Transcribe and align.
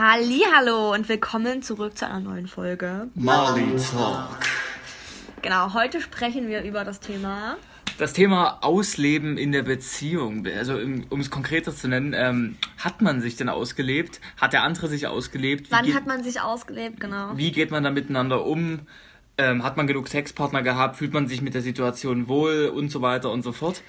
Hallo 0.00 0.94
und 0.94 1.08
willkommen 1.08 1.60
zurück 1.60 1.98
zu 1.98 2.06
einer 2.06 2.20
neuen 2.20 2.46
Folge. 2.46 3.08
Marley 3.16 3.74
Talk. 3.90 4.38
Genau, 5.42 5.74
heute 5.74 6.00
sprechen 6.00 6.46
wir 6.46 6.62
über 6.62 6.84
das 6.84 7.00
Thema. 7.00 7.56
Das 7.98 8.12
Thema 8.12 8.58
Ausleben 8.62 9.36
in 9.36 9.50
der 9.50 9.64
Beziehung, 9.64 10.46
also 10.46 10.76
um 10.76 11.18
es 11.18 11.32
konkreter 11.32 11.74
zu 11.74 11.88
nennen, 11.88 12.14
ähm, 12.16 12.56
hat 12.78 13.02
man 13.02 13.20
sich 13.20 13.34
denn 13.34 13.48
ausgelebt? 13.48 14.20
Hat 14.40 14.52
der 14.52 14.62
andere 14.62 14.86
sich 14.86 15.08
ausgelebt? 15.08 15.66
Wie 15.66 15.72
Wann 15.72 15.92
hat 15.92 16.06
man 16.06 16.22
sich 16.22 16.40
ausgelebt, 16.40 17.00
genau? 17.00 17.36
Wie 17.36 17.50
geht 17.50 17.72
man 17.72 17.82
da 17.82 17.90
miteinander 17.90 18.46
um? 18.46 18.82
Ähm, 19.36 19.64
hat 19.64 19.76
man 19.76 19.88
genug 19.88 20.06
Sexpartner 20.06 20.62
gehabt? 20.62 20.96
Fühlt 20.98 21.12
man 21.12 21.26
sich 21.26 21.42
mit 21.42 21.54
der 21.54 21.62
Situation 21.62 22.28
wohl 22.28 22.72
und 22.72 22.90
so 22.90 23.02
weiter 23.02 23.32
und 23.32 23.42
so 23.42 23.50
fort? 23.50 23.82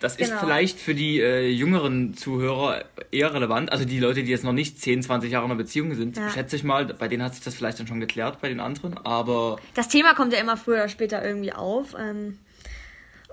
Das 0.00 0.16
genau. 0.16 0.34
ist 0.34 0.40
vielleicht 0.40 0.80
für 0.80 0.94
die 0.94 1.20
äh, 1.20 1.48
jüngeren 1.48 2.14
Zuhörer 2.14 2.84
eher 3.10 3.32
relevant. 3.34 3.70
Also 3.70 3.84
die 3.84 4.00
Leute, 4.00 4.22
die 4.22 4.30
jetzt 4.30 4.44
noch 4.44 4.54
nicht 4.54 4.80
10, 4.80 5.02
20 5.02 5.30
Jahre 5.30 5.44
in 5.44 5.50
einer 5.50 5.58
Beziehung 5.58 5.94
sind, 5.94 6.16
ja. 6.16 6.30
schätze 6.30 6.56
ich 6.56 6.64
mal, 6.64 6.86
bei 6.86 7.06
denen 7.06 7.22
hat 7.22 7.34
sich 7.34 7.44
das 7.44 7.54
vielleicht 7.54 7.78
dann 7.78 7.86
schon 7.86 8.00
geklärt, 8.00 8.40
bei 8.40 8.48
den 8.48 8.60
anderen. 8.60 8.98
Aber. 9.04 9.58
Das 9.74 9.88
Thema 9.88 10.14
kommt 10.14 10.32
ja 10.32 10.40
immer 10.40 10.56
früher 10.56 10.76
oder 10.76 10.88
später 10.88 11.22
irgendwie 11.22 11.52
auf. 11.52 11.94
Ähm, 11.98 12.38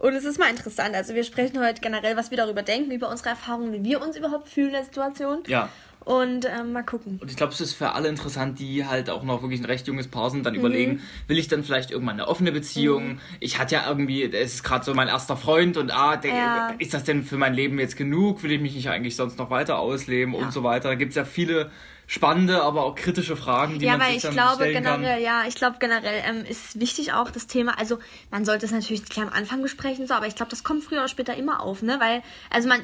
und 0.02 0.14
es 0.14 0.26
ist 0.26 0.38
mal 0.38 0.50
interessant. 0.50 0.94
Also 0.94 1.16
wir 1.16 1.24
sprechen 1.24 1.60
heute 1.60 1.82
generell, 1.82 2.18
was 2.18 2.32
wir 2.32 2.38
darüber 2.38 2.62
denken, 2.62 2.92
über 2.92 3.10
unsere 3.10 3.30
Erfahrungen, 3.30 3.74
wie 3.74 3.84
wir 3.84 4.02
uns 4.02 4.18
überhaupt 4.18 4.50
fühlen 4.50 4.68
in 4.68 4.74
der 4.74 4.84
Situation. 4.84 5.44
Ja. 5.48 5.70
Und 6.08 6.46
ähm, 6.46 6.72
mal 6.72 6.84
gucken. 6.84 7.18
Und 7.22 7.30
ich 7.30 7.36
glaube, 7.36 7.52
es 7.52 7.60
ist 7.60 7.74
für 7.74 7.92
alle 7.92 8.08
interessant, 8.08 8.60
die 8.60 8.86
halt 8.86 9.10
auch 9.10 9.24
noch 9.24 9.42
wirklich 9.42 9.60
ein 9.60 9.66
recht 9.66 9.86
junges 9.90 10.08
Paar 10.08 10.30
sind, 10.30 10.46
dann 10.46 10.54
mhm. 10.54 10.60
überlegen, 10.60 11.02
will 11.28 11.38
ich 11.38 11.50
dann 11.50 11.66
vielleicht 11.66 11.92
irgendwann 11.92 12.14
eine 12.14 12.30
offene 12.30 12.54
Beziehung? 12.54 13.16
Mhm. 13.16 13.20
Ich 13.42 13.60
hatte 13.60 13.76
ja 13.76 13.90
irgendwie, 13.90 14.24
es 14.24 14.54
ist 14.54 14.64
gerade 14.64 14.86
so 14.86 14.94
mein 14.94 15.10
erster 15.10 15.36
Freund 15.36 15.76
und 15.76 15.92
ah, 15.92 16.16
der, 16.16 16.34
ja. 16.34 16.74
ist 16.80 16.94
das 16.94 17.04
denn 17.04 17.24
für 17.24 17.36
mein 17.36 17.54
Leben 17.54 17.78
jetzt 17.78 17.98
genug? 17.98 18.42
Will 18.42 18.54
ich 18.54 18.62
mich 18.62 18.74
nicht 18.74 18.90
eigentlich 18.90 19.18
sonst 19.18 19.38
noch 19.38 19.50
weiter 19.50 19.80
ausleben 19.80 20.34
ja. 20.34 20.40
und 20.40 20.54
so 20.54 20.64
weiter? 20.64 20.88
Da 20.88 20.96
gibt 20.96 21.10
es 21.10 21.18
ja 21.18 21.26
viele 21.26 21.72
spannende, 22.10 22.64
aber 22.64 22.86
auch 22.86 22.96
kritische 22.96 23.36
Fragen, 23.36 23.80
die 23.80 23.86
ja, 23.86 23.98
man 23.98 24.14
sich 24.14 24.22
dann 24.22 24.32
glaube, 24.32 24.64
stellen 24.64 24.84
generell, 24.84 25.16
kann. 25.16 25.22
Ja, 25.22 25.44
ich 25.46 25.56
glaube 25.56 25.76
generell 25.80 26.24
ähm, 26.26 26.46
ist 26.46 26.80
wichtig 26.80 27.12
auch 27.12 27.30
das 27.30 27.48
Thema, 27.48 27.78
also 27.78 28.00
man 28.32 28.46
sollte 28.46 28.66
es 28.66 28.72
natürlich 28.72 29.04
gleich 29.04 29.28
am 29.28 29.34
Anfang 29.34 29.62
besprechen, 29.62 30.08
so, 30.08 30.14
aber 30.14 30.26
ich 30.26 30.36
glaube, 30.36 30.50
das 30.50 30.64
kommt 30.64 30.86
früher 30.86 31.00
oder 31.00 31.10
später 31.10 31.36
immer 31.36 31.62
auf, 31.62 31.82
ne? 31.82 32.00
Weil, 32.00 32.24
also 32.50 32.70
man, 32.70 32.80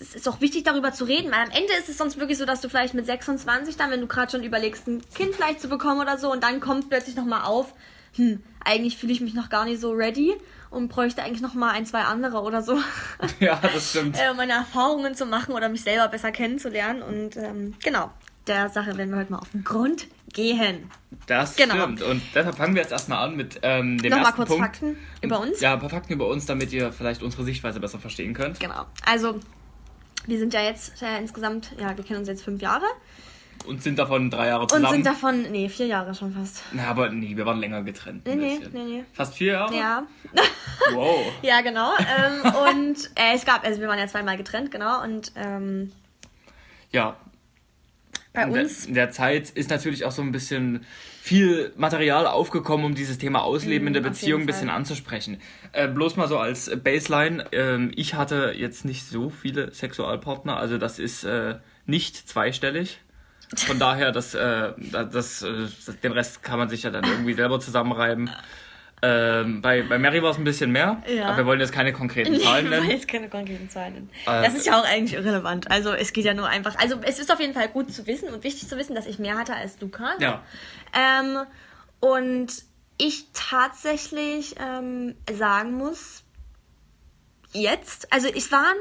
es 0.00 0.14
ist 0.14 0.28
auch 0.28 0.40
wichtig 0.40 0.62
darüber 0.62 0.92
zu 0.92 1.04
reden, 1.04 1.32
weil 1.32 1.40
am 1.40 1.50
Ende 1.50 1.72
ist 1.78 1.88
es 1.88 1.98
sonst 1.98 2.20
wirklich 2.20 2.38
so, 2.38 2.44
dass 2.44 2.60
du 2.60 2.68
vielleicht 2.68 2.94
mit 2.94 3.04
26 3.04 3.76
dann, 3.76 3.90
wenn 3.90 4.00
du 4.00 4.06
gerade 4.06 4.30
schon 4.30 4.44
überlegst, 4.44 4.86
ein 4.86 5.02
Kind 5.14 5.34
vielleicht 5.34 5.60
zu 5.60 5.68
bekommen 5.68 6.00
oder 6.00 6.16
so, 6.16 6.30
und 6.30 6.44
dann 6.44 6.60
kommt 6.60 6.88
plötzlich 6.88 7.16
nochmal 7.16 7.42
auf, 7.42 7.74
hm, 8.14 8.42
eigentlich 8.64 8.96
fühle 8.96 9.12
ich 9.12 9.20
mich 9.20 9.34
noch 9.34 9.48
gar 9.48 9.64
nicht 9.64 9.80
so 9.80 9.90
ready 9.90 10.34
und 10.70 10.88
bräuchte 10.88 11.22
eigentlich 11.22 11.40
noch 11.40 11.54
mal 11.54 11.70
ein, 11.70 11.86
zwei 11.86 12.02
andere 12.02 12.42
oder 12.42 12.62
so. 12.62 12.78
Ja, 13.40 13.58
das 13.60 13.90
stimmt. 13.90 14.16
äh, 14.20 14.34
meine 14.34 14.52
Erfahrungen 14.52 15.14
zu 15.14 15.26
machen 15.26 15.54
oder 15.54 15.68
mich 15.68 15.82
selber 15.82 16.08
besser 16.08 16.32
kennenzulernen. 16.32 17.02
Und 17.02 17.36
ähm, 17.36 17.74
genau, 17.82 18.10
der 18.46 18.68
Sache 18.68 18.96
werden 18.96 19.10
wir 19.10 19.18
heute 19.18 19.32
mal 19.32 19.38
auf 19.38 19.50
den 19.50 19.64
Grund 19.64 20.06
gehen. 20.32 20.90
Das 21.26 21.56
genau. 21.56 21.74
stimmt. 21.74 22.02
Und 22.02 22.22
deshalb 22.34 22.56
fangen 22.56 22.74
wir 22.74 22.82
jetzt 22.82 22.92
erstmal 22.92 23.26
an 23.26 23.36
mit 23.36 23.58
ähm, 23.62 23.98
dem 23.98 24.10
Nochmal 24.10 24.26
ersten 24.26 24.36
kurz 24.36 24.48
Punkt. 24.48 24.64
Fakten 24.64 24.96
über 25.22 25.40
uns. 25.40 25.60
Ja, 25.60 25.74
ein 25.74 25.80
paar 25.80 25.90
Fakten 25.90 26.12
über 26.12 26.28
uns, 26.28 26.46
damit 26.46 26.72
ihr 26.72 26.92
vielleicht 26.92 27.22
unsere 27.22 27.44
Sichtweise 27.44 27.80
besser 27.80 27.98
verstehen 27.98 28.34
könnt. 28.34 28.60
Genau. 28.60 28.86
Also, 29.04 29.40
wir 30.26 30.38
sind 30.38 30.54
ja 30.54 30.62
jetzt 30.62 31.02
äh, 31.02 31.18
insgesamt, 31.18 31.72
ja, 31.78 31.96
wir 31.96 32.04
kennen 32.04 32.20
uns 32.20 32.28
jetzt 32.28 32.44
fünf 32.44 32.60
Jahre. 32.60 32.84
Und 33.66 33.82
sind 33.82 33.98
davon 33.98 34.30
drei 34.30 34.48
Jahre 34.48 34.66
zusammen. 34.66 34.86
Und 34.86 34.92
sind 34.92 35.06
davon, 35.06 35.42
nee, 35.50 35.68
vier 35.68 35.86
Jahre 35.86 36.14
schon 36.14 36.32
fast. 36.32 36.62
Na, 36.72 36.86
aber 36.88 37.08
nee, 37.08 37.36
wir 37.36 37.46
waren 37.46 37.58
länger 37.58 37.82
getrennt. 37.82 38.26
Nee, 38.26 38.36
nee, 38.36 38.60
nee, 38.72 38.84
nee. 38.84 39.04
Fast 39.12 39.34
vier 39.34 39.52
Jahre? 39.52 39.74
Ja. 39.74 40.06
Wow. 40.92 41.32
ja, 41.42 41.62
genau. 41.62 41.92
Ähm, 41.98 42.52
und 42.70 43.10
äh, 43.14 43.34
es 43.34 43.44
gab, 43.44 43.64
also 43.64 43.80
wir 43.80 43.88
waren 43.88 43.98
ja 43.98 44.06
zweimal 44.06 44.36
getrennt, 44.36 44.70
genau. 44.70 45.02
Und 45.02 45.32
ähm, 45.34 45.90
ja, 46.92 47.16
bei 48.36 48.46
uns. 48.46 48.86
In 48.86 48.94
der, 48.94 49.10
Zeit 49.10 49.50
ist 49.50 49.70
natürlich 49.70 50.04
auch 50.04 50.12
so 50.12 50.22
ein 50.22 50.30
bisschen 50.30 50.84
viel 51.20 51.72
Material 51.76 52.26
aufgekommen, 52.26 52.86
um 52.86 52.94
dieses 52.94 53.18
Thema 53.18 53.42
Ausleben 53.42 53.84
mm, 53.84 53.88
in 53.88 53.94
der 53.94 54.00
Beziehung 54.02 54.42
ein 54.42 54.46
bisschen 54.46 54.70
anzusprechen. 54.70 55.38
Äh, 55.72 55.88
bloß 55.88 56.16
mal 56.16 56.28
so 56.28 56.38
als 56.38 56.70
Baseline, 56.82 57.44
äh, 57.52 57.88
ich 57.96 58.14
hatte 58.14 58.54
jetzt 58.56 58.84
nicht 58.84 59.04
so 59.04 59.30
viele 59.30 59.72
Sexualpartner, 59.72 60.56
also 60.56 60.78
das 60.78 60.98
ist 60.98 61.24
äh, 61.24 61.56
nicht 61.86 62.28
zweistellig. 62.28 63.00
Von 63.56 63.78
daher, 63.80 64.12
das, 64.12 64.34
äh, 64.34 64.72
das, 64.92 65.10
das, 65.10 65.42
äh, 65.42 65.92
den 66.02 66.12
Rest 66.12 66.42
kann 66.42 66.58
man 66.58 66.68
sich 66.68 66.82
ja 66.84 66.90
dann 66.90 67.04
irgendwie 67.04 67.34
selber 67.34 67.58
zusammenreiben. 67.58 68.30
Ähm, 69.02 69.60
bei, 69.60 69.82
bei 69.82 69.98
Mary 69.98 70.22
war 70.22 70.30
es 70.30 70.38
ein 70.38 70.44
bisschen 70.44 70.72
mehr, 70.72 71.02
ja. 71.06 71.26
aber 71.26 71.38
wir 71.38 71.46
wollen 71.46 71.60
jetzt 71.60 71.72
keine 71.72 71.92
konkreten 71.92 72.40
Zahlen 72.40 72.64
nennen. 72.64 72.82
Wir 72.82 72.88
wollen 72.88 72.90
jetzt 72.90 73.08
keine 73.08 73.28
konkreten 73.28 73.68
Zahlen 73.68 73.92
nennen. 73.94 74.10
Äh, 74.26 74.42
das 74.42 74.54
ist 74.54 74.66
ja 74.66 74.80
auch 74.80 74.86
eigentlich 74.86 75.12
irrelevant. 75.14 75.70
Also 75.70 75.92
es 75.92 76.14
geht 76.14 76.24
ja 76.24 76.32
nur 76.32 76.48
einfach. 76.48 76.78
Also 76.78 76.96
es 77.02 77.18
ist 77.18 77.30
auf 77.30 77.38
jeden 77.38 77.52
Fall 77.52 77.68
gut 77.68 77.92
zu 77.92 78.06
wissen 78.06 78.30
und 78.30 78.42
wichtig 78.42 78.68
zu 78.68 78.76
wissen, 78.78 78.94
dass 78.94 79.06
ich 79.06 79.18
mehr 79.18 79.36
hatte 79.36 79.54
als 79.54 79.78
Luca. 79.80 80.14
Ja. 80.18 80.42
Ähm, 80.94 81.46
und 82.00 82.48
ich 82.96 83.26
tatsächlich 83.34 84.54
ähm, 84.58 85.14
sagen 85.30 85.74
muss, 85.74 86.22
jetzt, 87.52 88.12
also 88.12 88.28
ich 88.28 88.50
war, 88.50 88.72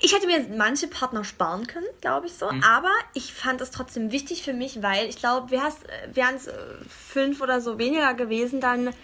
ich 0.00 0.14
hätte 0.14 0.26
mir 0.26 0.46
manche 0.56 0.88
Partner 0.88 1.24
sparen 1.24 1.66
können, 1.66 1.86
glaube 2.00 2.26
ich 2.26 2.34
so, 2.34 2.50
mhm. 2.50 2.62
aber 2.64 2.92
ich 3.12 3.34
fand 3.34 3.60
es 3.60 3.70
trotzdem 3.70 4.12
wichtig 4.12 4.42
für 4.42 4.54
mich, 4.54 4.82
weil 4.82 5.08
ich 5.08 5.16
glaube, 5.16 5.50
wären 5.50 6.34
es 6.36 6.46
äh, 6.46 6.52
fünf 6.88 7.42
oder 7.42 7.60
so 7.60 7.78
weniger 7.78 8.14
gewesen, 8.14 8.60
dann 8.60 8.94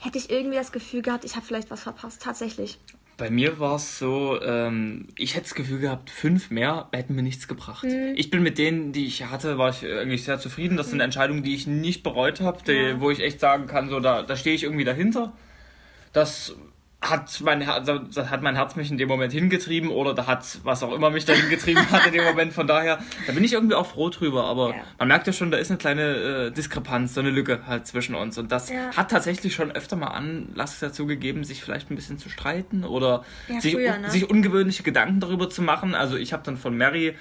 hätte 0.00 0.18
ich 0.18 0.30
irgendwie 0.30 0.56
das 0.56 0.72
Gefühl 0.72 1.02
gehabt, 1.02 1.24
ich 1.24 1.36
habe 1.36 1.46
vielleicht 1.46 1.70
was 1.70 1.82
verpasst, 1.82 2.22
tatsächlich. 2.22 2.78
Bei 3.16 3.28
mir 3.28 3.60
war 3.60 3.76
es 3.76 3.98
so, 3.98 4.40
ähm, 4.40 5.08
ich 5.14 5.34
hätte 5.34 5.44
das 5.44 5.54
Gefühl 5.54 5.78
gehabt, 5.78 6.08
fünf 6.08 6.50
mehr 6.50 6.88
hätten 6.90 7.14
mir 7.14 7.22
nichts 7.22 7.46
gebracht. 7.46 7.84
Mhm. 7.84 8.14
Ich 8.16 8.30
bin 8.30 8.42
mit 8.42 8.56
denen, 8.56 8.92
die 8.92 9.04
ich 9.04 9.26
hatte, 9.26 9.58
war 9.58 9.68
ich 9.68 9.84
eigentlich 9.84 10.24
sehr 10.24 10.40
zufrieden. 10.40 10.78
Das 10.78 10.86
mhm. 10.86 10.90
sind 10.92 11.00
Entscheidungen, 11.00 11.42
die 11.42 11.54
ich 11.54 11.66
nicht 11.66 12.02
bereut 12.02 12.40
habe, 12.40 12.72
ja. 12.72 12.98
wo 12.98 13.10
ich 13.10 13.20
echt 13.20 13.38
sagen 13.38 13.66
kann, 13.66 13.90
so 13.90 14.00
da, 14.00 14.22
da 14.22 14.36
stehe 14.36 14.56
ich 14.56 14.62
irgendwie 14.62 14.84
dahinter. 14.84 15.34
Das 16.14 16.56
hat 17.02 17.40
mein, 17.40 17.66
also, 17.66 18.00
hat 18.28 18.42
mein 18.42 18.56
Herz 18.56 18.76
mich 18.76 18.90
in 18.90 18.98
dem 18.98 19.08
Moment 19.08 19.32
hingetrieben 19.32 19.90
oder 19.90 20.12
da 20.12 20.26
hat 20.26 20.58
was 20.64 20.82
auch 20.82 20.92
immer 20.92 21.08
mich 21.08 21.24
da 21.24 21.32
hingetrieben 21.32 21.90
hat 21.90 22.06
in 22.06 22.12
dem 22.12 22.24
Moment. 22.24 22.52
Von 22.52 22.66
daher, 22.66 22.98
da 23.26 23.32
bin 23.32 23.42
ich 23.42 23.54
irgendwie 23.54 23.74
auch 23.74 23.86
froh 23.86 24.10
drüber. 24.10 24.44
Aber 24.44 24.70
ja. 24.70 24.82
man 24.98 25.08
merkt 25.08 25.26
ja 25.26 25.32
schon, 25.32 25.50
da 25.50 25.56
ist 25.56 25.70
eine 25.70 25.78
kleine 25.78 26.02
äh, 26.02 26.50
Diskrepanz, 26.50 27.14
so 27.14 27.20
eine 27.20 27.30
Lücke 27.30 27.60
halt 27.66 27.86
zwischen 27.86 28.14
uns. 28.14 28.36
Und 28.36 28.52
das 28.52 28.68
ja. 28.68 28.94
hat 28.94 29.10
tatsächlich 29.10 29.54
schon 29.54 29.70
öfter 29.70 29.96
mal 29.96 30.08
Anlass 30.08 30.78
dazu 30.78 31.06
gegeben, 31.06 31.42
sich 31.42 31.62
vielleicht 31.62 31.90
ein 31.90 31.96
bisschen 31.96 32.18
zu 32.18 32.28
streiten 32.28 32.84
oder 32.84 33.24
ja, 33.48 33.60
sich, 33.60 33.72
früher, 33.72 33.96
ne? 33.96 34.10
sich 34.10 34.28
ungewöhnliche 34.28 34.82
Gedanken 34.82 35.20
darüber 35.20 35.48
zu 35.48 35.62
machen. 35.62 35.94
Also 35.94 36.16
ich 36.16 36.34
habe 36.34 36.42
dann 36.44 36.58
von 36.58 36.76
Mary 36.76 37.16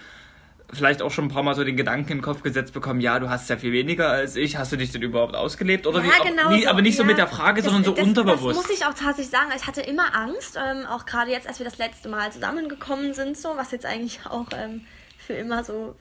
vielleicht 0.71 1.01
auch 1.01 1.11
schon 1.11 1.25
ein 1.25 1.29
paar 1.29 1.43
Mal 1.43 1.55
so 1.55 1.63
den 1.63 1.77
Gedanken 1.77 2.11
in 2.11 2.17
den 2.19 2.23
Kopf 2.23 2.43
gesetzt 2.43 2.73
bekommen, 2.73 3.01
ja, 3.01 3.19
du 3.19 3.29
hast 3.29 3.49
ja 3.49 3.57
viel 3.57 3.71
weniger 3.71 4.09
als 4.09 4.35
ich, 4.35 4.57
hast 4.57 4.71
du 4.71 4.77
dich 4.77 4.91
denn 4.91 5.01
überhaupt 5.01 5.35
ausgelebt? 5.35 5.87
Oder 5.87 5.99
ja, 5.99 6.05
wie, 6.05 6.29
genau 6.29 6.49
nie, 6.49 6.63
so, 6.63 6.69
aber 6.69 6.81
nicht 6.81 6.95
ja, 6.95 7.03
so 7.03 7.03
mit 7.05 7.17
der 7.17 7.27
Frage, 7.27 7.61
das, 7.61 7.71
sondern 7.71 7.83
so 7.83 7.91
das, 7.91 8.05
unterbewusst. 8.05 8.59
Das 8.59 8.67
muss 8.67 8.77
ich 8.77 8.85
auch 8.85 8.93
tatsächlich 8.93 9.29
sagen, 9.29 9.51
ich 9.55 9.65
hatte 9.65 9.81
immer 9.81 10.15
Angst, 10.15 10.57
ähm, 10.57 10.85
auch 10.85 11.05
gerade 11.05 11.31
jetzt, 11.31 11.47
als 11.47 11.59
wir 11.59 11.65
das 11.65 11.77
letzte 11.77 12.09
Mal 12.09 12.31
zusammengekommen 12.31 13.13
sind, 13.13 13.37
so, 13.37 13.53
was 13.55 13.71
jetzt 13.71 13.85
eigentlich 13.85 14.19
auch 14.25 14.47
ähm, 14.55 14.81
für 15.17 15.33
immer 15.33 15.63
so 15.63 15.95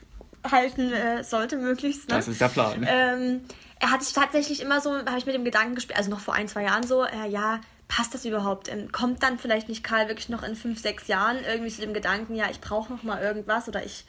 halten 0.51 0.93
äh, 0.93 1.25
sollte, 1.25 1.57
möglichst. 1.57 2.09
Ne? 2.09 2.17
Das 2.17 2.29
ist 2.29 2.41
der 2.41 2.49
Plan. 2.49 2.87
Ähm, 2.89 3.41
er 3.81 3.91
hat 3.91 4.03
sich 4.03 4.13
tatsächlich 4.13 4.61
immer 4.61 4.81
so, 4.81 4.93
habe 4.93 5.19
ich 5.19 5.27
mit 5.27 5.35
dem 5.35 5.45
Gedanken 5.45 5.75
gespielt, 5.75 5.99
also 5.99 6.11
noch 6.11 6.21
vor 6.21 6.35
ein, 6.35 6.49
zwei 6.49 6.65
Jahren 6.65 6.87
so, 6.87 7.05
äh, 7.05 7.29
ja, 7.29 7.61
passt 7.89 8.15
das 8.15 8.25
überhaupt? 8.25 8.69
Ähm, 8.69 8.93
kommt 8.93 9.23
dann 9.23 9.39
vielleicht 9.39 9.69
nicht 9.69 9.83
Karl 9.83 10.09
wirklich 10.09 10.29
noch 10.29 10.43
in 10.43 10.55
fünf, 10.55 10.81
sechs 10.81 11.09
Jahren 11.09 11.39
irgendwie 11.49 11.71
zu 11.71 11.81
dem 11.81 11.95
Gedanken, 11.95 12.35
ja, 12.35 12.47
ich 12.51 12.61
brauche 12.61 12.93
noch 12.93 13.03
mal 13.03 13.21
irgendwas 13.21 13.69
oder 13.69 13.85
ich 13.85 14.05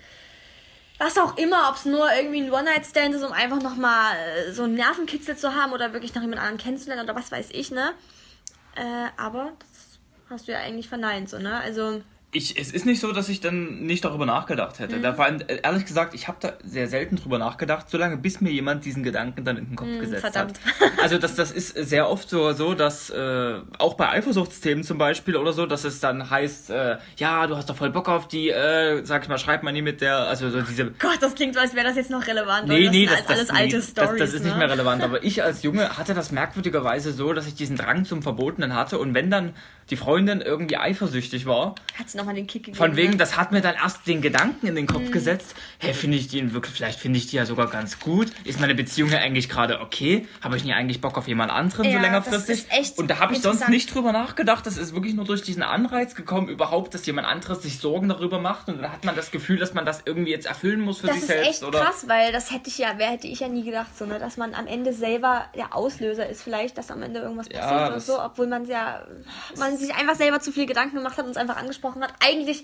was 0.99 1.17
auch 1.17 1.37
immer, 1.37 1.69
ob 1.69 1.77
es 1.77 1.85
nur 1.85 2.13
irgendwie 2.13 2.41
ein 2.41 2.51
One-Night-Stand 2.51 3.15
ist, 3.15 3.23
um 3.23 3.31
einfach 3.31 3.61
nochmal 3.61 4.15
äh, 4.15 4.51
so 4.51 4.63
einen 4.63 4.75
Nervenkitzel 4.75 5.37
zu 5.37 5.55
haben 5.55 5.71
oder 5.71 5.93
wirklich 5.93 6.13
noch 6.13 6.21
jemand 6.21 6.41
anderen 6.41 6.57
kennenzulernen 6.59 7.03
oder 7.03 7.15
was 7.15 7.31
weiß 7.31 7.49
ich, 7.51 7.71
ne? 7.71 7.93
Äh, 8.75 9.07
aber 9.17 9.53
das 9.59 9.99
hast 10.29 10.47
du 10.47 10.51
ja 10.51 10.59
eigentlich 10.59 10.89
verneint, 10.89 11.29
so, 11.29 11.39
ne? 11.39 11.59
Also 11.61 12.01
ich, 12.31 12.59
es 12.59 12.71
ist 12.71 12.85
nicht 12.85 12.99
so, 12.99 13.11
dass 13.11 13.27
ich 13.27 13.41
dann 13.41 13.81
nicht 13.81 14.05
darüber 14.05 14.27
nachgedacht 14.27 14.77
hätte. 14.77 14.97
Mhm. 14.97 15.01
Da 15.01 15.17
war, 15.17 15.31
ehrlich 15.49 15.85
gesagt, 15.85 16.13
ich 16.13 16.27
habe 16.27 16.37
da 16.39 16.53
sehr 16.63 16.87
selten 16.87 17.15
drüber 17.15 17.39
nachgedacht, 17.39 17.89
solange 17.89 18.17
bis 18.17 18.39
mir 18.39 18.51
jemand 18.51 18.85
diesen 18.85 19.01
Gedanken 19.01 19.45
dann 19.45 19.57
in 19.57 19.65
den 19.65 19.75
Kopf 19.75 19.87
mhm, 19.87 19.99
gesetzt 19.99 20.21
verdammt. 20.21 20.59
hat. 20.79 20.91
Also 21.01 21.17
das, 21.17 21.35
das 21.35 21.51
ist 21.51 21.75
sehr 21.75 22.09
oft 22.09 22.29
so, 22.29 22.51
so 22.51 22.73
dass 22.73 23.09
äh, 23.09 23.59
auch 23.77 23.93
bei 23.95 24.09
Eifersuchtsthemen 24.09 24.83
zum 24.83 24.97
Beispiel 24.97 25.37
oder 25.37 25.53
so, 25.53 25.65
dass 25.65 25.85
es 25.85 26.01
dann 26.01 26.29
heißt, 26.29 26.69
äh, 26.71 26.97
ja, 27.17 27.47
du 27.47 27.55
hast 27.55 27.69
doch 27.69 27.75
voll 27.75 27.89
Bock 27.89 28.09
auf 28.09 28.27
die, 28.27 28.49
äh, 28.49 29.03
sag 29.05 29.23
ich 29.23 29.29
mal, 29.29 29.37
schreib 29.37 29.63
mal 29.63 29.71
nie 29.71 29.81
mit 29.81 30.01
der, 30.01 30.17
also 30.17 30.49
so 30.49 30.61
diese... 30.61 30.91
Gott, 30.99 31.17
das 31.21 31.33
klingt 31.35 31.55
so, 31.55 31.61
als 31.61 31.73
wäre 31.73 31.87
das 31.87 31.95
jetzt 31.95 32.11
noch 32.11 32.27
relevant. 32.27 32.67
Nee, 32.67 32.85
das 32.85 32.91
nee, 32.91 33.05
das, 33.05 33.25
das, 33.25 33.29
alles 33.29 33.49
alte 33.49 33.77
nee, 33.77 33.81
Storys, 33.81 34.09
das, 34.09 34.19
das 34.19 34.33
ist 34.33 34.41
ne? 34.41 34.49
nicht 34.49 34.57
mehr 34.57 34.69
relevant. 34.69 35.01
Aber 35.03 35.23
ich 35.23 35.41
als 35.41 35.63
Junge 35.63 35.89
hatte 35.97 36.13
das 36.13 36.31
merkwürdigerweise 36.31 37.11
so, 37.11 37.33
dass 37.33 37.47
ich 37.47 37.55
diesen 37.55 37.77
Drang 37.77 38.05
zum 38.05 38.21
Verbotenen 38.21 38.75
hatte 38.75 38.99
und 38.99 39.13
wenn 39.13 39.31
dann 39.31 39.53
die 39.89 39.95
Freundin 39.95 40.41
irgendwie 40.41 40.77
eifersüchtig 40.77 41.45
war, 41.45 41.75
nochmal 42.19 42.35
den 42.35 42.45
Kick 42.47 42.63
gegeben. 42.65 42.77
Von 42.77 42.95
wegen, 42.95 43.11
ne? 43.11 43.17
das 43.17 43.35
hat 43.37 43.51
mir 43.51 43.61
dann 43.61 43.75
erst 43.75 44.05
den 44.07 44.21
Gedanken 44.21 44.67
in 44.67 44.75
den 44.75 44.85
Kopf 44.87 45.07
Mhm. 45.07 45.11
gesetzt, 45.11 45.55
hey, 45.79 45.93
finde 45.93 46.17
ich 46.17 46.27
die 46.27 46.53
wirklich, 46.53 46.73
vielleicht 46.75 46.99
finde 46.99 47.17
ich 47.17 47.27
die 47.27 47.37
ja 47.37 47.45
sogar 47.45 47.67
ganz 47.69 47.99
gut. 47.99 48.27
Ist 48.43 48.59
meine 48.59 48.75
Beziehung 48.75 49.09
ja 49.11 49.19
eigentlich 49.19 49.49
gerade 49.49 49.81
okay? 49.81 50.27
Habe 50.41 50.57
ich 50.57 50.63
nie 50.63 50.73
eigentlich 50.73 51.01
Bock 51.01 51.17
auf 51.17 51.27
jemand 51.27 51.51
anderen 51.51 51.85
so 51.85 51.89
Ja, 51.91 52.01
längerfristig? 52.01 52.65
das 52.65 52.65
ist 52.65 52.71
echt 52.91 52.97
Und 52.99 53.09
da 53.09 53.19
habe 53.19 53.33
ich 53.33 53.41
sonst 53.41 53.67
nicht 53.69 53.93
drüber 53.93 54.11
nachgedacht. 54.11 54.65
Das 54.65 54.77
ist 54.77 54.93
wirklich 54.93 55.13
nur 55.15 55.25
durch 55.25 55.41
diesen 55.41 55.63
Anreiz 55.63 56.15
gekommen, 56.15 56.49
überhaupt, 56.49 56.93
dass 56.93 57.05
jemand 57.05 57.27
anderes 57.27 57.61
sich 57.63 57.79
Sorgen 57.79 58.09
darüber 58.09 58.39
macht. 58.39 58.67
Und 58.67 58.81
dann 58.81 58.91
hat 58.91 59.05
man 59.05 59.15
das 59.15 59.31
Gefühl, 59.31 59.57
dass 59.57 59.73
man 59.73 59.85
das 59.85 60.01
irgendwie 60.05 60.31
jetzt 60.31 60.45
erfüllen 60.45 60.79
muss 60.81 60.99
für 60.99 61.07
Das 61.07 61.15
sich 61.15 61.23
ist 61.23 61.27
selbst. 61.29 61.49
echt 61.49 61.63
oder 61.63 61.79
krass, 61.81 62.05
weil 62.07 62.31
das 62.31 62.51
hätte 62.51 62.69
ich 62.69 62.77
ja, 62.77 62.89
wer 62.97 63.07
hätte 63.11 63.27
ich 63.27 63.39
ja 63.39 63.47
nie 63.47 63.63
gedacht, 63.63 63.97
so, 63.97 64.05
ne, 64.05 64.19
dass 64.19 64.37
man 64.37 64.53
am 64.53 64.67
Ende 64.67 64.93
selber 64.93 65.45
der 65.55 65.75
Auslöser 65.75 66.27
ist, 66.27 66.41
vielleicht, 66.41 66.77
dass 66.77 66.91
am 66.91 67.01
Ende 67.01 67.19
irgendwas 67.21 67.47
Ja, 67.51 67.59
passiert 67.59 67.81
oder 67.81 67.89
das- 67.95 68.05
so, 68.05 68.19
obwohl 68.21 68.47
man 68.47 68.65
ja, 68.65 69.01
man 69.57 69.77
sich 69.77 69.93
einfach 69.95 70.15
selber 70.15 70.39
zu 70.39 70.51
viel 70.51 70.65
Gedanken 70.65 70.97
gemacht 70.97 71.17
hat 71.17 71.25
und 71.25 71.31
es 71.31 71.37
einfach 71.37 71.57
angesprochen 71.57 72.03
hat. 72.03 72.08
Eigentlich 72.19 72.63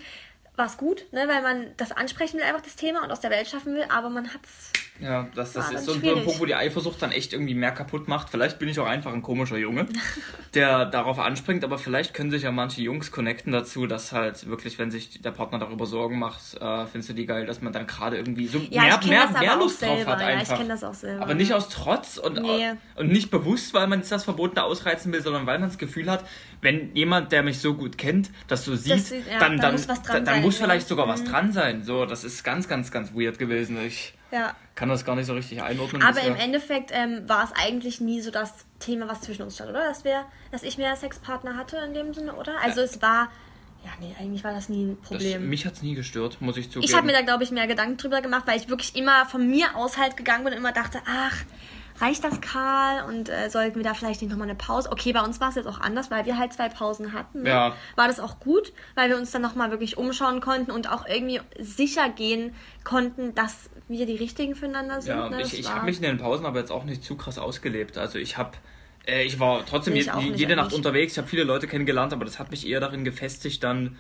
war 0.57 0.68
es 0.68 0.77
gut, 0.77 1.03
ne, 1.12 1.25
weil 1.27 1.42
man 1.42 1.65
das 1.75 1.92
ansprechen 1.92 2.38
will, 2.38 2.44
einfach 2.45 2.62
das 2.62 2.77
Thema 2.77 3.03
und 3.03 3.12
aus 3.12 3.19
der 3.19 3.30
Welt 3.30 3.45
schaffen 3.47 3.75
will, 3.75 3.83
aber 3.89 4.09
man 4.09 4.33
hat 4.33 4.39
es. 4.45 4.71
Ja, 5.01 5.27
das, 5.36 5.51
das 5.51 5.71
Ah, 5.71 5.74
ist 5.74 5.83
so 5.83 5.92
ein 5.92 6.00
schwierig. 6.00 6.24
Punkt, 6.24 6.39
wo 6.39 6.45
die 6.45 6.56
Eifersucht 6.56 7.01
dann 7.01 7.12
echt 7.12 7.33
irgendwie 7.33 7.53
mehr 7.53 7.74
kaputt 7.74 8.07
macht. 8.07 8.30
Vielleicht 8.30 8.59
bin 8.59 8.69
ich 8.69 8.80
auch 8.80 8.86
einfach 8.86 9.12
ein 9.12 9.21
komischer 9.21 9.57
Junge, 9.57 9.88
der 10.53 10.86
darauf 10.86 11.19
anspringt, 11.19 11.65
aber 11.65 11.77
vielleicht 11.77 12.13
können 12.13 12.31
sich 12.31 12.44
ja 12.44 12.51
manche 12.51 12.81
Jungs 12.81 13.12
connecten 13.12 13.51
dazu, 13.51 13.88
dass 13.88 14.13
halt 14.13 14.47
wirklich, 14.47 14.80
wenn 14.80 14.92
sich 14.92 15.21
der 15.21 15.31
Partner 15.31 15.59
darüber 15.59 15.86
Sorgen 15.86 16.18
macht, 16.18 16.53
äh, 16.62 16.86
findest 16.86 17.09
du 17.09 17.13
die 17.13 17.25
geil, 17.25 17.45
dass 17.45 17.62
man 17.62 17.74
dann 17.74 17.88
gerade 17.88 18.15
irgendwie 18.15 18.47
so 18.47 18.59
Ja, 18.69 18.83
mehr, 18.83 19.00
mehr, 19.06 19.30
mehr 19.38 19.56
Lust 19.57 19.81
drauf 19.81 19.97
selber. 19.97 20.12
hat 20.13 20.21
Ja, 20.21 20.30
ich 20.30 20.36
einfach. 20.39 20.57
kenn 20.59 20.69
das 20.69 20.83
auch 20.86 20.94
selber, 20.94 21.21
Aber 21.24 21.33
nicht 21.33 21.53
aus 21.53 21.68
Trotz 21.68 22.18
und, 22.18 22.42
Nee. 22.42 22.71
und 22.95 23.09
nicht 23.12 23.30
bewusst, 23.31 23.74
weil 23.74 23.88
man 23.88 24.00
jetzt 24.00 24.13
das 24.13 24.24
Verbotene 24.24 24.63
ausreizen 24.63 25.12
will, 25.12 25.21
sondern 25.21 25.45
weil 25.45 25.59
man 25.59 25.68
das 25.68 25.77
Gefühl 25.77 26.09
hat, 26.09 26.24
wenn 26.62 26.96
jemand, 26.96 27.31
der 27.31 27.44
mich 27.44 27.60
so 27.60 27.74
gut 27.74 27.98
kennt, 27.98 28.30
das 28.48 28.66
so 28.66 28.75
sieht, 28.75 28.94
Das 28.94 29.10
sieht- 29.10 29.28
ja, 29.31 29.40
dann, 29.40 29.57
da 29.57 29.63
dann, 29.63 29.72
muss 29.74 29.88
was 29.88 30.02
dann, 30.04 30.25
sein, 30.25 30.42
muss 30.42 30.60
ja. 30.60 30.66
vielleicht 30.66 30.88
sogar 30.88 31.07
was 31.07 31.22
Mhm. 31.22 31.25
dran 31.28 31.52
sein. 31.52 31.84
So, 31.84 32.06
das 32.06 32.24
ist 32.24 32.44
ganz, 32.44 32.68
ganz, 32.68 32.92
ganz 32.92 33.13
weird 33.13 33.38
gewesen. 33.40 33.78
Ich 33.86 34.13
Ja. 34.31 34.56
kann 34.75 34.90
das 34.90 35.06
gar 35.06 35.16
nicht 35.16 35.25
so 35.28 35.34
richtig 35.34 35.62
einordnen. 35.62 36.02
Aber 36.02 36.13
bisher. 36.13 36.28
im 36.30 36.36
Endeffekt 36.36 36.92
ähm, 36.94 37.28
war 37.28 37.44
es 37.44 37.52
eigentlich 37.56 38.02
nie 38.02 38.22
so 38.22 38.31
das 38.31 38.54
Thema, 38.80 39.07
was 39.07 39.22
zwischen 39.22 39.44
uns 39.44 39.56
stand, 39.56 39.69
oder? 39.69 39.84
Dass, 39.84 40.04
wir, 40.04 40.25
dass 40.52 40.63
ich 40.63 40.78
mehr 40.78 40.96
Sexpartner 40.96 41.56
hatte 41.57 41.78
in 41.78 41.94
dem 41.94 42.13
Sinne, 42.13 42.34
oder? 42.36 42.54
Also 42.62 42.81
es 42.81 43.02
war, 43.02 43.30
ja, 43.84 43.92
nee, 44.00 44.16
eigentlich 44.19 44.44
war 44.44 44.52
das 44.54 44.68
nie 44.68 44.84
ein 44.86 44.98
Das, 45.02 45.10
Problem. 45.10 45.50
mich 45.50 45.66
hat's 45.66 45.81
nie 45.84 45.94
gestört, 45.96 46.42
muss 46.42 46.57
ich 46.57 46.72
zugeben. 46.72 46.90
ich 46.90 46.96
habe 46.96 47.06
mir 47.06 47.13
da, 47.13 47.22
glaube 47.22 47.44
ich, 47.44 47.52
mehr 47.52 47.68
Gedanken 47.68 47.98
drüber 47.98 48.22
gemacht, 48.22 48.44
weil 48.48 48.57
ich 48.60 48.68
wirklich 48.68 48.96
immer 48.96 49.25
von 49.28 49.48
mir 49.48 49.75
aus 49.75 49.98
halt 49.98 50.18
gegangen 50.18 50.44
bin 50.44 50.54
und 50.54 50.60
immer 50.60 50.72
dachte, 50.72 51.00
ach, 51.07 51.38
reicht 52.00 52.24
das, 52.24 52.42
Karl? 52.42 53.06
Und 53.07 53.30
äh, 53.30 53.50
sollten 53.50 53.77
wir 53.77 53.83
da 53.83 53.94
vielleicht 53.94 54.21
nicht 54.21 54.30
nochmal 54.30 54.47
eine 54.47 54.56
Pause? 54.56 54.92
Okay, 54.92 55.13
bei 55.13 55.21
uns 55.21 55.39
war 55.39 55.50
es 55.50 55.56
jetzt 55.56 55.68
auch 55.68 55.80
anders, 55.80 56.12
weil 56.12 56.25
wir 56.25 56.38
halt 56.38 56.53
zwei 56.53 56.69
Pausen 56.69 57.13
hatten. 57.13 57.44
Ne? 57.44 57.50
Ja. 57.50 57.75
War 57.95 58.07
das 58.07 58.19
auch 58.19 58.39
gut, 58.39 58.74
weil 58.95 59.09
wir 59.09 59.18
uns 59.18 59.31
dann 59.31 59.42
nochmal 59.42 59.71
wirklich 59.71 59.97
umschauen 59.97 60.42
konnten 60.42 60.71
und 60.71 60.92
auch 60.92 61.07
irgendwie 61.07 61.42
sicher 61.59 62.09
gehen 62.09 62.53
konnten, 62.83 63.36
dass 63.36 63.69
wir 63.88 64.06
die 64.06 64.15
Richtigen 64.15 64.56
füreinander 64.56 65.01
sind. 65.01 65.15
ja, 65.15 65.30
ne? 65.30 65.42
ich, 65.42 65.59
ich 65.59 65.69
habe 65.69 65.86
mich 65.86 65.97
in 65.97 66.03
den 66.03 66.18
Pausen 66.18 66.45
aber 66.45 66.59
jetzt 66.59 66.71
auch 66.71 66.83
nicht 66.83 67.03
zu 67.03 67.15
krass 67.15 67.38
ausgelebt. 67.38 67.97
Also 67.97 68.18
ich 68.18 68.38
habe, 68.38 68.51
äh, 69.07 69.24
ich 69.24 69.39
war 69.39 69.65
trotzdem 69.65 69.95
je, 69.95 70.03
jede 70.36 70.56
Nacht 70.56 70.68
eigentlich. 70.68 70.77
unterwegs. 70.77 71.13
Ich 71.13 71.18
habe 71.18 71.27
viele 71.27 71.44
Leute 71.44 71.68
kennengelernt, 71.68 72.13
aber 72.13 72.25
das 72.25 72.39
hat 72.39 72.51
mich 72.51 72.68
eher 72.68 72.80
darin 72.80 73.03
gefestigt, 73.03 73.63
dann 73.63 73.97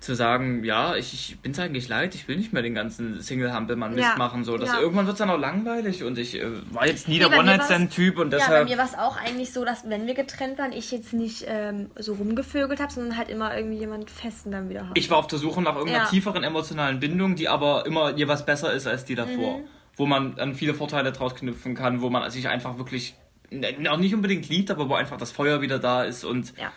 zu 0.00 0.14
sagen, 0.14 0.64
ja, 0.64 0.96
ich, 0.96 1.12
ich 1.12 1.38
bin's 1.40 1.58
eigentlich 1.58 1.86
leid, 1.86 2.14
ich 2.14 2.26
will 2.26 2.38
nicht 2.38 2.54
mehr 2.54 2.62
den 2.62 2.74
ganzen 2.74 3.20
Single-Hampelmann 3.20 3.94
Mist 3.94 4.08
Ja, 4.08 4.16
machen. 4.16 4.44
So, 4.44 4.56
dass 4.56 4.70
ja. 4.70 4.80
irgendwann 4.80 5.06
wird's 5.06 5.18
dann 5.18 5.28
auch 5.28 5.38
langweilig 5.38 6.02
und 6.04 6.16
ich 6.16 6.40
äh, 6.40 6.46
war 6.72 6.86
jetzt 6.86 7.06
nie 7.06 7.18
Nee, 7.18 7.28
der 7.28 7.38
One-Night-Stand-Typ 7.38 8.18
und 8.18 8.32
Ja, 8.32 8.48
bei 8.48 8.64
mir 8.64 8.78
war 8.78 8.86
es 8.86 8.94
auch 8.94 9.18
eigentlich 9.18 9.52
so, 9.52 9.62
dass 9.62 9.88
wenn 9.88 10.06
wir 10.06 10.14
getrennt 10.14 10.58
waren, 10.58 10.72
ich 10.72 10.90
jetzt 10.90 11.12
nicht 11.12 11.44
ähm, 11.46 11.90
so 11.96 12.14
rumgevögelt 12.14 12.80
habe, 12.80 12.90
sondern 12.90 13.18
halt 13.18 13.28
immer 13.28 13.54
irgendwie 13.54 13.76
jemand 13.76 14.10
festen 14.10 14.50
dann 14.50 14.70
wieder 14.70 14.88
hatte. 14.88 14.98
ich 14.98 15.10
war 15.10 15.18
auf 15.18 15.26
der 15.26 15.38
Suche 15.38 15.60
nach 15.60 15.76
irgendeiner 15.76 16.04
Ja. 16.04 16.10
tieferen 16.10 16.44
emotionalen 16.44 16.98
Bindung, 16.98 17.34
die 17.36 17.48
aber 17.50 17.84
immer 17.84 18.16
jeweils 18.16 18.46
besser 18.46 18.72
ist 18.72 18.86
als 18.86 19.04
die 19.04 19.14
davor. 19.14 19.58
Mhm. 19.58 19.64
Wo 19.96 20.06
man 20.06 20.34
dann 20.36 20.54
viele 20.54 20.72
Vorteile 20.72 21.12
draus 21.12 21.34
knüpfen 21.34 21.74
kann, 21.74 22.00
wo 22.00 22.08
man 22.08 22.30
sich 22.30 22.48
einfach 22.48 22.78
wirklich 22.78 23.16
auch 23.90 23.98
nicht 23.98 24.14
unbedingt 24.14 24.48
liebt, 24.48 24.70
aber 24.70 24.88
wo 24.88 24.94
einfach 24.94 25.18
das 25.18 25.30
Feuer 25.30 25.60
wieder 25.60 25.78
da 25.78 26.04
ist 26.04 26.24
und 26.24 26.56
ja. 26.56 26.72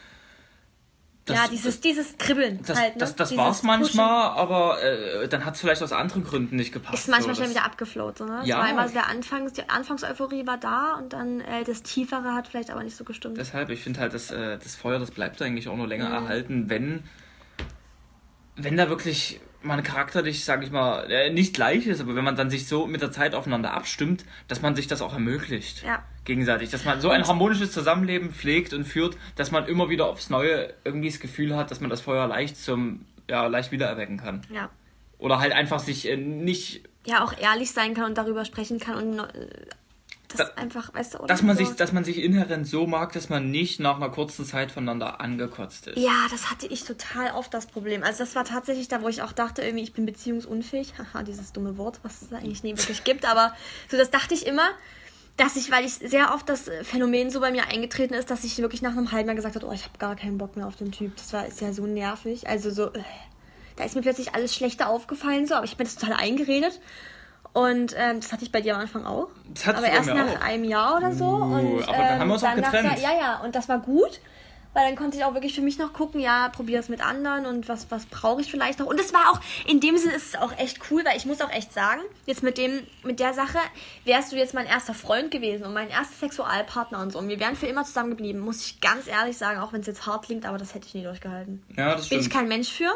Das, 1.26 1.38
ja, 1.38 1.48
dieses, 1.48 1.80
dieses 1.80 2.18
Kribbeln 2.18 2.60
das, 2.66 2.78
halt, 2.78 2.96
ne? 2.96 3.00
das, 3.00 3.16
das 3.16 3.30
Dieses 3.30 3.44
war's 3.44 3.58
Pushen 3.62 3.68
manchmal, 3.68 4.32
aber 4.32 4.84
äh, 4.84 5.28
dann 5.30 5.46
hat 5.46 5.56
es 5.56 5.62
vielleicht 5.62 5.82
aus 5.82 5.94
anderen 5.94 6.24
Gründen 6.26 6.58
nicht 6.58 6.74
gepasst. 6.74 6.96
Ist 6.96 7.08
manchmal 7.08 7.34
so, 7.34 7.40
schnell 7.42 7.48
das- 7.54 7.56
wieder 7.58 7.66
abgefloht, 7.66 8.18
so, 8.18 8.26
ne? 8.26 8.42
Ja. 8.44 8.58
war 8.60 8.70
immer 8.70 8.88
so 8.88 8.94
der 8.94 9.08
Anfangs, 9.08 9.54
die 9.54 9.70
Anfangseuphorie 9.70 10.46
war 10.46 10.58
da 10.58 10.96
und 10.96 11.14
dann 11.14 11.40
äh, 11.40 11.64
das 11.64 11.82
Tiefere 11.82 12.34
hat 12.34 12.48
vielleicht 12.50 12.72
aber 12.72 12.84
nicht 12.84 12.98
so 12.98 13.06
gestimmt. 13.06 13.38
Deshalb, 13.38 13.70
ich 13.70 13.82
finde 13.82 14.02
halt, 14.02 14.14
das, 14.14 14.32
äh, 14.32 14.58
das 14.58 14.76
Feuer, 14.76 15.00
das 15.00 15.12
bleibt 15.12 15.42
eigentlich 15.42 15.70
auch 15.70 15.78
nur 15.78 15.88
länger 15.88 16.10
Mhm. 16.10 16.14
erhalten, 16.26 16.70
wenn, 16.70 17.04
wenn 18.58 18.76
da 18.76 18.90
wirklich 18.90 19.40
man 19.64 19.84
charakterlich, 19.84 20.44
sag 20.46 20.64
ich 20.64 20.72
mal, 20.72 21.10
äh, 21.12 21.30
nicht 21.30 21.54
gleich 21.54 21.88
ist, 21.88 22.02
aber 22.02 22.16
wenn 22.16 22.24
man 22.24 22.36
dann 22.36 22.50
sich 22.50 22.68
so 22.68 22.88
mit 22.88 23.02
der 23.02 23.12
Zeit 23.12 23.36
aufeinander 23.36 23.74
abstimmt, 23.74 24.26
dass 24.48 24.62
man 24.62 24.76
sich 24.76 24.88
das 24.88 25.02
auch 25.02 25.14
ermöglicht. 25.14 25.84
Ja. 25.84 26.04
Gegenseitig. 26.26 26.70
Dass 26.70 26.86
man 26.86 27.02
so 27.02 27.10
ein 27.10 27.28
harmonisches 27.28 27.72
Zusammenleben 27.72 28.32
pflegt 28.32 28.74
und 28.74 28.86
führt, 28.86 29.18
dass 29.36 29.52
man 29.52 29.66
immer 29.68 29.90
wieder 29.90 30.08
aufs 30.08 30.30
Neue 30.30 30.74
irgendwie 30.84 31.10
das 31.10 31.20
Gefühl 31.20 31.56
hat, 31.56 31.72
dass 31.72 31.80
man 31.82 31.90
das 31.90 32.02
Feuer 32.02 32.28
leicht 32.28 32.58
zum, 32.58 33.06
ja, 33.30 33.48
leicht 33.48 33.72
wiedererwecken 33.72 34.18
kann. 34.18 34.42
ja. 34.50 34.70
Oder 35.20 35.40
halt 35.40 35.54
einfach 35.54 35.80
sich 35.80 36.10
äh, 36.10 36.18
nicht 36.18 36.82
Ja, 37.06 37.24
auch 37.24 37.38
ehrlich 37.38 37.72
sein 37.72 37.94
kann 37.94 38.06
und 38.06 38.18
darüber 38.18 38.44
sprechen 38.44 38.80
kann 38.80 38.96
und 38.98 39.20
äh, 39.20 39.48
das 40.38 40.50
Da- 40.50 40.62
einfach, 40.62 40.94
weißt 40.94 41.16
du, 41.16 41.26
dass 41.26 41.42
man 41.42 41.58
so. 41.58 41.66
sich, 41.66 41.76
dass 41.76 41.92
man 41.92 42.04
sich 42.04 42.18
inhärent 42.18 42.68
so 42.68 42.86
mag, 42.88 43.12
dass 43.14 43.30
man 43.30 43.52
nicht 43.52 43.80
nach 43.80 43.96
einer 43.98 44.10
kurzen 44.10 44.46
Zeit 44.46 44.72
voneinander 44.72 45.22
angekotzt 45.22 45.88
ist. 45.88 45.98
Ja, 45.98 46.28
das 46.32 46.50
hatte 46.52 46.68
ich 46.68 46.84
total 46.84 47.32
oft 47.34 47.54
das 47.54 47.66
Problem. 47.68 48.04
Also 48.04 48.20
das 48.24 48.36
war 48.36 48.46
tatsächlich 48.46 48.88
da, 48.88 49.02
wo 49.02 49.08
ich 49.10 49.22
auch 49.22 49.32
dachte, 49.32 49.62
irgendwie, 49.62 49.84
ich 49.84 49.94
bin 49.94 50.06
beziehungsunfähig. 50.06 50.94
Haha, 51.14 51.24
dieses 51.24 51.52
dumme 51.54 51.78
Wort, 51.78 52.00
was 52.04 52.22
es 52.22 52.34
eigentlich 52.34 52.64
nie 52.64 52.78
wirklich 52.78 53.04
gibt. 53.04 53.26
Aber 53.26 53.56
so, 53.90 53.98
das 53.98 54.12
dachte 54.12 54.34
ich 54.34 54.46
immer, 54.46 54.70
dass 55.38 55.56
ich, 55.56 55.72
weil 55.72 55.84
ich 55.86 55.94
sehr 55.96 56.34
oft 56.34 56.48
das 56.48 56.70
Phänomen 56.84 57.32
so 57.32 57.40
bei 57.40 57.52
mir 57.52 57.68
eingetreten 57.68 58.14
ist, 58.14 58.30
dass 58.30 58.44
ich 58.44 58.58
wirklich 58.60 58.82
nach 58.84 58.92
einem 58.92 59.12
halben 59.12 59.28
Jahr 59.30 59.36
gesagt 59.36 59.56
habe, 59.56 59.66
oh, 59.66 59.72
ich 59.72 59.84
habe 59.84 59.98
gar 59.98 60.16
keinen 60.16 60.38
Bock 60.38 60.56
mehr 60.56 60.68
auf 60.68 60.76
den 60.76 60.92
Typ. 60.92 61.16
Das 61.16 61.34
war 61.34 61.48
ist 61.48 61.60
ja 61.62 61.74
so 61.74 61.88
nervig. 61.88 62.48
Also 62.48 62.70
so, 62.70 62.88
äh, 62.94 63.00
da 63.76 63.84
ist 63.84 63.96
mir 63.96 64.02
plötzlich 64.02 64.36
alles 64.36 64.56
schlechter 64.56 64.88
aufgefallen, 64.90 65.48
so, 65.48 65.56
aber 65.56 65.66
ich 65.66 65.72
habe 65.72 65.82
mir 65.84 65.90
das 65.90 65.96
total 65.96 66.14
eingeredet. 66.18 66.80
Und 67.54 67.96
ähm, 67.98 68.20
das 68.20 68.32
hatte 68.32 68.44
ich 68.44 68.52
bei 68.52 68.62
dir 68.62 68.76
am 68.76 68.82
Anfang 68.82 69.06
auch. 69.06 69.28
Das 69.54 69.68
hattest 69.68 69.86
aber 69.86 69.94
erst 69.94 70.10
nach 70.10 70.40
auch. 70.40 70.42
einem 70.42 70.64
Jahr 70.64 70.98
oder 70.98 71.14
so. 71.14 71.26
Uh, 71.26 71.56
und, 71.56 71.88
aber 71.88 71.98
dann 71.98 72.20
haben 72.20 72.28
wir 72.28 72.34
uns 72.34 72.44
auch 72.44 72.56
getrennt. 72.56 73.00
Ja, 73.00 73.14
ja, 73.14 73.42
und 73.44 73.56
das 73.56 73.70
war 73.70 73.80
gut. 73.80 74.20
Weil 74.74 74.88
dann 74.88 74.96
konnte 74.96 75.18
ich 75.18 75.24
auch 75.24 75.36
wirklich 75.36 75.54
für 75.54 75.62
mich 75.62 75.78
noch 75.78 75.94
gucken, 75.94 76.20
ja, 76.20 76.50
probier 76.50 76.80
es 76.80 76.90
mit 76.90 77.00
anderen 77.00 77.46
und 77.46 77.70
was, 77.70 77.92
was 77.92 78.08
brauche 78.08 78.42
ich 78.42 78.50
vielleicht 78.50 78.80
noch. 78.80 78.88
Und 78.88 79.00
es 79.00 79.14
war 79.14 79.32
auch, 79.32 79.40
in 79.68 79.80
dem 79.80 79.98
Sinne 79.98 80.16
ist 80.16 80.34
es 80.34 80.36
auch 80.36 80.52
echt 80.58 80.80
cool, 80.90 81.06
weil 81.06 81.16
ich 81.16 81.28
muss 81.28 81.42
auch 81.42 81.52
echt 81.52 81.72
sagen, 81.72 82.02
jetzt 82.26 82.42
mit 82.42 82.58
dem, 82.58 82.82
mit 83.04 83.20
der 83.20 83.34
Sache, 83.34 83.60
wärst 84.04 84.32
du 84.32 84.36
jetzt 84.36 84.56
mein 84.56 84.66
erster 84.66 84.96
Freund 84.96 85.30
gewesen 85.30 85.64
und 85.64 85.74
mein 85.74 85.90
erster 85.90 86.16
Sexualpartner 86.16 87.00
und 87.02 87.12
so. 87.12 87.20
Und 87.20 87.30
wir 87.30 87.40
wären 87.40 87.56
für 87.56 87.68
immer 87.68 87.86
zusammengeblieben, 87.86 88.42
muss 88.42 88.66
ich 88.66 88.82
ganz 88.82 89.08
ehrlich 89.08 89.38
sagen, 89.38 89.60
auch 89.60 89.74
wenn 89.74 89.82
es 89.82 89.88
jetzt 89.88 90.08
hart 90.08 90.26
klingt, 90.26 90.48
aber 90.48 90.58
das 90.58 90.74
hätte 90.74 90.88
ich 90.88 90.96
nie 90.96 91.04
durchgehalten. 91.04 91.62
Ja, 91.78 91.94
das 91.94 92.10
Bin 92.10 92.18
ich 92.18 92.26
stimmt. 92.26 92.40
kein 92.40 92.48
Mensch 92.48 92.72
für. 92.72 92.92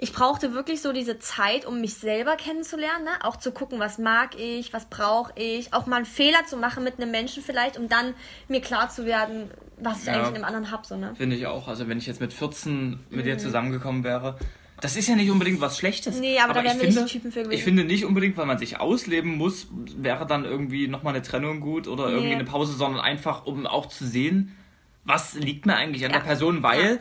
Ich 0.00 0.12
brauchte 0.12 0.54
wirklich 0.54 0.80
so 0.80 0.92
diese 0.92 1.18
Zeit, 1.18 1.66
um 1.66 1.80
mich 1.80 1.94
selber 1.94 2.36
kennenzulernen, 2.36 3.04
ne? 3.04 3.10
auch 3.24 3.34
zu 3.36 3.50
gucken, 3.50 3.80
was 3.80 3.98
mag 3.98 4.38
ich, 4.38 4.72
was 4.72 4.86
brauche 4.86 5.32
ich, 5.34 5.72
auch 5.74 5.86
mal 5.86 5.96
einen 5.96 6.04
Fehler 6.06 6.44
zu 6.46 6.56
machen 6.56 6.84
mit 6.84 7.00
einem 7.00 7.10
Menschen 7.10 7.42
vielleicht, 7.42 7.76
um 7.76 7.88
dann 7.88 8.14
mir 8.46 8.60
klar 8.60 8.88
zu 8.90 9.04
werden, 9.06 9.50
was 9.80 10.00
ich 10.02 10.06
Ja. 10.06 10.12
eigentlich 10.14 10.28
in 10.28 10.34
dem 10.34 10.44
anderen 10.44 10.70
habe. 10.70 10.86
So, 10.86 10.96
ne? 10.96 11.14
Finde 11.16 11.34
ich 11.34 11.46
auch. 11.48 11.66
Also 11.66 11.88
wenn 11.88 11.98
ich 11.98 12.06
jetzt 12.06 12.20
mit 12.20 12.32
14 12.32 13.00
mit 13.10 13.26
dir 13.26 13.38
zusammengekommen 13.38 14.04
wäre, 14.04 14.38
das 14.80 14.94
ist 14.94 15.08
ja 15.08 15.16
nicht 15.16 15.32
unbedingt 15.32 15.60
was 15.60 15.76
Schlechtes. 15.76 16.14
Mhm. 16.14 16.20
Nee, 16.20 16.38
aber 16.38 16.52
da 16.54 16.60
ich 16.60 16.66
wären 16.66 16.76
wir 16.78 16.84
finde, 16.86 17.02
nicht 17.02 17.12
Typen 17.12 17.32
für 17.32 17.40
gewesen. 17.40 17.58
Ich 17.58 17.64
finde 17.64 17.82
nicht 17.82 18.04
unbedingt, 18.04 18.36
weil 18.36 18.46
man 18.46 18.58
sich 18.58 18.78
ausleben 18.78 19.36
muss, 19.36 19.66
wäre 19.96 20.24
dann 20.28 20.44
irgendwie 20.44 20.86
nochmal 20.86 21.14
eine 21.14 21.24
Trennung 21.24 21.58
gut 21.58 21.88
oder 21.88 22.08
irgendwie 22.08 22.28
Nee. 22.28 22.34
eine 22.36 22.44
Pause, 22.44 22.72
sondern 22.74 23.00
einfach, 23.00 23.46
um 23.46 23.66
auch 23.66 23.86
zu 23.86 24.06
sehen, 24.06 24.56
was 25.04 25.34
liegt 25.34 25.66
mir 25.66 25.74
eigentlich 25.74 26.04
an 26.04 26.12
Ja. 26.12 26.18
der 26.18 26.24
Person, 26.24 26.62
weil 26.62 27.00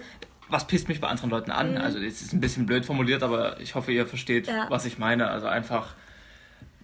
was 0.50 0.66
pisst 0.68 0.88
mich 0.88 1.02
bei 1.02 1.08
anderen 1.08 1.30
Leuten 1.30 1.52
an? 1.52 1.78
Also 1.78 2.00
das 2.00 2.22
ist 2.22 2.34
ein 2.34 2.40
bisschen 2.40 2.66
blöd 2.66 2.86
formuliert, 2.86 3.24
aber 3.24 3.60
ich 3.60 3.76
hoffe, 3.76 3.92
ihr 3.92 4.06
versteht, 4.08 4.48
Mhm. 4.48 4.54
Ja. 4.56 4.66
was 4.70 4.86
ich 4.86 4.98
meine. 4.98 5.30
Also 5.30 5.48
einfach, 5.48 5.94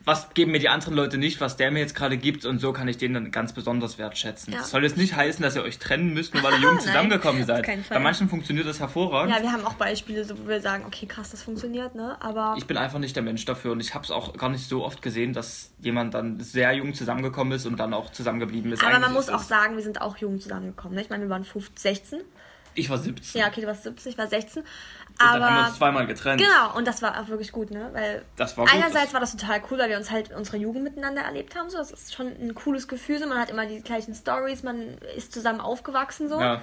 was 0.05 0.33
geben 0.33 0.51
mir 0.51 0.59
die 0.59 0.67
anderen 0.67 0.95
Leute 0.95 1.17
nicht, 1.17 1.39
was 1.39 1.55
der 1.55 1.71
mir 1.71 1.79
jetzt 1.79 1.95
gerade 1.95 2.17
gibt 2.17 2.43
und 2.43 2.59
so 2.59 2.73
kann 2.73 2.89
ich 2.89 2.97
den 2.97 3.13
dann 3.13 3.31
ganz 3.31 3.53
besonders 3.53 3.97
wertschätzen. 3.97 4.51
Ja. 4.51 4.59
Das 4.59 4.69
soll 4.71 4.83
jetzt 4.83 4.97
nicht 4.97 5.15
heißen, 5.15 5.41
dass 5.41 5.55
ihr 5.55 5.63
euch 5.63 5.79
trennen 5.79 6.13
müsst, 6.13 6.33
nur 6.33 6.43
weil 6.43 6.51
ihr 6.55 6.59
jung 6.69 6.77
zusammengekommen 6.81 7.45
seid. 7.45 7.65
Bei 7.89 7.99
manchen 7.99 8.27
funktioniert 8.27 8.67
das 8.67 8.81
hervorragend. 8.81 9.33
Ja, 9.33 9.41
wir 9.41 9.53
haben 9.53 9.65
auch 9.65 9.75
Beispiele, 9.75 10.25
so, 10.25 10.37
wo 10.37 10.49
wir 10.49 10.59
sagen, 10.59 10.83
okay, 10.85 11.05
krass, 11.05 11.29
das 11.31 11.41
funktioniert, 11.41 11.95
ne? 11.95 12.17
Aber 12.19 12.55
Ich 12.57 12.65
bin 12.67 12.75
einfach 12.75 12.99
nicht 12.99 13.15
der 13.15 13.23
Mensch 13.23 13.45
dafür 13.45 13.71
und 13.71 13.79
ich 13.79 13.93
habe 13.95 14.03
es 14.03 14.11
auch 14.11 14.33
gar 14.35 14.49
nicht 14.49 14.67
so 14.67 14.83
oft 14.83 15.01
gesehen, 15.01 15.31
dass 15.31 15.71
jemand 15.79 16.13
dann 16.15 16.37
sehr 16.41 16.73
jung 16.73 16.93
zusammengekommen 16.93 17.53
ist 17.53 17.65
und 17.65 17.79
dann 17.79 17.93
auch 17.93 18.11
zusammengeblieben 18.11 18.73
ist. 18.73 18.81
aber 18.83 18.91
man 18.91 19.03
Eigentlich 19.05 19.13
muss 19.15 19.27
ist 19.29 19.33
auch 19.33 19.39
es- 19.41 19.47
sagen, 19.47 19.77
wir 19.77 19.83
sind 19.83 20.01
auch 20.01 20.17
jung 20.17 20.37
zusammengekommen. 20.41 20.95
Ne? 20.95 21.01
Ich 21.03 21.09
meine, 21.09 21.23
wir 21.23 21.29
waren 21.29 21.45
15, 21.45 21.77
16. 21.77 22.19
Ich 22.75 22.89
war 22.89 22.97
17. 22.97 23.39
Ja, 23.39 23.47
okay, 23.47 23.61
du 23.61 23.67
warst 23.67 23.83
17, 23.83 24.11
ich 24.11 24.17
war 24.17 24.27
16. 24.27 24.61
und 24.61 24.67
dann 25.19 25.27
haben 25.27 25.39
wir 25.39 25.47
Aber 25.47 25.67
uns 25.67 25.77
zweimal 25.77 26.07
getrennt. 26.07 26.41
genau, 26.41 26.75
und 26.77 26.87
das 26.87 27.01
war 27.01 27.19
auch 27.19 27.27
wirklich 27.27 27.51
gut, 27.51 27.71
ne? 27.71 27.89
Weil 27.93 28.23
Das 28.35 28.57
war 28.57 28.65
gut. 28.65 28.73
einerseits 28.73 29.13
war 29.13 29.19
das 29.19 29.35
total 29.35 29.61
cool, 29.69 29.77
weil 29.77 29.89
wir 29.89 29.97
uns 29.97 30.11
halt 30.11 30.31
unsere 30.35 30.57
Jugend 30.57 30.83
miteinander 30.83 31.21
erlebt 31.21 31.55
haben. 31.55 31.69
So, 31.69 31.77
das 31.77 31.91
ist 31.91 32.13
schon 32.13 32.27
ein 32.27 32.55
cooles 32.55 32.87
Gefühl. 32.87 33.19
So, 33.19 33.27
man 33.27 33.39
hat 33.39 33.49
immer 33.49 33.65
die 33.65 33.81
gleichen 33.81 34.15
Stories, 34.15 34.63
man 34.63 34.97
ist 35.15 35.33
zusammen 35.33 35.59
aufgewachsen 35.59 36.29
so. 36.29 36.39
Ja. 36.39 36.61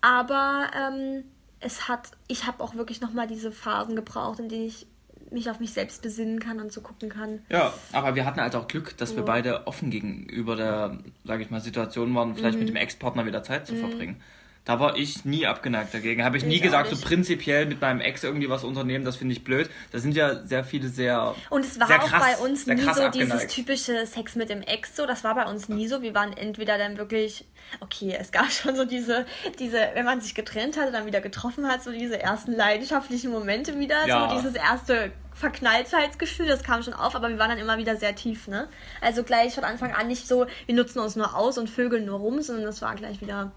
Aber 0.00 0.66
ähm, 0.76 1.24
es 1.60 1.88
hat, 1.88 2.10
ich 2.26 2.46
habe 2.46 2.62
auch 2.62 2.74
wirklich 2.74 3.00
nochmal 3.00 3.26
diese 3.26 3.52
Phasen 3.52 3.96
gebraucht, 3.96 4.40
in 4.40 4.48
denen 4.48 4.66
ich 4.66 4.86
mich 5.32 5.48
auf 5.50 5.60
mich 5.60 5.72
selbst 5.72 6.02
besinnen 6.02 6.40
kann 6.40 6.60
und 6.60 6.72
so 6.72 6.80
gucken 6.80 7.08
kann. 7.08 7.40
Ja, 7.48 7.72
aber 7.92 8.14
wir 8.14 8.24
hatten 8.24 8.40
halt 8.40 8.54
auch 8.54 8.68
Glück, 8.68 8.96
dass 8.98 9.10
so. 9.10 9.16
wir 9.16 9.24
beide 9.24 9.66
offen 9.66 9.90
gegenüber 9.90 10.56
der, 10.56 10.98
sage 11.24 11.42
ich 11.42 11.50
mal, 11.50 11.60
Situation 11.60 12.14
waren, 12.14 12.34
vielleicht 12.34 12.54
mhm. 12.54 12.64
mit 12.64 12.68
dem 12.68 12.76
Ex-Partner 12.76 13.26
wieder 13.26 13.42
Zeit 13.42 13.66
zu 13.66 13.74
mhm. 13.74 13.80
verbringen. 13.80 14.22
Da 14.64 14.78
war 14.78 14.96
ich 14.96 15.24
nie 15.24 15.44
abgeneigt 15.44 15.92
dagegen. 15.92 16.24
Habe 16.24 16.36
ich, 16.36 16.44
ich 16.44 16.48
nie 16.48 16.60
gesagt, 16.60 16.88
so 16.88 16.96
prinzipiell 16.96 17.66
mit 17.66 17.80
meinem 17.80 18.00
Ex 18.00 18.22
irgendwie 18.22 18.48
was 18.48 18.62
unternehmen, 18.62 19.04
das 19.04 19.16
finde 19.16 19.32
ich 19.32 19.42
blöd. 19.42 19.68
Da 19.90 19.98
sind 19.98 20.14
ja 20.14 20.44
sehr 20.44 20.62
viele 20.62 20.88
sehr. 20.88 21.34
Und 21.50 21.64
es 21.64 21.80
war 21.80 21.88
auch 21.88 22.06
krass, 22.06 22.22
bei 22.22 22.44
uns 22.44 22.66
nie 22.66 22.80
so 22.80 22.88
abgeneigt. 22.88 23.14
dieses 23.16 23.46
typische 23.48 24.06
Sex 24.06 24.36
mit 24.36 24.50
dem 24.50 24.62
Ex 24.62 24.94
so. 24.94 25.04
Das 25.04 25.24
war 25.24 25.34
bei 25.34 25.46
uns 25.46 25.68
nie 25.68 25.88
so. 25.88 26.00
Wir 26.00 26.14
waren 26.14 26.32
entweder 26.36 26.78
dann 26.78 26.96
wirklich. 26.96 27.44
Okay, 27.80 28.16
es 28.16 28.30
gab 28.30 28.52
schon 28.52 28.76
so 28.76 28.84
diese, 28.84 29.26
diese, 29.58 29.78
wenn 29.94 30.04
man 30.04 30.20
sich 30.20 30.34
getrennt 30.34 30.78
hatte, 30.78 30.92
dann 30.92 31.06
wieder 31.06 31.20
getroffen 31.20 31.66
hat, 31.66 31.82
so 31.82 31.90
diese 31.90 32.22
ersten 32.22 32.52
leidenschaftlichen 32.52 33.32
Momente 33.32 33.76
wieder. 33.80 34.06
Ja. 34.06 34.28
So 34.28 34.36
dieses 34.36 34.54
erste 34.54 35.10
Verknalltheitsgefühl, 35.34 36.46
das 36.46 36.62
kam 36.62 36.84
schon 36.84 36.94
auf, 36.94 37.16
aber 37.16 37.30
wir 37.30 37.38
waren 37.38 37.50
dann 37.50 37.58
immer 37.58 37.78
wieder 37.78 37.96
sehr 37.96 38.14
tief, 38.14 38.46
ne? 38.46 38.68
Also 39.00 39.24
gleich 39.24 39.56
von 39.56 39.64
Anfang 39.64 39.92
an 39.92 40.06
nicht 40.06 40.28
so, 40.28 40.46
wir 40.66 40.74
nutzen 40.76 41.00
uns 41.00 41.16
nur 41.16 41.34
aus 41.34 41.58
und 41.58 41.68
vögeln 41.68 42.04
nur 42.04 42.20
rum, 42.20 42.40
sondern 42.42 42.66
das 42.66 42.80
war 42.80 42.94
gleich 42.94 43.20
wieder 43.20 43.50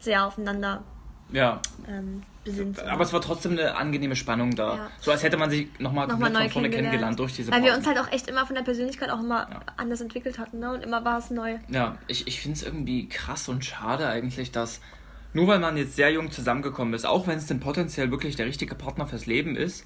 sehr 0.00 0.26
aufeinander 0.26 0.82
ja. 1.32 1.60
ähm, 1.88 2.22
besinnt. 2.44 2.80
Aber 2.80 3.04
es 3.04 3.12
war 3.12 3.20
trotzdem 3.20 3.52
eine 3.52 3.76
angenehme 3.76 4.16
Spannung 4.16 4.54
da. 4.54 4.76
Ja. 4.76 4.90
So 5.00 5.10
als 5.10 5.22
hätte 5.22 5.36
man 5.36 5.50
sich 5.50 5.68
nochmal 5.78 6.06
noch 6.06 6.18
mal 6.18 6.32
von 6.32 6.50
vorne 6.50 6.70
kennengelernt 6.70 7.18
durch 7.18 7.34
diese 7.34 7.52
Weil 7.52 7.62
wir 7.62 7.74
uns 7.74 7.86
halt 7.86 7.98
auch 7.98 8.10
echt 8.10 8.28
immer 8.28 8.46
von 8.46 8.54
der 8.54 8.62
Persönlichkeit 8.62 9.10
auch 9.10 9.20
immer 9.20 9.48
ja. 9.50 9.60
anders 9.76 10.00
entwickelt 10.00 10.38
hatten, 10.38 10.58
ne? 10.58 10.72
Und 10.72 10.82
immer 10.82 11.04
war 11.04 11.18
es 11.18 11.30
neu. 11.30 11.56
Ja, 11.68 11.98
ich, 12.06 12.26
ich 12.26 12.40
finde 12.40 12.56
es 12.56 12.62
irgendwie 12.62 13.08
krass 13.08 13.48
und 13.48 13.64
schade 13.64 14.08
eigentlich, 14.08 14.52
dass 14.52 14.80
nur 15.34 15.46
weil 15.46 15.58
man 15.58 15.76
jetzt 15.76 15.96
sehr 15.96 16.10
jung 16.10 16.30
zusammengekommen 16.30 16.94
ist, 16.94 17.04
auch 17.04 17.26
wenn 17.26 17.38
es 17.38 17.46
denn 17.46 17.60
potenziell 17.60 18.10
wirklich 18.10 18.36
der 18.36 18.46
richtige 18.46 18.74
Partner 18.74 19.06
fürs 19.06 19.26
Leben 19.26 19.56
ist, 19.56 19.84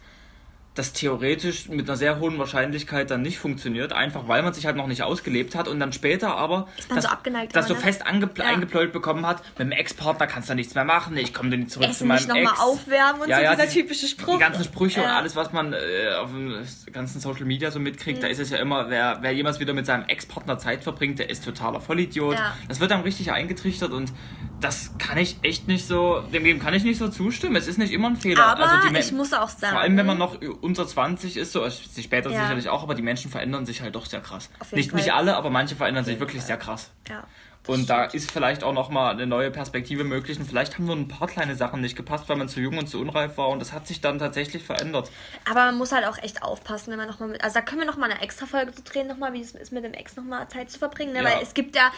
das 0.75 0.95
theoretisch 0.95 1.69
mit 1.69 1.87
einer 1.87 1.99
sehr 1.99 2.19
hohen 2.19 2.39
Wahrscheinlichkeit 2.39 3.11
dann 3.11 3.21
nicht 3.21 3.39
funktioniert, 3.39 3.93
einfach 3.93 4.27
weil 4.27 4.43
man 4.43 4.55
sich 4.55 4.65
halt 4.65 4.77
noch 4.77 4.87
nicht 4.87 5.03
ausgelebt 5.03 5.55
hat 5.55 5.69
und 5.69 5.79
dann 5.79 5.93
später 5.93 6.35
aber 6.37 6.67
das, 6.89 7.05
so, 7.05 7.11
das 7.53 7.69
so 7.69 7.75
ne? 7.75 7.81
fest 7.81 8.03
ja. 8.07 8.45
eingeplollt 8.47 8.93
bekommen 8.93 9.27
hat, 9.27 9.43
mit 9.59 9.69
dem 9.69 9.73
Ex-Partner 9.73 10.27
kannst 10.27 10.49
du 10.49 10.55
nichts 10.55 10.75
mehr 10.75 10.85
machen, 10.85 11.17
ich 11.19 11.35
komme 11.35 11.51
dann 11.51 11.69
zurück 11.69 11.89
Essen 11.89 11.99
zu 11.99 12.05
meinem 12.07 12.17
nicht 12.17 12.29
noch 12.29 12.37
Ex. 12.37 12.45
Mal 12.45 12.65
aufwärmen 12.65 13.23
und 13.23 13.29
ja, 13.29 13.37
so 13.37 13.43
ja, 13.43 13.55
dieser 13.55 13.67
die, 13.67 13.83
typische 13.83 14.07
Spruch. 14.07 14.35
Die 14.35 14.41
ganzen 14.41 14.65
Sprüche 14.65 15.01
ja. 15.01 15.11
und 15.11 15.13
alles, 15.13 15.37
was 15.37 15.53
man 15.53 15.75
äh, 15.75 15.77
auf 16.19 16.31
dem 16.31 16.65
ganzen 16.91 17.21
Social 17.21 17.45
Media 17.45 17.71
so 17.71 17.79
mitkriegt, 17.79 18.19
mhm. 18.19 18.23
da 18.23 18.29
ist 18.29 18.39
es 18.39 18.49
ja 18.49 18.57
immer, 18.57 18.89
wer, 18.89 19.19
wer 19.21 19.33
jemals 19.33 19.61
wieder 19.61 19.75
mit 19.75 19.85
seinem 19.85 20.05
Ex-Partner 20.07 20.59
Zeit 20.59 20.85
verbringt, 20.85 21.19
der 21.19 21.29
ist 21.29 21.45
totaler 21.45 21.81
Vollidiot. 21.81 22.37
Das 22.69 22.81
wird 22.81 22.91
dann 22.91 23.03
richtig 23.03 23.31
eingetrichtert 23.33 23.93
und 23.93 24.13
das 24.61 24.93
kann 24.99 25.19
ich 25.19 25.37
echt 25.43 25.69
nicht 25.69 25.87
so, 25.87 26.23
dem 26.33 26.59
kann 26.61 26.73
ich 26.73 26.85
nicht 26.85 26.99
so 26.99 27.09
zustimmen. 27.09 27.57
Es 27.57 27.67
ist 27.67 27.79
nicht 27.79 27.93
immer 27.93 28.09
ein 28.09 28.17
Fehler. 28.17 28.47
Aber 28.47 28.69
also 28.69 28.97
ich 28.97 29.13
muss 29.13 29.33
auch 29.33 29.49
sagen. 29.49 29.73
Vor 29.73 29.81
allem, 29.81 29.97
wenn 29.97 30.07
man 30.07 30.19
noch 30.19 30.41
unter 30.63 30.87
20 30.87 31.37
ist, 31.37 31.53
so 31.53 31.69
später 31.69 32.31
ja. 32.31 32.41
sicherlich 32.41 32.69
auch, 32.69 32.83
aber 32.83 32.95
die 32.95 33.03
Menschen 33.03 33.31
verändern 33.31 33.67
sich 33.67 33.83
halt 33.83 33.95
doch 33.95 34.07
sehr 34.07 34.21
krass. 34.21 34.49
Nicht, 34.71 34.95
nicht 34.95 35.13
alle, 35.13 35.37
aber 35.37 35.51
manche 35.51 35.75
verändern 35.75 36.05
sich 36.05 36.21
wirklich 36.21 36.41
Fall. 36.41 36.47
sehr 36.47 36.57
krass. 36.57 36.91
Ja. 37.09 37.25
Und 37.69 37.89
da 37.89 38.05
ist 38.05 38.33
vielleicht 38.33 38.65
auch 38.65 38.73
nochmal 38.73 39.13
eine 39.13 39.27
neue 39.27 39.51
Perspektive 39.51 40.03
möglich. 40.03 40.39
Und 40.39 40.47
vielleicht 40.47 40.75
haben 40.75 40.87
nur 40.87 40.97
ein 40.97 41.07
paar 41.07 41.29
kleine 41.29 41.55
Sachen 41.55 41.81
nicht 41.81 41.97
gepasst, 41.97 42.29
weil 42.29 42.37
man 42.37 42.49
zu 42.49 42.61
jung 42.61 42.77
und 42.79 42.89
zu 42.89 43.01
unreif 43.01 43.39
war. 43.39 43.49
Und 43.49 43.61
das 43.61 43.73
hat 43.73 43.87
sich 43.87 44.01
dann 44.01 44.19
tatsächlich 44.19 44.65
verändert. 44.65 45.11
Aber 45.49 45.67
man 45.67 45.79
muss 45.79 45.93
halt 45.93 46.05
auch 46.07 46.19
echt 46.19 46.43
aufpassen, 46.43 46.91
wenn 46.91 46.99
man 46.99 47.09
nochmal 47.09 47.29
mit. 47.29 47.45
Also 47.45 47.55
da 47.55 47.61
können 47.61 47.83
wir 47.83 47.87
nochmal 47.87 48.11
eine 48.11 48.21
extra 48.21 48.47
Folge 48.47 48.73
zu 48.73 48.83
drehen, 48.83 49.07
nochmal, 49.07 49.33
wie 49.33 49.41
es 49.41 49.53
ist, 49.53 49.73
mit 49.73 49.85
dem 49.85 49.95
Ex 49.95 50.17
nochmal 50.17 50.49
Zeit 50.49 50.71
zu 50.71 50.81
verbringen. 50.81 51.13
Ne? 51.13 51.21
Ja. 51.21 51.25
Weil 51.25 51.43
es 51.43 51.55
gibt 51.55 51.77
ja, 51.77 51.93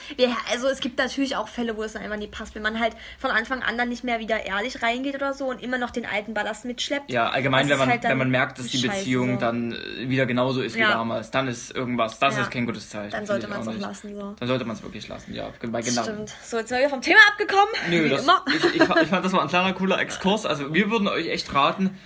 also 0.50 0.68
es 0.68 0.80
gibt 0.80 0.98
natürlich 0.98 1.34
auch 1.36 1.48
Fälle, 1.48 1.76
wo 1.78 1.82
es 1.82 1.94
dann 1.94 2.02
einfach 2.02 2.18
nie 2.18 2.26
passt. 2.26 2.54
Wenn 2.54 2.62
man 2.62 2.78
halt 2.78 2.94
von 3.18 3.30
Anfang 3.30 3.62
an 3.62 3.78
dann 3.78 3.88
nicht 3.88 4.04
mehr 4.04 4.18
wieder 4.18 4.44
ehrlich 4.44 4.82
reingeht 4.82 5.14
oder 5.14 5.32
so 5.32 5.46
und 5.46 5.62
immer 5.62 5.78
noch 5.78 5.90
den 5.90 6.04
alten 6.04 6.34
Ballast 6.34 6.66
mitschleppt. 6.66 7.10
Ja, 7.10 7.30
allgemein, 7.30 7.70
wenn 7.70 7.78
man, 7.78 7.88
halt 7.88 8.04
wenn 8.04 8.18
man 8.18 8.30
merkt, 8.30 8.58
dass 8.58 8.66
die 8.66 8.86
Beziehung 8.86 9.34
so. 9.34 9.40
dann 9.40 9.74
wieder 9.98 10.26
genauso 10.26 10.60
ist 10.60 10.76
ja. 10.76 10.88
wie 10.88 10.92
damals, 10.92 11.30
dann 11.30 11.48
ist 11.48 11.74
irgendwas, 11.74 12.18
das 12.18 12.36
ja. 12.36 12.42
ist 12.42 12.50
kein 12.50 12.66
gutes 12.66 12.90
Zeichen. 12.90 13.12
Dann 13.12 13.24
sollte 13.24 13.48
man 13.48 13.62
es 13.62 13.68
auch 13.68 13.78
lassen. 13.78 14.14
So. 14.14 14.34
Dann 14.38 14.48
sollte 14.48 14.66
man 14.66 14.76
es 14.76 14.82
wirklich 14.82 15.08
lassen, 15.08 15.34
ja. 15.34 15.53
Bei 15.60 15.80
genau. 15.82 16.02
Stimmt. 16.02 16.34
So, 16.42 16.58
jetzt 16.58 16.68
sind 16.68 16.78
wir 16.78 16.88
vom 16.88 17.00
Thema 17.00 17.18
abgekommen. 17.30 17.68
Nö, 17.90 18.08
das, 18.08 18.26
ich, 18.48 18.64
ich, 18.64 18.74
ich, 18.74 18.82
fand, 18.84 19.24
das 19.24 19.32
war 19.32 19.42
ein 19.42 19.48
kleiner, 19.48 19.72
cooler 19.72 20.00
Exkurs. 20.00 20.46
Also, 20.46 20.72
wir 20.74 20.90
würden 20.90 21.08
euch 21.08 21.28
echt 21.28 21.52
raten, 21.54 21.98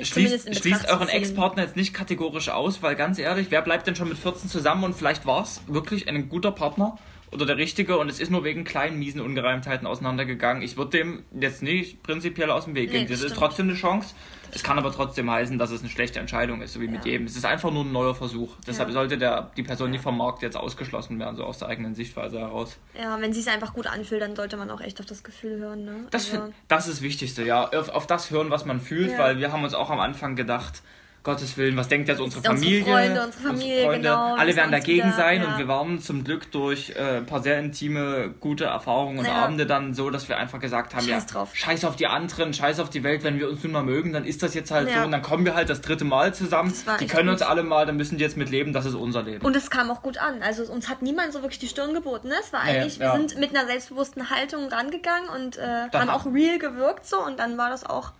schließt, 0.00 0.56
schließt 0.56 0.88
euren 0.88 1.08
Ex-Partner 1.08 1.62
jetzt 1.62 1.76
nicht 1.76 1.94
kategorisch 1.94 2.48
aus, 2.48 2.82
weil 2.82 2.96
ganz 2.96 3.18
ehrlich, 3.18 3.48
wer 3.50 3.62
bleibt 3.62 3.86
denn 3.86 3.96
schon 3.96 4.08
mit 4.08 4.18
14 4.18 4.48
zusammen 4.48 4.84
und 4.84 4.94
vielleicht 4.94 5.26
war 5.26 5.42
es 5.42 5.62
wirklich 5.66 6.08
ein 6.08 6.28
guter 6.28 6.50
Partner 6.50 6.98
oder 7.34 7.46
der 7.46 7.56
richtige 7.56 7.98
und 7.98 8.08
es 8.08 8.20
ist 8.20 8.30
nur 8.30 8.44
wegen 8.44 8.64
kleinen, 8.64 8.98
miesen 8.98 9.20
Ungereimtheiten 9.20 9.86
auseinandergegangen. 9.86 10.62
Ich 10.62 10.76
würde 10.76 10.98
dem 10.98 11.24
jetzt 11.38 11.62
nicht 11.62 12.02
prinzipiell 12.02 12.50
aus 12.50 12.64
dem 12.64 12.74
Weg 12.74 12.90
gehen. 12.90 13.02
Nee, 13.02 13.08
das, 13.08 13.20
das 13.20 13.32
ist 13.32 13.36
trotzdem 13.36 13.68
eine 13.68 13.76
Chance. 13.76 14.14
Es 14.54 14.62
kann 14.62 14.78
aber 14.78 14.92
trotzdem 14.92 15.30
heißen, 15.30 15.58
dass 15.58 15.70
es 15.70 15.80
eine 15.80 15.90
schlechte 15.90 16.20
Entscheidung 16.20 16.62
ist, 16.62 16.72
so 16.72 16.80
wie 16.80 16.86
ja. 16.86 16.92
mit 16.92 17.04
jedem. 17.04 17.26
Es 17.26 17.36
ist 17.36 17.44
einfach 17.44 17.70
nur 17.70 17.84
ein 17.84 17.92
neuer 17.92 18.14
Versuch. 18.14 18.56
Deshalb 18.66 18.88
ja. 18.90 18.94
sollte 18.94 19.18
der, 19.18 19.50
die 19.56 19.62
Person 19.62 19.90
nicht 19.90 20.02
vom 20.02 20.16
Markt 20.16 20.42
jetzt 20.42 20.56
ausgeschlossen 20.56 21.18
werden, 21.18 21.36
so 21.36 21.44
aus 21.44 21.58
der 21.58 21.68
eigenen 21.68 21.94
Sichtweise 21.94 22.38
heraus. 22.38 22.78
Ja, 22.98 23.20
wenn 23.20 23.32
sie 23.32 23.40
es 23.40 23.48
einfach 23.48 23.74
gut 23.74 23.86
anfühlt, 23.86 24.22
dann 24.22 24.36
sollte 24.36 24.56
man 24.56 24.70
auch 24.70 24.80
echt 24.80 25.00
auf 25.00 25.06
das 25.06 25.22
Gefühl 25.22 25.58
hören. 25.58 25.84
Ne? 25.84 26.06
Das, 26.10 26.32
also. 26.32 26.52
das 26.68 26.86
ist 26.86 26.94
das 26.98 27.02
Wichtigste, 27.02 27.44
ja. 27.44 27.68
Auf, 27.68 27.88
auf 27.88 28.06
das 28.06 28.30
hören, 28.30 28.50
was 28.50 28.64
man 28.64 28.80
fühlt, 28.80 29.18
weil 29.18 29.38
wir 29.38 29.52
haben 29.52 29.64
uns 29.64 29.74
auch 29.74 29.90
am 29.90 30.00
Anfang 30.00 30.36
gedacht, 30.36 30.82
Gottes 31.24 31.56
Willen, 31.56 31.74
was 31.74 31.88
denkt 31.88 32.08
jetzt 32.08 32.20
unsere 32.20 32.42
Familie? 32.42 32.80
Unsere 32.80 32.96
Freunde, 32.96 33.24
unsere 33.24 33.42
Familie, 33.42 33.74
unsere 33.76 33.86
Freunde. 33.86 34.08
Genau, 34.10 34.34
Alle 34.34 34.56
werden 34.56 34.72
dagegen 34.72 35.06
wieder, 35.06 35.16
sein 35.16 35.40
ja. 35.40 35.48
und 35.48 35.58
wir 35.58 35.66
waren 35.68 35.98
zum 35.98 36.22
Glück 36.22 36.52
durch 36.52 36.90
äh, 36.90 37.16
ein 37.16 37.26
paar 37.26 37.42
sehr 37.42 37.58
intime, 37.58 38.34
gute 38.40 38.66
Erfahrungen 38.66 39.20
und 39.20 39.24
ja. 39.24 39.32
Abende 39.32 39.64
dann 39.64 39.94
so, 39.94 40.10
dass 40.10 40.28
wir 40.28 40.36
einfach 40.36 40.60
gesagt 40.60 40.94
haben, 40.94 41.06
scheiß 41.06 41.24
ja, 41.24 41.32
drauf. 41.32 41.54
scheiß 41.54 41.86
auf 41.86 41.96
die 41.96 42.08
anderen, 42.08 42.52
scheiß 42.52 42.78
auf 42.78 42.90
die 42.90 43.02
Welt, 43.02 43.24
wenn 43.24 43.38
wir 43.38 43.48
uns 43.48 43.64
nun 43.64 43.72
mal 43.72 43.82
mögen, 43.82 44.12
dann 44.12 44.26
ist 44.26 44.42
das 44.42 44.52
jetzt 44.52 44.70
halt 44.70 44.90
ja. 44.90 44.98
so 44.98 45.04
und 45.06 45.12
dann 45.12 45.22
kommen 45.22 45.46
wir 45.46 45.54
halt 45.54 45.70
das 45.70 45.80
dritte 45.80 46.04
Mal 46.04 46.34
zusammen. 46.34 46.74
Die 47.00 47.06
können 47.06 47.28
gut. 47.28 47.40
uns 47.40 47.42
alle 47.42 47.62
mal, 47.62 47.86
dann 47.86 47.96
müssen 47.96 48.18
die 48.18 48.22
jetzt 48.22 48.36
mit 48.36 48.50
leben, 48.50 48.74
das 48.74 48.84
ist 48.84 48.94
unser 48.94 49.22
Leben. 49.22 49.46
Und 49.46 49.56
es 49.56 49.70
kam 49.70 49.90
auch 49.90 50.02
gut 50.02 50.18
an. 50.18 50.42
Also 50.42 50.70
uns 50.70 50.90
hat 50.90 51.00
niemand 51.00 51.32
so 51.32 51.40
wirklich 51.40 51.58
die 51.58 51.68
Stirn 51.68 51.94
geboten. 51.94 52.28
Ne? 52.28 52.34
Es 52.38 52.52
war 52.52 52.60
eigentlich, 52.60 53.00
wir 53.00 53.12
sind 53.12 53.38
mit 53.38 53.56
einer 53.56 53.66
selbstbewussten 53.66 54.28
Haltung 54.28 54.68
rangegangen 54.68 55.30
und 55.30 55.56
äh, 55.56 55.88
haben 55.90 56.10
auch 56.10 56.26
real 56.26 56.58
gewirkt 56.58 57.06
so 57.06 57.24
und 57.24 57.38
dann 57.38 57.56
war 57.56 57.70
das 57.70 57.86
auch 57.86 58.12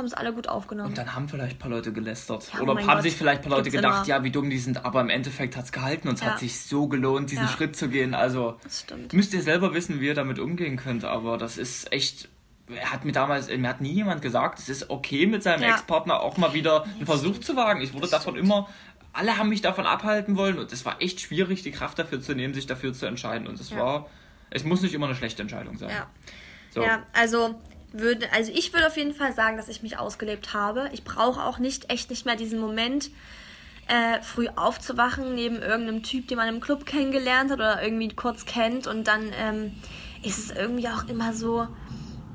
haben 0.00 0.06
es 0.06 0.14
alle 0.14 0.32
gut 0.32 0.48
aufgenommen. 0.48 0.88
Und 0.88 0.98
dann 0.98 1.14
haben 1.14 1.28
vielleicht 1.28 1.56
ein 1.56 1.58
paar 1.58 1.70
Leute 1.70 1.92
gelästert. 1.92 2.50
Ja, 2.52 2.60
Oder 2.60 2.72
oh 2.72 2.78
haben 2.78 2.86
Gott. 2.86 3.02
sich 3.02 3.14
vielleicht 3.14 3.42
ein 3.42 3.48
paar 3.48 3.58
Leute 3.58 3.70
gedacht, 3.70 4.06
immer. 4.06 4.16
ja, 4.16 4.24
wie 4.24 4.30
dumm 4.30 4.50
die 4.50 4.58
sind, 4.58 4.84
aber 4.84 5.00
im 5.00 5.08
Endeffekt 5.08 5.56
hat 5.56 5.66
es 5.66 5.72
gehalten 5.72 6.08
und 6.08 6.14
es 6.14 6.20
ja. 6.20 6.28
hat 6.32 6.38
sich 6.40 6.60
so 6.60 6.88
gelohnt, 6.88 7.30
diesen 7.30 7.44
ja. 7.44 7.50
Schritt 7.50 7.76
zu 7.76 7.88
gehen. 7.88 8.14
Also 8.14 8.58
müsst 9.12 9.32
ihr 9.32 9.42
selber 9.42 9.72
wissen, 9.74 10.00
wie 10.00 10.06
ihr 10.06 10.14
damit 10.14 10.38
umgehen 10.38 10.76
könnt, 10.76 11.04
aber 11.04 11.38
das 11.38 11.58
ist 11.58 11.92
echt. 11.92 12.28
Er 12.68 12.92
hat 12.92 13.04
mir 13.04 13.10
damals, 13.10 13.48
mir 13.48 13.68
hat 13.68 13.80
nie 13.80 13.92
jemand 13.92 14.22
gesagt, 14.22 14.60
es 14.60 14.68
ist 14.68 14.90
okay 14.90 15.26
mit 15.26 15.42
seinem 15.42 15.64
Ex-Partner 15.64 16.20
auch 16.20 16.36
mal 16.36 16.54
wieder 16.54 16.84
einen 16.84 17.04
Versuch 17.04 17.40
zu 17.40 17.56
wagen. 17.56 17.80
Ich 17.80 17.92
wurde 17.92 18.08
davon 18.08 18.36
immer 18.36 18.68
alle 19.12 19.36
haben 19.36 19.48
mich 19.48 19.60
davon 19.60 19.86
abhalten 19.86 20.36
wollen 20.36 20.58
und 20.58 20.72
es 20.72 20.84
war 20.84 21.02
echt 21.02 21.20
schwierig, 21.20 21.62
die 21.62 21.72
Kraft 21.72 21.98
dafür 21.98 22.20
zu 22.20 22.34
nehmen, 22.34 22.54
sich 22.54 22.66
dafür 22.66 22.92
zu 22.92 23.06
entscheiden. 23.06 23.46
Und 23.46 23.58
es 23.60 23.70
ja. 23.70 23.78
war, 23.78 24.06
es 24.50 24.64
muss 24.64 24.82
nicht 24.82 24.94
immer 24.94 25.06
eine 25.06 25.16
schlechte 25.16 25.42
Entscheidung 25.42 25.78
sein. 25.78 25.90
Ja, 25.90 26.06
so. 26.70 26.82
ja 26.82 27.02
also 27.12 27.56
würde, 27.92 28.32
also 28.32 28.52
ich 28.54 28.72
würde 28.72 28.86
auf 28.86 28.96
jeden 28.96 29.14
Fall 29.14 29.32
sagen, 29.34 29.56
dass 29.56 29.68
ich 29.68 29.82
mich 29.82 29.98
ausgelebt 29.98 30.54
habe. 30.54 30.88
Ich 30.92 31.04
brauche 31.04 31.42
auch 31.42 31.58
nicht, 31.58 31.90
echt 31.90 32.10
nicht 32.10 32.26
mehr 32.26 32.36
diesen 32.36 32.60
Moment, 32.60 33.10
äh, 33.88 34.22
früh 34.22 34.48
aufzuwachen 34.54 35.34
neben 35.34 35.56
irgendeinem 35.56 36.02
Typ, 36.02 36.28
den 36.28 36.36
man 36.36 36.48
im 36.48 36.60
Club 36.60 36.86
kennengelernt 36.86 37.50
hat 37.50 37.58
oder 37.58 37.82
irgendwie 37.82 38.08
kurz 38.08 38.44
kennt 38.44 38.86
und 38.86 39.08
dann 39.08 39.32
ähm, 39.36 39.72
ist 40.22 40.38
es 40.38 40.50
irgendwie 40.50 40.88
auch 40.88 41.08
immer 41.08 41.32
so, 41.32 41.66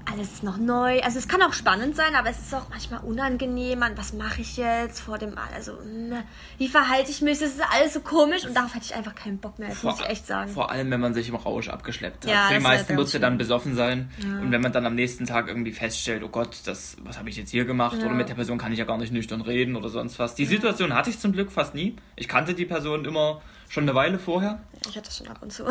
alles 0.06 0.34
ist 0.34 0.44
noch 0.44 0.58
neu. 0.58 1.00
Also 1.02 1.18
es 1.18 1.28
kann 1.28 1.42
auch 1.42 1.54
spannend 1.54 1.96
sein, 1.96 2.16
aber 2.16 2.30
es 2.30 2.40
ist 2.40 2.54
auch 2.54 2.70
manchmal 2.70 3.02
unangenehm. 3.02 3.80
Man, 3.80 3.98
was 3.98 4.14
mache 4.14 4.42
ich 4.42 4.58
jetzt 4.58 5.00
vor 5.00 5.18
dem, 5.18 5.36
also 5.54 5.74
ne, 5.84 6.24
wie 6.58 6.68
verhalte 6.68 7.12
ich 7.12 7.22
mich? 7.22 7.40
Das 7.40 7.50
ist 7.50 7.62
alles 7.74 7.94
so 7.94 8.02
komisch 8.02 8.46
und 8.46 8.56
darauf 8.56 8.74
hätte 8.76 8.86
ich 8.86 8.96
einfach 8.96 9.16
keinen 9.16 9.40
Bock 9.40 9.58
mehr. 9.60 9.70
Das 9.70 9.80
vor, 9.80 9.92
muss 9.92 10.02
ich 10.02 10.08
echt 10.08 10.28
sagen. 10.28 10.52
Vor 10.52 10.72
allem, 10.72 10.92
wenn 10.92 11.00
man 11.00 11.14
sich 11.14 11.30
im 11.30 11.36
Rausch 11.36 11.70
abgeschleppt 11.70 12.26
hat. 12.26 12.32
Ja, 12.32 12.48
Für 12.48 12.54
die 12.56 12.60
meisten 12.60 12.96
wird 12.96 13.08
es 13.08 13.14
ja 13.14 13.20
dann 13.20 13.38
besoffen 13.38 13.76
sein 13.76 14.10
ja. 14.18 14.40
und 14.40 14.52
wenn 14.52 14.62
man 14.62 14.72
dann 14.72 14.86
am 14.86 14.96
nächsten 14.96 15.26
Tag 15.26 15.48
irgendwie 15.48 15.72
feststellt, 15.72 16.24
oh 16.24 16.30
Gott, 16.30 16.60
das, 16.66 16.98
was 17.04 17.18
habe 17.18 17.30
ich 17.30 17.38
jetzt 17.38 17.52
hier 17.52 17.66
gemacht? 17.66 17.98
Ja. 18.00 18.06
Oder 18.06 18.16
mit 18.16 18.30
der 18.30 18.36
Person 18.36 18.58
kann 18.58 18.72
ich 18.72 18.80
ja 18.80 18.86
gar 18.86 18.98
nicht 18.98 19.12
nüchtern 19.12 19.42
reden 19.42 19.76
oder 19.76 19.90
sonst 19.90 20.20
was. 20.20 20.36
Die 20.36 20.46
Situation 20.46 20.94
hatte 20.94 21.10
ich 21.10 21.20
zum 21.20 21.32
Glück 21.32 21.52
fast 21.52 21.74
nie. 21.74 21.96
Ich 22.16 22.28
kannte 22.28 22.54
die 22.54 22.66
Person 22.66 23.06
immer 23.06 23.42
schon 23.70 23.84
eine 23.84 23.96
Weile 23.96 24.20
vorher. 24.20 24.60
Ich 24.88 24.96
hatte 24.96 25.08
das 25.08 25.18
schon 25.18 25.28
ab 25.28 25.40
und 25.42 25.52
zu. 25.52 25.66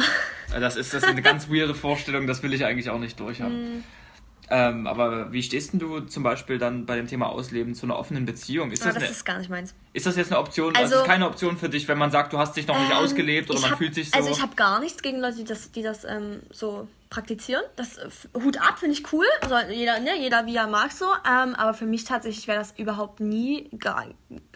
Das 0.51 0.77
ist, 0.77 0.93
das 0.93 1.03
ist 1.05 1.09
eine 1.09 1.23
ganz 1.23 1.49
weirde 1.49 1.75
Vorstellung, 1.75 2.27
das 2.27 2.43
will 2.43 2.53
ich 2.53 2.65
eigentlich 2.65 2.91
auch 2.91 2.99
nicht 2.99 3.19
durchhaben. 3.21 3.85
Ähm, 4.51 4.87
aber 4.87 5.33
wie 5.33 5.43
stehst 5.43 5.73
denn 5.73 5.81
du 5.81 6.01
zum 6.01 6.23
Beispiel 6.23 6.59
dann 6.59 6.85
bei 6.85 6.97
dem 6.97 7.07
Thema 7.07 7.29
Ausleben 7.29 7.75
zu 7.75 7.87
einer 7.87 7.97
offenen 7.97 8.27
Beziehung? 8.27 8.71
Ist 8.73 8.85
das, 8.85 8.95
das 8.95 9.03
eine, 9.03 9.11
ist 9.11 9.25
gar 9.25 9.39
nicht 9.39 9.51
meins. 9.51 9.75
Ist 9.93 10.07
das 10.07 10.17
jetzt 10.17 10.33
eine 10.33 10.41
Option? 10.41 10.77
Also, 10.77 10.97
also 10.97 11.05
ist 11.05 11.09
keine 11.09 11.27
Option 11.27 11.57
für 11.57 11.69
dich, 11.69 11.89
wenn 11.89 11.97
man 11.97 12.11
sagt, 12.11 12.33
du 12.33 12.39
hast 12.39 12.55
dich 12.57 12.67
noch 12.67 12.79
nicht 12.79 12.91
ähm, 12.91 12.99
ausgelebt 12.99 13.51
oder 13.51 13.61
man 13.61 13.71
hab, 13.73 13.79
fühlt 13.79 13.95
sich 13.95 14.11
so. 14.11 14.17
Also 14.17 14.31
ich 14.31 14.43
habe 14.43 14.55
gar 14.55 14.81
nichts 14.81 15.03
gegen 15.03 15.21
Leute, 15.21 15.37
die 15.37 15.45
das, 15.45 15.73
die 15.73 15.83
das 15.83 16.05
ähm, 16.05 16.41
so 16.51 16.89
praktizieren. 17.09 17.63
Das 17.77 17.99
Hut 18.35 18.61
ab 18.61 18.79
finde 18.79 18.95
ich 18.95 19.13
cool. 19.13 19.27
Also 19.41 19.57
jeder, 19.73 20.01
ne, 20.01 20.19
jeder 20.19 20.45
wie 20.47 20.57
er 20.57 20.67
mag 20.67 20.93
so. 20.93 21.07
Ähm, 21.07 21.55
aber 21.55 21.73
für 21.73 21.87
mich 21.87 22.05
tatsächlich 22.05 22.47
wäre 22.47 22.59
das 22.59 22.75
überhaupt 22.77 23.21
nie, 23.21 23.71
gar, 23.79 24.07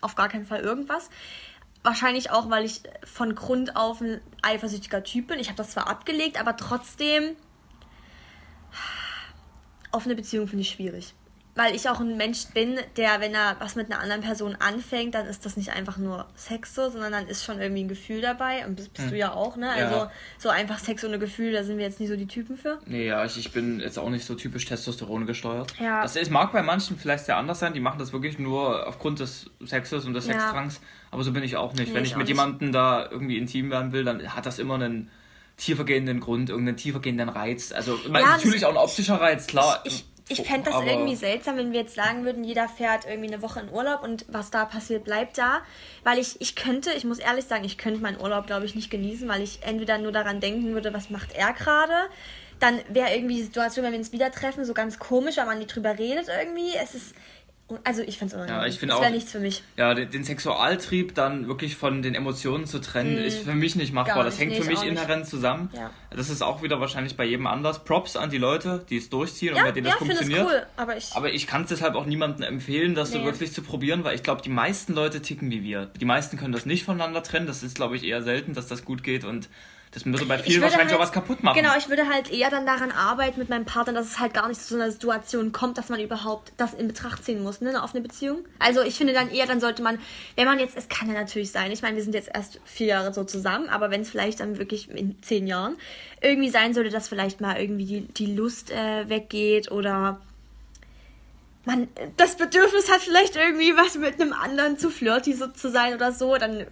auf 0.03 0.17
gar 0.17 0.29
keinen 0.29 0.45
Fall 0.45 0.61
irgendwas. 0.61 1.09
Wahrscheinlich 1.83 2.31
auch, 2.31 2.51
weil 2.51 2.65
ich 2.65 2.83
von 3.05 3.35
Grund 3.35 3.77
auf 3.77 4.01
ein 4.03 4.21
eifersüchtiger 4.43 5.03
Typ 5.03 5.29
bin. 5.29 5.39
Ich 5.39 5.49
habe 5.49 5.57
das 5.57 5.71
zwar 5.71 5.89
abgelegt, 5.89 6.39
aber 6.39 6.57
trotzdem 6.57 7.37
offene 9.93 10.15
Beziehung 10.15 10.47
finde 10.47 10.63
ich 10.63 10.71
schwierig 10.71 11.15
weil 11.59 11.75
ich 11.75 11.89
auch 11.89 11.99
ein 11.99 12.17
Mensch 12.17 12.47
bin, 12.55 12.79
der, 12.97 13.21
wenn 13.21 13.35
er 13.35 13.57
was 13.59 13.75
mit 13.75 13.91
einer 13.91 14.01
anderen 14.01 14.23
Person 14.23 14.57
anfängt, 14.61 15.17
dann 15.17 15.27
ist 15.27 15.45
das 15.45 15.57
nicht 15.57 15.73
einfach 15.73 15.97
nur 15.97 16.29
Sex 16.37 16.73
so, 16.73 16.89
sondern 16.89 17.11
dann 17.11 17.27
ist 17.27 17.45
schon 17.45 17.61
irgendwie 17.61 17.83
ein 17.83 17.89
Gefühl 17.89 18.21
dabei. 18.21 18.65
Und 18.65 18.77
bist, 18.77 18.93
bist 18.93 19.07
hm. 19.07 19.11
du 19.11 19.19
ja 19.19 19.33
auch, 19.33 19.57
ne? 19.57 19.69
Also 19.69 19.97
ja. 19.97 20.13
so 20.39 20.51
einfach 20.51 20.79
Sex 20.79 21.05
ohne 21.05 21.19
Gefühl, 21.19 21.53
da 21.53 21.65
sind 21.65 21.79
wir 21.79 21.85
jetzt 21.85 21.99
nicht 21.99 22.11
so 22.11 22.17
die 22.17 22.29
Typen 22.29 22.57
für. 22.57 22.79
Nee, 22.87 23.09
ja, 23.09 23.25
ich, 23.25 23.37
ich 23.37 23.51
bin 23.51 23.81
jetzt 23.81 23.99
auch 23.99 24.09
nicht 24.09 24.25
so 24.25 24.37
typisch 24.37 24.67
Testosteron 24.67 25.27
gesteuert. 25.27 25.73
Ja. 25.81 26.01
Das 26.01 26.15
ist, 26.15 26.31
mag 26.31 26.53
bei 26.53 26.63
manchen 26.63 26.97
vielleicht 26.97 27.27
sehr 27.27 27.37
anders 27.37 27.59
sein, 27.59 27.73
die 27.73 27.81
machen 27.81 27.99
das 27.99 28.13
wirklich 28.13 28.39
nur 28.39 28.87
aufgrund 28.87 29.19
des 29.19 29.51
Sexes 29.67 30.05
und 30.05 30.15
des 30.15 30.29
ja. 30.29 30.35
Sexdrangs, 30.35 30.81
aber 31.11 31.25
so 31.25 31.33
bin 31.33 31.43
ich 31.43 31.57
auch 31.57 31.75
nicht. 31.75 31.89
Nee, 31.89 31.95
wenn 31.97 32.05
ich, 32.05 32.13
ich 32.13 32.17
mit 32.17 32.29
jemandem 32.29 32.71
da 32.71 33.11
irgendwie 33.11 33.37
intim 33.37 33.69
werden 33.73 33.91
will, 33.91 34.05
dann 34.05 34.33
hat 34.33 34.47
das 34.47 34.61
immer 34.61 34.77
einen 34.77 35.11
tiefergehenden 35.59 36.21
Grund, 36.21 36.49
irgendeinen 36.49 36.77
tiefergehenden 36.77 37.29
Reiz. 37.29 37.73
Also 37.73 37.97
ja, 37.97 38.11
natürlich 38.11 38.65
auch 38.65 38.71
ein 38.71 38.77
optischer 38.77 39.21
Reiz, 39.21 39.47
klar. 39.47 39.83
Ich, 39.85 40.05
ich 40.29 40.43
fände 40.43 40.71
das 40.71 40.85
irgendwie 40.85 41.17
seltsam, 41.17 41.57
wenn 41.57 41.73
wir 41.73 41.81
jetzt 41.81 41.95
sagen 41.95 42.25
würden, 42.25 42.45
jeder 42.45 42.69
fährt 42.69 43.07
irgendwie 43.07 43.33
eine 43.33 43.43
Woche 43.43 43.61
in 43.61 43.71
Urlaub 43.71 44.03
und 44.03 44.25
was 44.29 44.51
da 44.51 44.65
passiert, 44.65 45.05
bleibt 45.05 45.37
da. 45.37 45.63
Weil 46.05 46.19
ich, 46.19 46.41
ich 46.41 46.55
könnte, 46.55 46.93
ich 46.93 47.05
muss 47.05 47.19
ehrlich 47.19 47.47
sagen, 47.47 47.65
ich 47.65 47.77
könnte 47.77 48.01
meinen 48.01 48.21
Urlaub, 48.21 48.47
glaube 48.47 48.67
ich, 48.67 48.75
nicht 48.75 48.91
genießen, 48.91 49.29
weil 49.29 49.43
ich 49.43 49.61
entweder 49.63 49.99
nur 49.99 50.13
daran 50.13 50.41
denken 50.41 50.75
würde, 50.75 50.95
was 50.95 51.11
macht 51.11 51.33
er 51.35 51.53
gerade. 51.53 51.95
Dann 52.61 52.79
wäre 52.89 53.15
irgendwie 53.15 53.37
die 53.37 53.43
Situation, 53.43 53.85
wenn 53.85 53.93
wir 53.93 53.99
uns 53.99 54.13
wieder 54.13 54.31
treffen, 54.31 54.65
so 54.65 54.75
ganz 54.75 54.99
komisch, 54.99 55.37
weil 55.37 55.47
man 55.47 55.59
nicht 55.59 55.75
drüber 55.75 55.99
redet 55.99 56.29
irgendwie. 56.29 56.73
Es 56.81 56.95
ist, 56.95 57.15
also 57.85 58.03
ich 58.03 58.17
finde 58.19 58.35
es 58.35 58.35
unangenehm. 58.35 58.63
Ja, 58.63 58.67
ich 58.67 58.79
finde 58.79 58.97
auch. 58.97 59.03
Wäre 59.03 59.13
nichts 59.13 59.33
für 59.33 59.41
mich. 59.41 59.63
Ja, 59.77 59.93
den, 59.93 60.11
den, 60.11 60.25
Sexualtrieb 60.25 61.15
dann 61.15 61.49
wirklich 61.49 61.77
von 61.77 62.01
den 62.01 62.15
Emotionen 62.15 62.67
zu 62.67 62.81
trennen, 62.81 63.17
mm, 63.17 63.25
ist 63.25 63.45
für 63.45 63.55
mich 63.55 63.77
nicht 63.77 63.93
machbar. 63.93 64.25
Nicht, 64.25 64.27
das 64.29 64.39
hängt 64.39 64.53
nee, 64.53 64.63
für 64.63 64.69
mich 64.69 64.83
inhärent 64.83 65.21
nicht. 65.21 65.31
zusammen. 65.31 65.71
Ja. 65.75 65.91
Das 66.11 66.31
ist 66.31 66.43
auch 66.43 66.63
wieder 66.63 66.81
wahrscheinlich 66.81 67.17
bei 67.17 67.25
jedem 67.25 67.47
anders. 67.47 67.85
Props 67.85 68.17
an 68.17 68.31
die 68.31 68.39
Leute, 68.39 68.85
die 68.89 68.97
es 68.97 69.11
durchziehen 69.11 69.55
ja, 69.55 69.63
und 69.63 69.69
bei 69.69 69.73
denen 69.73 69.87
ja, 69.87 69.93
das 69.93 69.99
funktioniert. 69.99 70.47
Cool, 70.47 70.67
aber 70.77 70.97
ich, 70.97 71.13
aber 71.15 71.33
ich 71.33 71.47
kann 71.47 71.63
es 71.63 71.69
deshalb 71.69 71.95
auch 71.95 72.07
niemandem 72.07 72.45
empfehlen, 72.45 72.95
das 72.95 73.11
nee. 73.11 73.19
so 73.19 73.25
wirklich 73.25 73.53
zu 73.53 73.63
probieren, 73.63 74.03
weil 74.05 74.15
ich 74.15 74.23
glaube, 74.23 74.41
die 74.41 74.51
meisten 74.51 74.95
Leute 74.95 75.21
ticken 75.21 75.51
wie 75.51 75.63
wir. 75.63 75.87
Die 75.87 76.07
meisten 76.07 76.39
können 76.39 76.53
das 76.53 76.65
nicht 76.65 76.85
voneinander 76.85 77.23
trennen. 77.23 77.47
Das 77.47 77.63
ist, 77.63 77.75
glaube 77.77 77.97
ich, 77.97 78.05
eher 78.05 78.23
selten, 78.23 78.55
dass 78.55 78.67
das 78.67 78.85
gut 78.85 79.03
geht 79.03 79.25
und 79.25 79.49
das 79.91 80.05
würde 80.05 80.27
bei 80.27 80.39
vielen 80.39 80.63
wahrscheinlich 80.63 80.89
halt, 80.89 80.97
auch 80.97 81.03
was 81.03 81.13
kaputt 81.13 81.43
machen. 81.43 81.57
Genau, 81.57 81.77
ich 81.79 81.89
würde 81.89 82.09
halt 82.09 82.31
eher 82.31 82.51
dann 82.51 82.67
daran 82.67 82.91
arbeiten 82.91 83.39
mit 83.39 83.49
meinem 83.49 83.65
Partner, 83.65 83.95
dass 83.95 84.07
es 84.07 84.19
halt 84.19 84.35
gar 84.35 84.49
nicht 84.49 84.61
zu 84.61 84.69
so 84.69 84.75
einer 84.77 84.91
Situation 84.91 85.53
kommt, 85.53 85.79
dass 85.79 85.89
man 85.89 86.01
überhaupt 86.01 86.53
das 86.57 86.75
in 86.75 86.89
Betracht 86.89 87.25
ziehen 87.25 87.43
muss, 87.43 87.61
ne, 87.61 87.71
eine 87.71 87.83
offene 87.83 88.03
Beziehung. 88.03 88.45
Also 88.59 88.83
ich 88.83 88.97
finde 88.97 89.15
dann 89.15 89.31
eher, 89.31 89.47
dann 89.47 89.61
sollte 89.61 89.83
man, 89.83 89.99
wenn 90.37 90.47
man 90.47 90.59
jetzt, 90.59 90.77
es 90.77 90.89
kann 90.89 91.09
ja 91.09 91.15
natürlich 91.15 91.51
sein, 91.51 91.73
ich 91.73 91.83
meine, 91.83 91.97
wir 91.97 92.03
sind 92.03 92.15
jetzt 92.15 92.31
erst 92.33 92.61
vier 92.65 92.89
Jahre 92.89 93.15
so 93.15 93.25
zusammen, 93.25 93.69
aber 93.69 93.91
wenn 93.91 94.03
es 94.03 94.11
vielleicht 94.11 94.41
dann 94.41 94.59
wirklich 94.59 94.91
in 94.91 95.23
zehn 95.23 95.47
Jahren 95.47 95.77
irgendwie 96.21 96.51
sein 96.51 96.75
sollte, 96.75 96.91
dass 96.91 97.09
vielleicht 97.09 97.41
mal 97.41 97.61
irgendwie 97.61 97.87
die, 97.87 98.01
die 98.03 98.35
Lust 98.35 98.71
äh, 98.71 99.09
weggeht 99.09 99.71
oder 99.71 100.21
man 101.65 101.89
das 102.17 102.37
Bedürfnis 102.37 102.91
hat, 102.91 103.01
vielleicht 103.01 103.37
irgendwie 103.37 103.77
was 103.77 103.97
mit 103.97 104.21
einem 104.21 104.33
anderen 104.33 104.79
zu 104.79 104.91
flirty 104.91 105.35
so 105.35 105.47
zu 105.49 105.71
sein 105.71 105.95
oder 105.95 106.13
so, 106.13 106.37
dann 106.37 106.67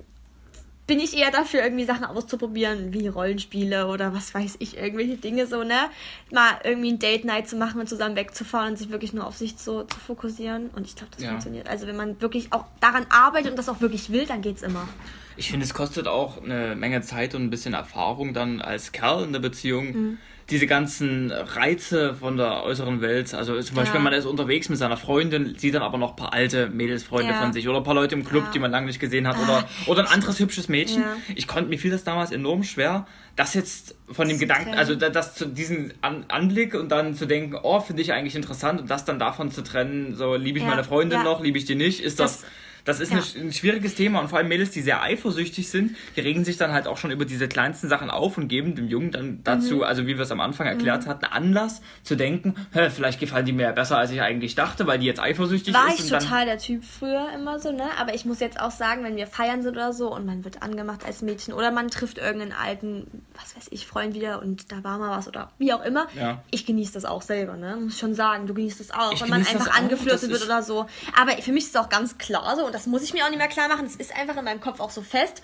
bin 0.87 1.01
ich 1.01 1.17
eher 1.17 1.31
dafür, 1.31 1.63
irgendwie 1.63 1.85
Sachen 1.85 2.05
auszuprobieren, 2.05 2.93
wie 2.93 3.09
Rollenspiele 3.09 3.89
oder 3.89 4.15
was 4.15 4.35
weiß 4.35 4.57
ich, 4.61 4.77
irgendwelche 4.77 5.17
Dinge 5.17 5.47
so, 5.47 5.65
ne? 5.65 5.91
Mal 6.31 6.61
irgendwie 6.63 6.93
ein 6.93 6.99
Date 6.99 7.25
Night 7.25 7.49
zu 7.49 7.57
machen 7.57 7.81
und 7.81 7.89
zusammen 7.89 8.15
wegzufahren 8.15 8.71
und 8.71 8.77
sich 8.77 8.91
wirklich 8.91 9.13
nur 9.13 9.27
auf 9.27 9.37
sich 9.37 9.57
so 9.59 9.83
zu 9.83 9.99
fokussieren. 9.99 10.71
Und 10.77 10.87
ich 10.87 10.95
glaube, 10.95 11.11
das 11.15 11.23
ja. 11.23 11.31
funktioniert. 11.31 11.69
Also 11.69 11.87
wenn 11.87 11.97
man 11.97 12.21
wirklich 12.21 12.53
auch 12.53 12.65
daran 12.81 13.07
arbeitet 13.09 13.51
und 13.51 13.57
das 13.57 13.69
auch 13.69 13.81
wirklich 13.81 14.11
will, 14.11 14.27
dann 14.27 14.43
geht's 14.43 14.63
immer. 14.63 14.89
Ich 15.37 15.51
finde, 15.51 15.67
es 15.67 15.75
kostet 15.75 16.07
auch 16.07 16.43
eine 16.43 16.77
Menge 16.77 17.03
Zeit 17.03 17.35
und 17.35 17.43
ein 17.43 17.51
bisschen 17.51 17.75
Erfahrung 17.75 18.33
dann 18.33 18.61
als 18.61 18.93
Kerl 18.93 19.25
in 19.25 19.33
der 19.33 19.41
Beziehung. 19.41 19.87
Mhm 19.87 20.19
diese 20.51 20.67
ganzen 20.67 21.33
Reize 21.33 22.15
von 22.15 22.37
der 22.37 22.63
äußeren 22.63 23.01
Welt. 23.01 23.35
Also 23.35 23.61
zum 23.61 23.75
Beispiel, 23.75 23.99
ja. 23.99 24.05
man 24.05 24.13
ist 24.13 24.27
unterwegs 24.27 24.69
mit 24.69 24.79
seiner 24.79 24.97
Freundin, 24.97 25.57
sieht 25.59 25.75
dann 25.75 25.83
aber 25.83 25.99
noch 25.99 26.11
ein 26.11 26.17
paar 26.17 26.33
alte 26.33 26.69
Mädelsfreunde 26.69 27.33
ja. 27.33 27.41
von 27.41 27.53
sich 27.53 27.69
oder 27.69 27.79
ein 27.79 27.85
paar 27.85 27.95
Leute 27.95 28.15
im 28.15 28.25
Club, 28.25 28.45
ja. 28.45 28.51
die 28.53 28.59
man 28.61 28.71
lange 28.71 28.87
nicht 28.87 29.01
gesehen 29.01 29.27
hat 29.27 29.37
oder, 29.39 29.69
oder 29.87 30.03
ein 30.03 30.13
anderes 30.13 30.39
hübsches 30.39 30.69
Mädchen. 30.69 31.03
Ich 31.35 31.49
konnte, 31.49 31.69
mir 31.69 31.79
fiel 31.79 31.91
das 31.91 32.05
damals 32.05 32.31
enorm 32.31 32.63
schwer, 32.63 33.07
das 33.35 33.55
jetzt 33.55 33.97
von 34.11 34.29
dem 34.29 34.39
Gedanken, 34.39 34.75
also 34.75 34.95
das 34.95 35.35
zu 35.35 35.47
diesen 35.47 35.93
An 36.01 36.25
Anblick 36.29 36.75
und 36.75 36.91
dann 36.91 37.15
zu 37.15 37.27
denken, 37.27 37.57
oh, 37.61 37.81
finde 37.81 38.03
ich 38.03 38.13
eigentlich 38.13 38.37
interessant 38.37 38.81
und 38.81 38.91
das 38.91 39.05
dann 39.05 39.19
davon 39.19 39.51
zu 39.51 39.63
trennen, 39.63 40.15
so 40.15 40.37
liebe 40.37 40.59
ich 40.59 40.65
meine 40.65 40.85
Freundin 40.85 41.23
noch, 41.25 41.43
liebe 41.43 41.59
ich 41.59 41.65
die 41.65 41.75
nicht, 41.75 42.01
ist 42.01 42.21
das, 42.21 42.43
das 42.43 42.51
das 42.87 43.01
ist 43.01 43.13
ja. 43.13 43.19
ein, 43.19 43.49
ein, 43.49 43.53
schwieriges 43.53 43.97
Thema 43.97 44.21
und 44.21 44.29
vor 44.29 44.39
allem 44.39 44.49
Mädels, 44.49 44.71
die 44.71 44.81
sehr 44.81 45.03
eifersüchtig 45.03 45.69
sind, 45.69 45.97
die 46.15 46.21
regen 46.21 46.45
sich 46.45 46.57
dann 46.57 46.73
halt 46.73 46.87
auch 46.87 46.97
schon 46.97 47.11
über 47.11 47.25
diese 47.25 47.49
kleinsten 47.49 47.89
Sachen 47.89 48.11
auf 48.11 48.39
und 48.39 48.49
geben 48.49 48.77
dem 48.77 48.89
Jungen 48.89 49.11
dann 49.11 49.41
dazu, 49.43 49.77
mhm. 49.77 49.83
also 49.83 50.07
wie 50.07 50.17
wir 50.17 50.21
es 50.21 50.31
am 50.31 50.41
Anfang 50.41 50.69
erklärt 50.69 51.05
mhm. 51.05 51.11
hatten, 51.11 51.25
Anlass 51.27 51.83
zu 52.05 52.15
denken, 52.15 52.55
vielleicht 52.71 53.19
gefallen 53.19 53.45
die 53.45 53.53
mir 53.53 53.65
ja 53.65 53.73
besser, 53.73 53.99
als 53.99 54.13
ich 54.13 54.23
eigentlich 54.23 54.55
dachte, 54.55 54.87
weil 54.87 55.01
die 55.01 55.07
jetzt 55.07 55.21
eifersüchtig 55.21 55.75
War 55.75 55.89
ist. 55.89 56.11
War 56.11 56.19
ich 56.19 56.25
total 56.25 56.47
der 56.47 56.59
Typ 56.59 56.85
früher 56.85 57.29
immer 57.35 57.59
so, 57.59 57.73
ne? 57.73 57.89
Aber 57.99 58.15
ich 58.15 58.25
muss 58.25 58.39
jetzt 58.39 58.61
auch 58.61 58.71
sagen, 58.71 59.03
wenn 59.03 59.17
wir 59.17 59.27
feiern 59.27 59.63
sind 59.63 59.77
oder 59.77 59.93
so 59.93 60.15
und 60.15 60.25
man 60.25 60.45
wird 60.45 60.63
angemacht 60.63 61.05
als 61.05 61.23
Mädchen 61.23 61.55
oder 61.55 61.73
man 61.73 61.89
trifft 61.89 62.19
irgendeinen 62.19 62.53
alten, 62.53 63.25
was 63.35 63.57
weiß 63.57 63.67
ich, 63.71 63.87
Freund 63.87 64.15
wieder 64.15 64.41
und 64.41 64.71
da 64.71 64.85
war 64.85 64.99
mal 64.99 65.11
was 65.11 65.27
oder 65.27 65.51
wie 65.59 65.73
auch 65.73 65.85
immer, 65.85 66.07
ja. 66.15 66.41
ich 66.53 66.65
genieße 66.65 66.93
das 66.93 67.05
auch 67.05 67.23
selber, 67.23 67.57
ne? 67.57 67.77
Muss 67.77 67.99
schon 67.99 68.15
sagen, 68.15 68.47
du 68.47 68.55
genießt 68.55 68.79
das 68.79 68.93
auch, 68.93 69.13
ich 69.13 69.23
wenn 69.23 69.31
man 69.31 69.41
einfach 69.41 69.77
angeflirtet 69.77 70.31
wird 70.31 70.45
oder 70.45 70.63
so. 70.63 70.87
Aber 71.21 71.33
für 71.43 71.51
mich 71.51 71.65
ist 71.65 71.75
es 71.75 71.77
auch 71.77 71.89
ganz 71.89 72.17
klar 72.19 72.55
so 72.57 72.65
und 72.65 72.76
das 72.77 72.87
muss 72.87 73.03
ich 73.03 73.15
mir 73.15 73.25
auch 73.25 73.31
nicht 73.31 73.39
mehr 73.39 73.49
klar 73.49 73.69
machen. 73.69 73.85
Das 73.85 73.97
ist 73.97 74.15
einfach 74.15 74.37
in 74.37 74.45
meinem 74.45 74.61
Kopf 74.61 74.81
auch 74.81 74.91
so 74.91 75.01
fest. 75.01 75.43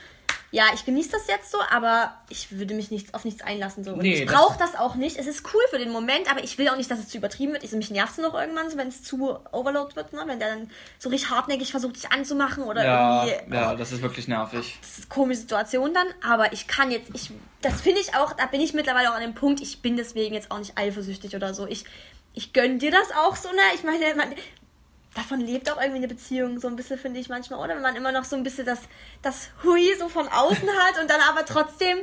Ja, 0.51 0.65
ich 0.75 0.85
genieße 0.85 1.13
das 1.13 1.29
jetzt 1.29 1.51
so, 1.51 1.57
aber 1.71 2.15
ich 2.29 2.59
würde 2.59 2.75
mich 2.75 2.91
nicht, 2.91 3.15
auf 3.15 3.25
nichts 3.25 3.41
einlassen. 3.41 3.85
So. 3.85 3.97
Nee, 3.97 4.25
ich 4.25 4.27
brauche 4.27 4.59
das, 4.59 4.73
das 4.73 4.81
auch 4.81 4.97
nicht. 4.97 5.17
Es 5.17 5.27
ist 5.27 5.47
cool 5.55 5.63
für 5.71 5.79
den 5.79 5.91
Moment, 5.91 6.31
aber 6.31 6.45
ich 6.45 6.59
will 6.59 6.69
auch 6.69 6.77
nicht, 6.77 6.91
dass 6.91 6.99
es 6.99 7.09
zu 7.09 7.17
übertrieben 7.17 7.55
wird. 7.55 7.65
Ich, 7.65 7.73
mich 7.73 7.91
nervt 7.91 8.13
es 8.13 8.19
noch 8.19 8.35
irgendwann, 8.35 8.69
so, 8.69 8.77
wenn 8.77 8.89
es 8.89 9.03
zu 9.03 9.39
overload 9.51 9.97
wird, 9.97 10.13
ne? 10.13 10.25
wenn 10.27 10.39
der 10.39 10.57
dann 10.57 10.71
so 10.99 11.09
richtig 11.09 11.31
hartnäckig 11.31 11.71
versucht, 11.71 11.97
sich 11.97 12.13
anzumachen 12.13 12.65
oder 12.65 12.85
ja, 12.85 13.25
irgendwie. 13.25 13.55
Ja, 13.55 13.73
oh, 13.73 13.77
das 13.77 13.93
ist 13.93 14.03
wirklich 14.03 14.29
nervig. 14.29 14.77
Das 14.83 14.91
ist 14.91 14.99
eine 14.99 15.07
komische 15.09 15.41
Situation 15.41 15.95
dann, 15.95 16.09
aber 16.23 16.53
ich 16.53 16.67
kann 16.67 16.91
jetzt, 16.91 17.09
ich, 17.15 17.31
das 17.63 17.81
finde 17.81 18.03
ich 18.03 18.15
auch, 18.15 18.35
da 18.35 18.45
bin 18.45 18.61
ich 18.61 18.75
mittlerweile 18.75 19.11
auch 19.11 19.15
an 19.15 19.23
dem 19.23 19.35
Punkt, 19.35 19.63
ich 19.63 19.81
bin 19.81 19.97
deswegen 19.97 20.35
jetzt 20.35 20.51
auch 20.51 20.59
nicht 20.59 20.77
eifersüchtig 20.77 21.35
oder 21.35 21.55
so. 21.55 21.67
Ich, 21.67 21.87
ich 22.35 22.53
gönne 22.53 22.77
dir 22.77 22.91
das 22.91 23.11
auch 23.25 23.37
so, 23.37 23.49
ne? 23.49 23.63
Ich 23.75 23.85
meine, 23.85 24.15
man, 24.17 24.35
davon 25.15 25.41
lebt 25.41 25.71
auch 25.71 25.81
irgendwie 25.81 25.99
eine 25.99 26.09
Beziehung 26.09 26.59
so 26.59 26.69
ein 26.69 26.77
bisschen, 26.77 26.99
finde 26.99 27.21
ich 27.21 27.29
manchmal, 27.29 27.61
oder? 27.61 27.75
Wenn 27.75 27.83
man 27.83 27.97
immer 27.97 28.13
noch 28.13 28.25
so 28.25 28.37
ein 28.37 28.43
bisschen 28.43 28.67
das, 28.67 28.81
das 29.21 29.51
Hui 29.63 29.95
so 29.99 30.09
von 30.09 30.27
außen 30.29 30.69
hat 30.87 31.01
und 31.01 31.11
dann 31.11 31.21
aber 31.29 31.45
trotzdem 31.45 31.99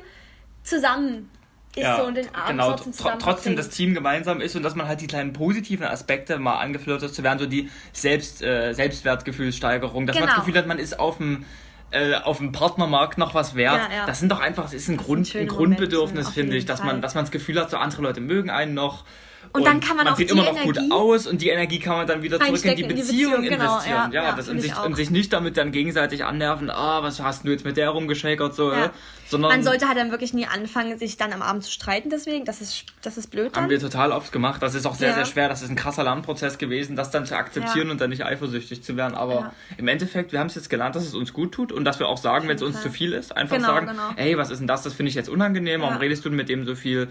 zusammen 0.63 1.29
ist 1.75 1.83
ja, 1.83 1.97
so 1.97 2.05
und 2.05 2.17
den 2.17 2.33
Arm 2.33 2.47
genau, 2.47 2.73
tr 2.73 3.19
trotzdem 3.19 3.55
das 3.55 3.69
Team 3.69 3.93
gemeinsam 3.93 4.41
ist 4.41 4.55
und 4.55 4.63
dass 4.63 4.75
man 4.75 4.87
halt 4.87 5.01
die 5.01 5.07
kleinen 5.07 5.33
positiven 5.33 5.85
Aspekte 5.85 6.39
mal 6.39 6.57
angeflirtet 6.57 7.13
zu 7.13 7.23
werden, 7.23 7.37
so 7.37 7.45
die 7.45 7.69
Selbst, 7.93 8.41
äh, 8.41 8.73
Selbstwertgefühlssteigerung, 8.73 10.07
dass 10.07 10.15
genau. 10.15 10.25
man 10.25 10.35
das 10.35 10.45
Gefühl 10.45 10.59
hat, 10.59 10.67
man 10.67 10.79
ist 10.79 10.99
auf 10.99 11.17
dem 11.17 11.45
äh, 11.91 12.15
auf 12.15 12.37
dem 12.37 12.51
Partnermarkt 12.51 13.17
noch 13.17 13.33
was 13.33 13.55
wert. 13.55 13.89
Ja, 13.89 13.97
ja. 13.97 14.05
Das 14.05 14.19
sind 14.19 14.31
doch 14.31 14.39
einfach, 14.39 14.65
es 14.65 14.73
ist 14.73 14.89
ein, 14.89 14.97
Grund, 14.97 15.33
ein, 15.33 15.41
ein 15.41 15.47
Grundbedürfnis, 15.47 16.29
finde 16.29 16.55
ich, 16.55 16.65
dass 16.65 16.83
man, 16.83 17.01
dass 17.01 17.15
man 17.15 17.23
das 17.23 17.31
Gefühl 17.31 17.59
hat, 17.59 17.71
so 17.71 17.77
andere 17.77 18.03
Leute 18.03 18.21
mögen 18.21 18.51
einen 18.51 18.75
noch 18.75 19.05
und, 19.51 19.61
und 19.61 19.67
dann 19.67 19.79
kann 19.79 19.97
man, 19.97 20.05
man 20.05 20.13
auch 20.13 20.17
sieht 20.17 20.29
immer 20.29 20.43
noch 20.43 20.51
Energie 20.51 20.79
gut 20.79 20.91
aus 20.91 21.25
und 21.25 21.41
die 21.41 21.49
Energie 21.49 21.79
kann 21.79 21.97
man 21.97 22.07
dann 22.07 22.21
wieder 22.21 22.39
zurück 22.39 22.63
in 22.65 22.75
die 22.75 22.83
Beziehung, 22.83 22.89
in 22.89 22.95
die 22.95 23.01
Beziehung 23.01 23.43
investieren. 23.43 24.11
Genau, 24.11 24.23
ja, 24.23 24.29
ja, 24.29 24.35
das 24.35 24.47
und 24.47 24.61
sich, 24.61 24.77
und 24.77 24.95
sich 24.95 25.09
nicht 25.09 25.33
damit 25.33 25.57
dann 25.57 25.71
gegenseitig 25.71 26.23
annerven, 26.23 26.69
ah, 26.69 27.01
was 27.01 27.19
hast 27.19 27.45
du 27.45 27.49
jetzt 27.49 27.65
mit 27.65 27.75
der 27.75 27.89
rumgeschäkert, 27.89 28.53
so, 28.53 28.71
ja. 28.71 28.91
sondern. 29.27 29.51
Man 29.51 29.63
sollte 29.63 29.87
halt 29.87 29.97
dann 29.97 30.11
wirklich 30.11 30.33
nie 30.33 30.45
anfangen, 30.45 30.99
sich 30.99 31.17
dann 31.17 31.33
am 31.33 31.41
Abend 31.41 31.63
zu 31.63 31.71
streiten, 31.71 32.11
deswegen, 32.11 32.45
das 32.45 32.61
ist, 32.61 32.85
das 33.01 33.17
ist 33.17 33.31
blöd. 33.31 33.55
Dann. 33.55 33.63
Haben 33.63 33.69
wir 33.71 33.79
total 33.79 34.11
oft 34.11 34.31
gemacht. 34.31 34.61
Das 34.61 34.75
ist 34.75 34.85
auch 34.85 34.95
sehr, 34.95 35.09
ja. 35.09 35.15
sehr 35.15 35.25
schwer. 35.25 35.49
Das 35.49 35.63
ist 35.63 35.69
ein 35.69 35.75
krasser 35.75 36.03
Lernprozess 36.03 36.59
gewesen, 36.59 36.95
das 36.95 37.09
dann 37.09 37.25
zu 37.25 37.35
akzeptieren 37.35 37.89
und 37.89 37.99
dann 38.01 38.11
nicht 38.11 38.25
eifersüchtig 38.25 38.83
zu 38.83 38.97
werden. 38.97 39.15
Aber 39.15 39.53
im 39.77 39.87
Endeffekt, 39.87 40.31
wir 40.31 40.39
haben 40.39 40.47
es 40.47 40.55
jetzt 40.55 40.69
gelernt, 40.69 40.95
dass 40.95 41.05
es 41.05 41.15
uns 41.15 41.33
gut 41.33 41.53
tut 41.53 41.71
und 41.71 41.85
dass 41.85 41.97
wir 41.97 42.07
auch 42.07 42.17
sagen, 42.17 42.47
wenn 42.47 42.57
es 42.57 42.61
uns 42.61 42.81
zu 42.81 42.91
viel 42.91 43.13
ist, 43.13 43.35
einfach 43.35 43.55
genau, 43.55 43.69
sagen, 43.69 43.87
genau. 43.87 44.09
ey, 44.15 44.37
was 44.37 44.51
ist 44.51 44.59
denn 44.59 44.67
das? 44.67 44.83
Das 44.83 44.93
finde 44.93 45.09
ich 45.09 45.15
jetzt 45.15 45.29
unangenehm. 45.29 45.81
Warum 45.81 45.97
redest 45.97 46.23
du 46.25 46.29
mit 46.29 46.49
dem 46.49 46.65
so 46.65 46.75
viel? 46.75 47.07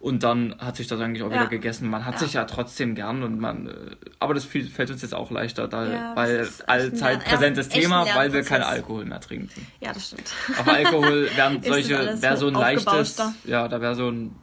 Und 0.00 0.22
dann 0.22 0.54
hat 0.58 0.76
sich 0.76 0.86
das 0.86 1.00
eigentlich 1.00 1.24
auch 1.24 1.30
ja. 1.30 1.40
wieder 1.40 1.46
gegessen. 1.48 1.88
Man 1.88 2.04
hat 2.04 2.14
ja. 2.14 2.20
sich 2.20 2.32
ja 2.34 2.44
trotzdem 2.44 2.94
gern 2.94 3.22
und 3.24 3.40
man, 3.40 3.66
äh, 3.66 3.72
aber 4.20 4.34
das 4.34 4.44
fällt 4.44 4.90
uns 4.90 5.02
jetzt 5.02 5.14
auch 5.14 5.30
leichter, 5.30 5.66
da, 5.66 5.86
ja, 5.86 6.16
weil 6.16 6.48
allzeit 6.66 7.24
präsentes 7.24 7.68
Thema, 7.68 8.06
weil 8.14 8.32
wir 8.32 8.42
keinen 8.44 8.62
Alkohol 8.62 9.04
mehr 9.04 9.20
trinken. 9.20 9.66
Ja, 9.80 9.92
das 9.92 10.08
stimmt. 10.08 10.32
Auf 10.58 10.68
Alkohol 10.68 11.28
wären 11.36 11.62
solche, 11.62 12.22
wäre 12.22 12.36
so 12.36 12.46
ein 12.46 12.54
leichtes, 12.54 13.20
ja, 13.44 13.66
da 13.66 13.80
wäre 13.80 13.96
so 13.96 14.08
ein, 14.08 14.36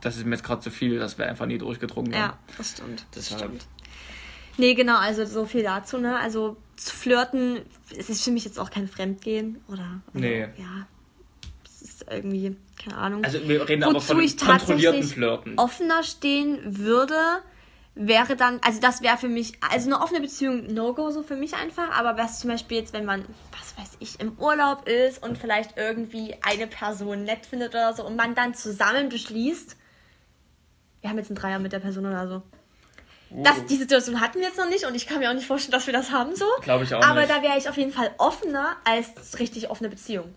das 0.00 0.16
ist 0.16 0.24
mir 0.24 0.34
jetzt 0.34 0.44
gerade 0.44 0.60
zu 0.60 0.70
viel, 0.70 0.98
das 0.98 1.16
wäre 1.16 1.28
einfach 1.28 1.46
nie 1.46 1.58
durchgetrunken. 1.58 2.14
Ja, 2.14 2.36
das 2.56 2.72
stimmt. 2.72 3.06
Das 3.12 3.28
Deshalb. 3.28 3.44
stimmt. 3.44 3.66
Nee, 4.56 4.74
genau, 4.74 4.98
also 4.98 5.24
so 5.24 5.46
viel 5.46 5.62
dazu, 5.62 5.98
ne? 5.98 6.18
Also 6.18 6.56
zu 6.76 6.94
flirten, 6.94 7.60
es 7.96 8.10
ist 8.10 8.24
für 8.24 8.32
mich 8.32 8.44
jetzt 8.44 8.58
auch 8.58 8.70
kein 8.70 8.88
Fremdgehen 8.88 9.60
oder, 9.68 10.00
oder 10.12 10.20
nee. 10.20 10.40
ja, 10.40 10.86
irgendwie, 12.10 12.56
keine 12.82 12.96
Ahnung. 12.96 13.24
Also 13.24 13.46
wir 13.48 13.68
reden 13.68 13.84
aber 13.84 14.00
von 14.00 14.20
ich 14.20 14.36
kontrollierten 14.36 15.02
Flirten. 15.02 15.58
offener 15.58 16.02
stehen 16.02 16.58
würde, 16.64 17.14
wäre 17.94 18.36
dann, 18.36 18.60
also 18.62 18.80
das 18.80 19.02
wäre 19.02 19.16
für 19.16 19.28
mich, 19.28 19.54
also 19.72 19.86
eine 19.90 20.00
offene 20.00 20.20
Beziehung 20.20 20.72
No-Go 20.72 21.10
so 21.10 21.22
für 21.22 21.36
mich 21.36 21.54
einfach, 21.54 21.90
aber 21.98 22.16
was 22.16 22.40
zum 22.40 22.50
Beispiel 22.50 22.78
jetzt, 22.78 22.92
wenn 22.92 23.04
man, 23.04 23.24
was 23.58 23.76
weiß 23.76 23.96
ich, 24.00 24.20
im 24.20 24.38
Urlaub 24.38 24.86
ist 24.88 25.22
und 25.22 25.36
vielleicht 25.36 25.76
irgendwie 25.76 26.36
eine 26.42 26.66
Person 26.66 27.24
nett 27.24 27.44
findet 27.46 27.70
oder 27.70 27.92
so 27.94 28.04
und 28.04 28.16
man 28.16 28.34
dann 28.34 28.54
zusammen 28.54 29.08
beschließt, 29.08 29.76
wir 31.00 31.10
haben 31.10 31.18
jetzt 31.18 31.30
einen 31.30 31.38
Dreier 31.38 31.58
mit 31.58 31.72
der 31.72 31.80
Person 31.80 32.06
oder 32.06 32.28
so. 32.28 32.42
Das, 33.30 33.66
die 33.66 33.76
Situation 33.76 34.20
hatten 34.22 34.38
wir 34.38 34.46
jetzt 34.46 34.56
noch 34.56 34.68
nicht 34.70 34.86
und 34.86 34.94
ich 34.94 35.06
kann 35.06 35.18
mir 35.18 35.28
auch 35.30 35.34
nicht 35.34 35.46
vorstellen, 35.46 35.72
dass 35.72 35.86
wir 35.86 35.92
das 35.92 36.10
haben 36.12 36.34
so. 36.34 36.46
Glaube 36.62 36.84
ich 36.84 36.94
auch 36.94 37.02
Aber 37.02 37.20
nicht. 37.20 37.30
da 37.30 37.42
wäre 37.42 37.58
ich 37.58 37.68
auf 37.68 37.76
jeden 37.76 37.92
Fall 37.92 38.10
offener 38.16 38.76
als 38.84 39.38
richtig 39.38 39.68
offene 39.70 39.90
Beziehung. 39.90 40.34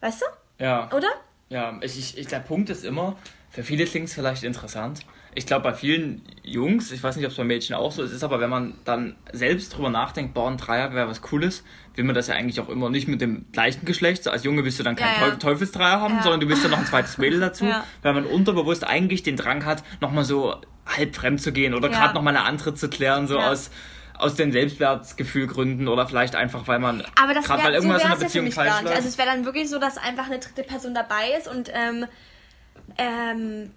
Weißt 0.00 0.20
du? 0.20 0.26
Ja. 0.58 0.88
Oder? 0.94 1.08
Ja, 1.48 1.78
ich, 1.82 1.98
ich, 1.98 2.18
ich, 2.18 2.26
der 2.26 2.40
Punkt 2.40 2.70
ist 2.70 2.84
immer, 2.84 3.16
für 3.50 3.62
viele 3.62 3.84
klingt 3.84 4.08
es 4.08 4.14
vielleicht 4.14 4.42
interessant. 4.42 5.00
Ich 5.38 5.44
glaube, 5.46 5.64
bei 5.64 5.74
vielen 5.74 6.22
Jungs, 6.42 6.90
ich 6.92 7.02
weiß 7.02 7.16
nicht, 7.16 7.26
ob 7.26 7.30
es 7.30 7.36
bei 7.36 7.44
Mädchen 7.44 7.76
auch 7.76 7.92
so 7.92 8.02
ist, 8.02 8.10
ist 8.10 8.24
aber, 8.24 8.40
wenn 8.40 8.48
man 8.48 8.74
dann 8.86 9.16
selbst 9.32 9.76
drüber 9.76 9.90
nachdenkt, 9.90 10.32
boah, 10.32 10.48
ein 10.50 10.56
Dreier 10.56 10.94
wäre 10.94 11.08
was 11.08 11.20
Cooles, 11.20 11.62
will 11.94 12.04
man 12.04 12.14
das 12.14 12.28
ja 12.28 12.34
eigentlich 12.34 12.58
auch 12.58 12.70
immer 12.70 12.88
nicht 12.88 13.06
mit 13.06 13.20
dem 13.20 13.44
gleichen 13.52 13.84
Geschlecht. 13.84 14.24
So 14.24 14.30
als 14.30 14.44
Junge 14.44 14.64
willst 14.64 14.78
du 14.78 14.82
dann 14.82 14.96
keinen 14.96 15.20
Ja, 15.20 15.26
ja. 15.26 15.32
Teuf- 15.34 15.38
Teufelsdreier 15.38 16.00
haben, 16.00 16.16
Ja. 16.16 16.22
sondern 16.22 16.40
du 16.40 16.48
willst 16.48 16.64
dann 16.64 16.70
noch 16.70 16.78
ein 16.78 16.86
zweites 16.86 17.18
Mädel 17.18 17.38
dazu, 17.38 17.66
Ja. 17.66 17.84
weil 18.02 18.14
man 18.14 18.24
unterbewusst 18.24 18.84
eigentlich 18.86 19.22
den 19.24 19.36
Drang 19.36 19.66
hat, 19.66 19.82
nochmal 20.00 20.24
so 20.24 20.56
halb 20.86 21.14
fremd 21.14 21.42
zu 21.42 21.52
gehen 21.52 21.74
oder 21.74 21.90
Ja. 21.90 21.98
gerade 21.98 22.14
nochmal 22.14 22.34
eine 22.34 22.46
andere 22.46 22.74
zu 22.74 22.88
klären, 22.88 23.26
so 23.26 23.36
Ja. 23.38 23.50
aus 23.50 23.70
aus 24.18 24.34
den 24.34 24.52
Selbstwertgefühlgründen 24.52 25.88
oder 25.88 26.06
vielleicht 26.06 26.34
einfach, 26.36 26.66
weil 26.66 26.78
man 26.78 27.04
Aber 27.20 27.34
das 27.34 27.44
gerade 27.44 27.64
weil 27.64 27.74
irgendwas 27.74 28.02
so 28.02 28.06
in 28.06 28.10
der 28.10 28.18
ja 28.18 28.24
Beziehung 28.24 28.52
falsch 28.52 28.70
gar 28.70 28.82
nicht. 28.82 28.94
Also 28.94 29.08
es 29.08 29.18
wäre 29.18 29.28
dann 29.28 29.44
wirklich 29.44 29.68
so, 29.68 29.78
dass 29.78 29.98
einfach 29.98 30.26
eine 30.26 30.38
dritte 30.38 30.62
Person 30.62 30.94
dabei 30.94 31.32
ist 31.38 31.48
und 31.48 31.70
ähm, 31.74 32.06
ähm, 32.98 33.70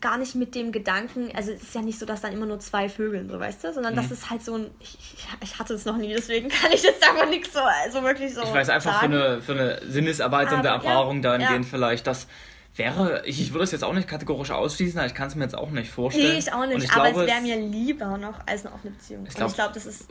gar 0.00 0.18
nicht 0.18 0.34
mit 0.34 0.54
dem 0.54 0.72
Gedanken, 0.72 1.30
also 1.34 1.52
es 1.52 1.62
ist 1.62 1.74
ja 1.74 1.80
nicht 1.80 1.98
so, 1.98 2.06
dass 2.06 2.20
dann 2.20 2.32
immer 2.32 2.46
nur 2.46 2.58
zwei 2.60 2.88
Vögeln, 2.88 3.28
so 3.30 3.38
weißt 3.38 3.64
du, 3.64 3.72
sondern 3.72 3.94
Mhm. 3.94 3.98
das 3.98 4.10
ist 4.10 4.30
halt 4.30 4.42
so 4.44 4.54
ein, 4.54 4.70
ich, 4.80 4.98
ich, 5.40 5.58
hatte 5.58 5.74
es 5.74 5.84
noch 5.84 5.96
nie, 5.96 6.12
deswegen 6.12 6.48
kann 6.62 6.72
ich 6.72 6.82
jetzt 6.82 7.08
einfach 7.08 7.28
nichts 7.28 7.52
so, 7.52 7.60
also 7.60 8.02
wirklich 8.02 8.34
so 8.34 8.42
Ich 8.42 8.52
weiß 8.52 8.68
einfach 8.70 8.98
für 8.98 9.06
eine, 9.06 9.40
für 9.40 9.52
eine 9.52 9.80
sinneserweiternde 9.88 10.70
Aber, 10.70 10.84
ja, 10.84 10.90
Erfahrung 10.90 11.22
dahingehend 11.22 11.64
ja. 11.64 11.70
vielleicht, 11.70 12.06
das 12.06 12.26
wäre, 12.76 13.24
ich, 13.26 13.40
ich 13.40 13.52
würde 13.52 13.64
es 13.64 13.70
jetzt 13.72 13.84
auch 13.84 13.92
nicht 13.92 14.08
kategorisch 14.08 14.50
ausschließen, 14.50 14.98
aber 14.98 15.06
ich 15.06 15.14
kann 15.14 15.28
es 15.28 15.34
mir 15.34 15.44
jetzt 15.44 15.56
auch 15.56 15.70
nicht 15.70 15.90
vorstellen. 15.90 16.32
Nee, 16.32 16.38
ich 16.38 16.52
auch 16.52 16.66
nicht, 16.66 16.82
ich 16.82 16.90
aber 16.92 17.10
glaube, 17.10 17.20
es 17.22 17.26
wäre 17.28 17.40
mir 17.40 17.56
lieber 17.56 18.18
noch 18.18 18.46
als 18.46 18.66
eine 18.66 18.74
offene 18.74 18.92
Beziehung. 18.92 19.22
Ich 19.24 19.30
und 19.30 19.36
glaub- 19.36 19.50
ich 19.50 19.54
glaube, 19.54 19.74
das 19.74 19.86
ist 19.86 20.08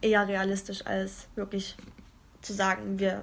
eher 0.00 0.26
realistisch, 0.26 0.84
als 0.84 1.28
wirklich 1.36 1.76
zu 2.40 2.52
sagen, 2.52 2.98
wir 2.98 3.22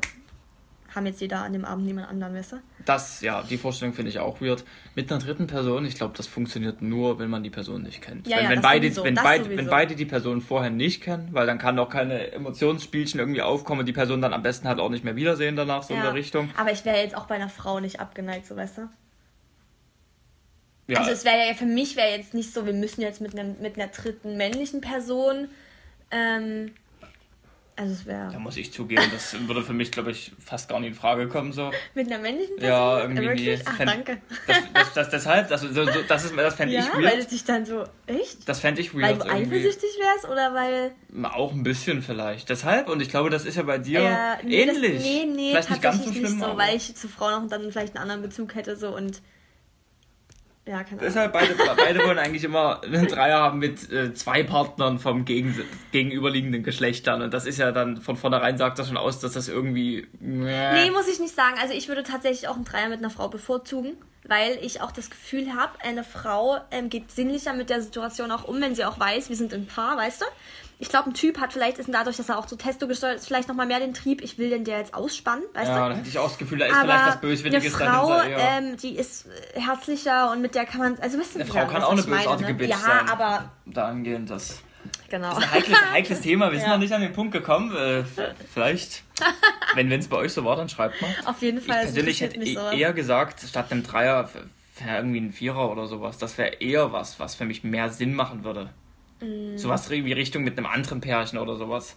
haben 0.96 1.06
jetzt 1.06 1.22
jeder 1.22 1.44
an 1.44 1.54
dem 1.54 1.66
Abend 1.66 1.86
niemand 1.86 2.10
anderen, 2.10 2.36
weißt 2.36 2.54
du? 2.54 2.58
Das, 2.86 3.22
ja, 3.22 3.44
die 3.44 3.58
Vorstellung 3.58 3.94
finde 3.94 4.10
ich 4.10 4.20
auch 4.20 4.42
weird. 4.42 4.64
Mit 4.96 5.12
einer 5.12 5.22
dritten 5.22 5.48
Person, 5.48 5.86
ich 5.86 5.96
glaube, 5.96 6.16
das 6.18 6.28
funktioniert 6.28 6.82
nur, 6.82 7.20
wenn 7.20 7.30
man 7.30 7.44
die 7.44 7.50
Person 7.50 7.84
nicht 7.84 8.02
kennt. 8.02 8.28
Ja, 8.28 8.38
wenn, 8.38 8.44
ja, 8.46 8.50
wenn, 8.50 8.62
beide, 8.62 8.92
sowieso, 8.92 9.04
wenn, 9.04 9.16
sowieso. 9.16 9.58
wenn 9.58 9.68
beide 9.68 9.96
die 9.96 10.06
Person 10.06 10.42
vorher 10.42 10.72
nicht 10.72 11.02
kennen, 11.02 11.30
weil 11.32 11.46
dann 11.48 11.58
kann 11.58 11.78
auch 11.80 11.90
keine 11.90 12.32
Emotionsspielchen 12.32 13.20
irgendwie 13.20 13.42
aufkommen 13.42 13.82
und 13.82 13.86
die 13.86 13.94
Person 13.94 14.22
dann 14.22 14.34
am 14.34 14.42
besten 14.42 14.68
halt 14.68 14.80
auch 14.80 14.90
nicht 14.90 15.04
mehr 15.04 15.16
wiedersehen 15.16 15.56
danach, 15.56 15.84
so 15.84 15.94
in 15.94 16.02
der 16.02 16.14
Richtung. 16.14 16.50
Aber 16.58 16.72
ich 16.72 16.86
wäre 16.86 16.98
jetzt 16.98 17.16
auch 17.16 17.28
bei 17.28 17.36
einer 17.36 17.50
Frau 17.50 17.80
nicht 17.80 18.00
abgeneigt, 18.00 18.48
so 18.48 18.56
weißt 18.56 18.80
du? 18.80 18.90
Ja, 20.88 21.00
Also 21.00 21.12
es 21.12 21.24
wäre 21.24 21.48
ja 21.48 21.54
für 21.54 21.68
mich 21.68 21.96
wäre 21.96 22.10
jetzt 22.10 22.34
nicht 22.34 22.52
so, 22.52 22.66
wir 22.66 22.74
müssen 22.74 23.02
jetzt 23.02 23.22
mit 23.22 23.38
einem 23.38 23.62
mit 23.62 23.78
einer 23.78 23.90
dritten 23.90 24.38
männlichen 24.38 24.82
Person. 24.82 25.50
Ähm, 26.10 26.72
also 27.80 27.94
es 27.94 28.06
wäre 28.06 28.32
da 28.34 28.40
muss 28.40 28.58
ich 28.58 28.74
zugeben, 28.74 29.04
das 29.12 29.36
würde 29.48 29.64
für 29.64 29.74
mich, 29.74 29.92
glaube 29.92 30.12
ich, 30.12 30.32
fast 30.44 30.68
gar 30.70 30.80
nicht 30.80 30.90
in 30.90 30.96
Frage 30.96 31.28
kommen. 31.28 31.54
So. 31.54 31.72
mit 31.96 32.08
einer 32.12 32.20
männlichen 32.22 32.58
Person. 32.58 32.70
Ja, 32.70 33.00
irgendwie 33.02 33.22
Wirklich? 33.24 33.62
Ach, 33.66 33.78
Fänd- 33.78 33.86
danke. 33.90 34.18
Das, 34.48 34.58
das, 34.74 34.94
das, 34.94 35.10
deshalb, 35.10 35.48
das, 35.50 35.62
so, 35.62 35.86
das, 35.86 36.26
ist, 36.26 36.36
das 36.38 36.56
fände 36.56 36.74
Ja, 36.76 36.82
ich 36.82 36.94
weil 36.94 37.04
weird. 37.04 37.18
es 37.20 37.28
dich 37.28 37.46
dann 37.46 37.66
so 37.66 37.86
echt, 38.08 38.48
Das 38.50 38.60
fände 38.60 38.82
ich 38.82 38.94
weil 38.94 39.02
weird. 39.04 39.24
du 39.24 39.28
irgendwie. 39.28 39.56
eifersüchtig 39.60 39.90
wärst 40.00 40.26
oder 40.30 40.54
weil 40.54 40.92
Auch 41.32 41.54
ein 41.54 41.64
bisschen 41.64 42.02
vielleicht. 42.02 42.50
Deshalb, 42.50 42.90
und 42.90 43.02
ich 43.02 43.10
glaube, 43.10 43.30
das 43.30 43.46
ist 43.46 43.56
ja 43.56 43.64
bei 43.64 43.78
dir 43.78 44.02
Äh, 44.02 44.46
nee, 44.46 44.66
das- 44.66 44.76
ähnlich. 44.76 45.04
nee, 45.04 45.26
nee, 45.26 45.50
vielleicht 45.52 45.70
nicht 45.70 45.82
ganz 45.82 46.04
so 46.04 46.12
schlimm, 46.12 46.24
nicht 46.38 46.40
so, 46.44 46.58
weil 46.58 46.76
ich 46.76 46.96
zu 46.96 47.08
Frauen 47.08 47.44
noch 47.44 47.50
dann 47.50 47.72
vielleicht 47.72 47.96
einen 47.96 48.04
anderen 48.04 48.22
Bezug 48.22 48.56
hätte 48.56 48.76
so 48.76 48.96
und 48.96 49.22
ja, 50.70 50.84
keine 50.84 51.02
Ahnung. 51.02 51.02
Deshalb, 51.02 51.34
beide, 51.34 51.56
beide 51.78 52.06
wollen 52.06 52.20
eigentlich 52.20 52.44
immer 52.44 52.84
einen 52.84 53.08
Dreier 53.08 53.40
haben 53.40 53.58
mit 53.58 53.92
äh, 53.92 54.14
zwei 54.14 54.44
Partnern 54.44 55.00
vom 55.00 55.26
gegen, 55.26 55.60
gegenüberliegenden 55.92 56.62
Geschlechtern. 56.62 57.24
Und 57.24 57.34
das 57.34 57.48
ist 57.48 57.58
ja 57.58 57.72
dann 57.72 57.98
von 57.98 58.16
vornherein 58.16 58.60
sagt 58.60 58.78
das 58.78 58.88
schon 58.88 58.98
aus, 58.98 59.20
dass 59.20 59.34
das 59.34 59.48
irgendwie. 59.48 60.08
Nee, 60.20 60.92
muss 60.92 61.08
ich 61.08 61.20
nicht 61.20 61.34
sagen. 61.34 61.56
Also 61.60 61.74
ich 61.74 61.88
würde 61.88 62.04
tatsächlich 62.04 62.48
auch 62.48 62.56
einen 62.56 62.66
Dreier 62.66 62.88
mit 62.90 63.00
einer 63.00 63.10
Frau 63.10 63.30
bevorzugen, 63.30 63.98
weil 64.28 64.60
ich 64.62 64.82
auch 64.82 64.92
das 64.92 65.10
Gefühl 65.10 65.56
habe, 65.56 65.72
eine 65.82 66.04
Frau 66.04 66.60
ähm, 66.70 66.90
geht 66.90 67.10
sinnlicher 67.10 67.54
mit 67.54 67.72
der 67.72 67.82
Situation 67.82 68.30
auch 68.30 68.44
um, 68.48 68.62
wenn 68.62 68.76
sie 68.76 68.86
auch 68.86 69.00
weiß, 69.00 69.30
wir 69.30 69.36
sind 69.36 69.52
ein 69.56 69.66
Paar, 69.66 69.98
weißt 69.98 70.22
du? 70.22 70.26
Ich 70.82 70.88
glaube, 70.88 71.10
ein 71.10 71.14
Typ 71.14 71.42
hat 71.42 71.52
vielleicht, 71.52 71.78
ist 71.78 71.90
dadurch, 71.94 72.16
dass 72.16 72.30
er 72.30 72.38
auch 72.38 72.48
so 72.48 72.56
Testo 72.56 72.88
gesteuert 72.88 73.18
ist, 73.18 73.28
vielleicht 73.28 73.50
nochmal 73.50 73.66
mehr 73.68 73.80
den 73.82 73.94
Trieb, 73.94 74.22
ich 74.22 74.38
will 74.38 74.50
den 74.50 74.64
der 74.64 74.78
jetzt 74.78 74.94
ausspannen, 74.94 75.44
weißt 75.54 75.68
ja, 75.68 75.84
du? 75.88 75.94
da 75.94 75.98
hätte 76.00 76.08
ich 76.08 76.18
auch 76.18 76.30
das 76.30 76.38
Gefühl, 76.38 76.60
da 76.60 76.68
ist 76.68 76.78
vielleicht 76.78 77.00
Aber 77.02 77.08
was 77.12 77.20
Böswilliges 77.22 77.76
eine 77.82 77.92
Frau, 77.92 78.08
dahinter. 78.10 78.40
Ja. 78.40 78.58
ähm, 78.60 78.78
die 78.78 78.96
ist 78.96 79.26
äh, 79.28 79.60
herzlicher 79.60 80.32
und 80.32 80.42
mit 80.42 80.56
der 80.56 80.66
kann 80.66 80.80
man, 80.80 80.98
also 81.00 81.20
weißt 81.20 81.36
du, 81.36 81.40
eine 81.42 81.50
ja, 81.50 81.54
Frau 81.54 81.68
kann 81.68 81.84
auch 81.84 81.92
eine 81.92 82.00
ich 82.00 82.08
meine, 82.08 82.22
bösartige 82.24 82.50
ne? 82.54 82.58
Bitch 82.58 82.70
Ja, 82.70 82.78
sein. 82.78 83.10
aber 83.10 83.52
Dahingehend, 83.66 84.30
das 84.30 84.62
genau. 85.10 85.32
ist 85.32 85.44
ein 85.44 85.52
heikles, 85.52 85.78
heikles 85.92 86.22
Thema. 86.22 86.50
Wir 86.52 86.60
sind 86.60 86.68
Ja. 86.70 86.74
noch 86.76 86.82
nicht 86.82 86.94
an 86.94 87.02
den 87.02 87.12
Punkt 87.12 87.34
gekommen. 87.34 87.76
Äh, 87.76 88.04
vielleicht, 88.54 89.04
wenn 89.76 89.92
es 89.92 90.08
bei 90.08 90.16
euch 90.16 90.32
so 90.32 90.46
war, 90.46 90.56
dann 90.56 90.70
schreibt 90.70 91.02
mal. 91.02 91.14
Auf 91.26 91.42
jeden 91.42 91.58
Ich 91.58 91.66
Fall. 91.66 91.80
es 91.80 91.84
persönlich 91.88 92.22
hätte 92.22 92.40
mich 92.40 92.54
sowas. 92.54 92.74
eher 92.74 92.94
gesagt, 92.94 93.42
statt 93.42 93.70
einem 93.74 93.84
Dreier 93.84 94.30
wäre 94.34 94.96
irgendwie 94.96 95.20
ein 95.20 95.34
Vierer 95.34 95.70
oder 95.70 95.88
sowas. 95.88 96.18
Das 96.20 96.38
wäre 96.38 96.54
eher 96.62 96.94
was, 96.94 97.20
was 97.20 97.36
für 97.36 97.44
mich 97.44 97.66
mehr 97.66 97.90
Sinn 97.90 98.14
machen 98.14 98.46
würde. 98.46 98.70
Mm. 99.22 99.58
Sowas 99.58 99.90
wie 99.90 100.14
Richtung 100.14 100.44
mit 100.44 100.58
einem 100.58 100.68
anderen 100.68 101.02
Pärchen 101.02 101.38
oder 101.40 101.56
sowas. 101.56 101.96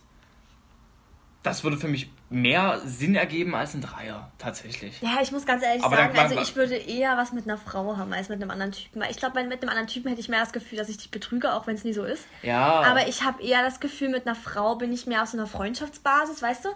Das 1.42 1.64
würde 1.64 1.76
für 1.76 1.88
mich 1.88 2.08
mehr 2.30 2.80
Sinn 2.84 3.16
ergeben 3.16 3.56
als 3.56 3.74
ein 3.74 3.80
Dreier, 3.80 4.30
tatsächlich. 4.38 5.00
Ja, 5.02 5.18
ich 5.20 5.32
muss 5.32 5.44
ganz 5.44 5.64
ehrlich 5.64 5.82
Aber 5.82 5.96
sagen, 5.96 6.14
dann- 6.14 6.26
also 6.26 6.40
ich 6.40 6.54
würde 6.54 6.76
eher 6.76 7.16
was 7.16 7.32
mit 7.32 7.44
einer 7.46 7.58
Frau 7.58 7.96
haben 7.96 8.12
als 8.12 8.28
mit 8.28 8.40
einem 8.40 8.50
anderen 8.52 8.70
Typen. 8.70 9.02
Weil 9.02 9.10
ich 9.10 9.16
glaube, 9.16 9.42
mit 9.42 9.60
einem 9.60 9.68
anderen 9.68 9.88
Typen 9.88 10.08
hätte 10.08 10.20
ich 10.20 10.28
mehr 10.28 10.38
das 10.38 10.52
Gefühl, 10.52 10.78
dass 10.78 10.88
ich 10.88 10.98
dich 10.98 11.10
betrüge, 11.10 11.52
auch 11.52 11.66
wenn 11.66 11.74
es 11.74 11.82
nie 11.82 11.92
so 11.92 12.04
ist. 12.04 12.26
Ja. 12.42 12.82
Aber 12.82 13.08
ich 13.08 13.24
habe 13.24 13.42
eher 13.42 13.62
das 13.64 13.80
Gefühl, 13.80 14.08
mit 14.10 14.24
einer 14.26 14.36
Frau 14.36 14.76
bin 14.76 14.92
ich 14.92 15.06
mehr 15.08 15.22
auf 15.24 15.30
so 15.30 15.36
einer 15.36 15.48
Freundschaftsbasis, 15.48 16.42
weißt 16.42 16.66
du? 16.66 16.68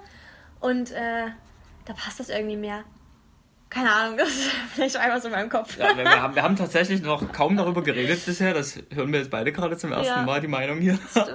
Und 0.58 0.90
äh, 0.90 1.26
da 1.84 1.92
passt 1.92 2.18
das 2.18 2.28
irgendwie 2.28 2.56
mehr. 2.56 2.82
Keine 3.68 3.92
Ahnung, 3.92 4.16
das 4.16 4.28
ist 4.28 4.50
vielleicht 4.74 4.96
einfach 4.96 5.20
so 5.20 5.28
in 5.28 5.34
meinem 5.34 5.50
Kopf. 5.50 5.76
Ja, 5.76 5.96
wir, 5.96 6.22
haben, 6.22 6.34
wir 6.34 6.42
haben 6.42 6.56
tatsächlich 6.56 7.02
noch 7.02 7.32
kaum 7.32 7.56
darüber 7.56 7.82
geredet 7.82 8.24
bisher. 8.24 8.54
Das 8.54 8.78
hören 8.94 9.12
wir 9.12 9.18
jetzt 9.18 9.30
beide 9.30 9.52
gerade 9.52 9.76
zum 9.76 9.92
ersten 9.92 10.06
Ja. 10.06 10.22
Mal, 10.22 10.40
die 10.40 10.48
Meinung 10.48 10.78
hier. 10.78 10.98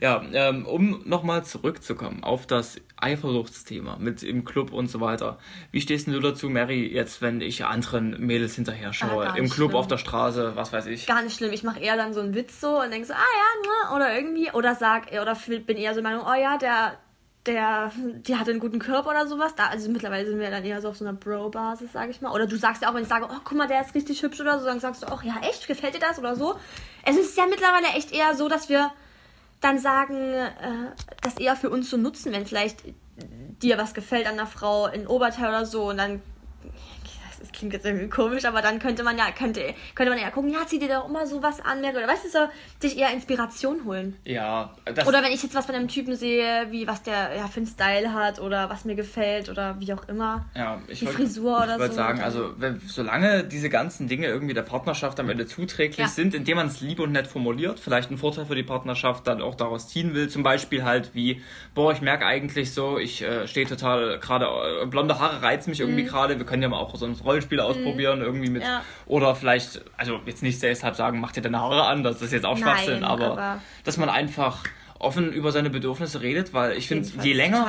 Ja, 0.00 0.22
ähm, 0.32 0.66
um 0.66 1.02
nochmal 1.04 1.44
zurückzukommen 1.44 2.22
auf 2.22 2.46
das 2.46 2.80
Eifersuchtsthema 2.96 3.96
mit 3.98 4.22
im 4.22 4.44
Club 4.44 4.72
und 4.72 4.88
so 4.88 5.00
weiter. 5.00 5.38
Wie 5.72 5.80
stehst 5.80 6.06
denn 6.06 6.14
du 6.14 6.20
dazu, 6.20 6.48
Mary, 6.48 6.86
jetzt, 6.86 7.22
wenn 7.22 7.40
ich 7.40 7.64
anderen 7.64 8.24
Mädels 8.24 8.54
hinterher 8.54 8.92
schaue? 8.92 9.28
Ah, 9.28 9.34
Im 9.36 9.50
Club, 9.50 9.70
schlimm. 9.70 9.76
auf 9.76 9.86
der 9.88 9.98
Straße, 9.98 10.52
was 10.54 10.72
weiß 10.72 10.86
ich. 10.86 11.06
Gar 11.06 11.22
nicht 11.22 11.36
schlimm. 11.36 11.52
Ich 11.52 11.64
mache 11.64 11.80
eher 11.80 11.96
dann 11.96 12.14
so 12.14 12.20
einen 12.20 12.34
Witz 12.34 12.60
so 12.60 12.80
und 12.80 12.90
denke 12.90 13.06
so, 13.06 13.14
ah 13.14 13.16
ja, 13.16 13.90
ne, 13.90 13.96
oder 13.96 14.14
irgendwie. 14.14 14.50
Oder 14.52 14.74
sag, 14.74 15.12
oder 15.12 15.36
bin 15.66 15.76
eher 15.76 15.94
so 15.94 16.00
der 16.00 16.10
Meinung, 16.10 16.26
oh 16.26 16.34
ja, 16.34 16.56
der, 16.56 16.98
der, 17.46 17.92
die 18.26 18.36
hatte 18.36 18.50
einen 18.50 18.60
guten 18.60 18.78
Körper 18.78 19.10
oder 19.10 19.26
sowas. 19.26 19.54
Da, 19.54 19.66
also 19.66 19.90
mittlerweile 19.90 20.26
sind 20.26 20.38
wir 20.38 20.50
dann 20.50 20.64
eher 20.64 20.80
so 20.80 20.88
auf 20.88 20.96
so 20.96 21.04
einer 21.04 21.12
Bro-Basis, 21.12 21.92
sage 21.92 22.10
ich 22.10 22.20
mal. 22.20 22.32
Oder 22.32 22.46
du 22.46 22.56
sagst 22.56 22.82
ja 22.82 22.90
auch, 22.90 22.94
wenn 22.94 23.02
ich 23.02 23.08
sage, 23.08 23.26
oh, 23.30 23.40
guck 23.44 23.58
mal, 23.58 23.68
der 23.68 23.82
ist 23.82 23.94
richtig 23.94 24.22
hübsch 24.22 24.40
oder 24.40 24.58
so, 24.58 24.66
dann 24.66 24.80
sagst 24.80 25.02
du 25.02 25.12
auch, 25.12 25.22
ja, 25.22 25.36
echt, 25.42 25.66
gefällt 25.66 25.94
dir 25.94 26.00
das 26.00 26.18
oder 26.18 26.36
so. 26.36 26.54
Es 27.04 27.16
ist 27.16 27.36
ja 27.36 27.46
mittlerweile 27.46 27.88
echt 27.96 28.12
eher 28.12 28.34
so, 28.34 28.48
dass 28.48 28.68
wir 28.68 28.90
dann 29.60 29.78
sagen, 29.78 30.16
äh, 30.16 30.92
das 31.22 31.38
eher 31.38 31.56
für 31.56 31.70
uns 31.70 31.90
zu 31.90 31.98
nutzen, 31.98 32.32
wenn 32.32 32.46
vielleicht 32.46 32.80
dir 33.62 33.78
was 33.78 33.94
gefällt 33.94 34.26
an 34.26 34.34
einer 34.34 34.46
Frau 34.46 34.86
in 34.88 35.06
Oberteil 35.06 35.48
oder 35.48 35.66
so 35.66 35.90
und 35.90 35.98
dann 35.98 36.22
klingt 37.54 37.72
jetzt 37.72 37.86
irgendwie 37.86 38.08
komisch, 38.08 38.44
aber 38.44 38.60
dann 38.60 38.78
könnte 38.78 39.02
man 39.02 39.16
ja, 39.16 39.30
könnte, 39.30 39.74
könnte 39.94 40.10
man 40.12 40.20
ja 40.20 40.30
gucken, 40.30 40.50
ja, 40.52 40.66
zieh 40.66 40.78
dir 40.78 40.88
doch 40.88 41.08
immer 41.08 41.26
sowas 41.26 41.60
an, 41.60 41.78
oder 41.80 42.06
weißt 42.06 42.24
du, 42.26 42.28
so, 42.28 42.38
dich 42.82 42.98
eher 42.98 43.12
Inspiration 43.12 43.84
holen. 43.84 44.16
Ja, 44.24 44.74
das, 44.84 45.06
Oder 45.08 45.22
wenn 45.22 45.32
ich 45.32 45.42
jetzt 45.42 45.54
was 45.54 45.66
von 45.66 45.74
einem 45.74 45.88
Typen 45.88 46.16
sehe, 46.16 46.66
wie 46.70 46.86
was 46.86 47.02
der 47.02 47.36
ja, 47.36 47.46
für 47.48 47.58
einen 47.60 47.66
Style 47.66 48.12
hat 48.12 48.40
oder 48.40 48.68
was 48.68 48.84
mir 48.84 48.94
gefällt 48.94 49.48
oder 49.48 49.76
wie 49.80 49.92
auch 49.92 50.06
immer. 50.08 50.44
ja, 50.54 50.80
ich 50.88 50.98
die 51.00 51.06
wollt- 51.06 51.16
Frisur 51.16 51.56
oder 51.62 51.76
ich 51.76 51.82
so, 51.86 51.92
sagen, 51.92 52.18
dann- 52.18 52.24
also 52.26 52.50
wenn, 52.58 52.80
solange 52.86 53.44
diese 53.44 53.68
ganzen 53.70 54.08
Dinge 54.08 54.26
irgendwie 54.26 54.54
der 54.54 54.62
Partnerschaft 54.62 55.18
am 55.20 55.30
Ende 55.30 55.46
zuträglich 55.46 55.98
Ja. 55.98 56.08
sind, 56.08 56.34
indem 56.34 56.56
man 56.56 56.66
es 56.66 56.80
lieb 56.80 57.00
und 57.00 57.12
nett 57.12 57.26
formuliert, 57.26 57.78
vielleicht 57.80 58.08
einen 58.10 58.18
Vorteil 58.18 58.46
für 58.46 58.54
die 58.54 58.62
Partnerschaft 58.62 59.26
dann 59.26 59.40
auch 59.40 59.54
daraus 59.54 59.88
ziehen 59.88 60.14
will, 60.14 60.28
zum 60.28 60.42
Beispiel 60.42 60.84
halt 60.84 61.14
wie, 61.14 61.42
boah, 61.74 61.92
ich 61.92 62.00
merke 62.00 62.26
eigentlich 62.26 62.72
so, 62.74 62.98
ich 62.98 63.22
äh, 63.22 63.46
stehe 63.46 63.66
total 63.66 64.18
gerade, 64.18 64.46
äh, 64.82 64.86
blonde 64.86 65.18
Haare 65.18 65.42
reizen 65.42 65.70
mich 65.70 65.80
irgendwie 65.80 66.04
gerade, 66.04 66.38
wir 66.38 66.46
können 66.46 66.62
ja 66.62 66.68
mal 66.68 66.78
auch 66.78 66.94
so 66.96 67.06
ein 67.06 67.14
Rollenspiel 67.44 67.60
ausprobieren, 67.60 68.20
irgendwie 68.20 68.50
mit, 68.50 68.62
Mhm. 68.62 68.68
Ja. 68.68 68.82
oder 69.06 69.34
vielleicht, 69.34 69.82
also 69.96 70.20
jetzt 70.26 70.42
nicht 70.42 70.62
deshalb 70.62 70.96
sagen, 70.96 71.20
mach 71.20 71.32
dir 71.32 71.42
deine 71.42 71.60
Haare 71.60 71.84
an, 71.86 72.02
das 72.02 72.22
ist 72.22 72.32
jetzt 72.32 72.44
auch 72.46 72.58
Nein, 72.58 72.62
Schwachsinn, 72.62 73.04
aber, 73.04 73.32
aber- 73.32 73.60
dass 73.84 73.96
man 73.96 74.08
einfach 74.08 74.64
offen 75.04 75.32
über 75.32 75.52
seine 75.52 75.70
Bedürfnisse 75.70 76.20
redet, 76.22 76.52
weil 76.52 76.76
ich 76.76 76.88
finde, 76.88 77.08
je 77.22 77.32
länger, 77.32 77.66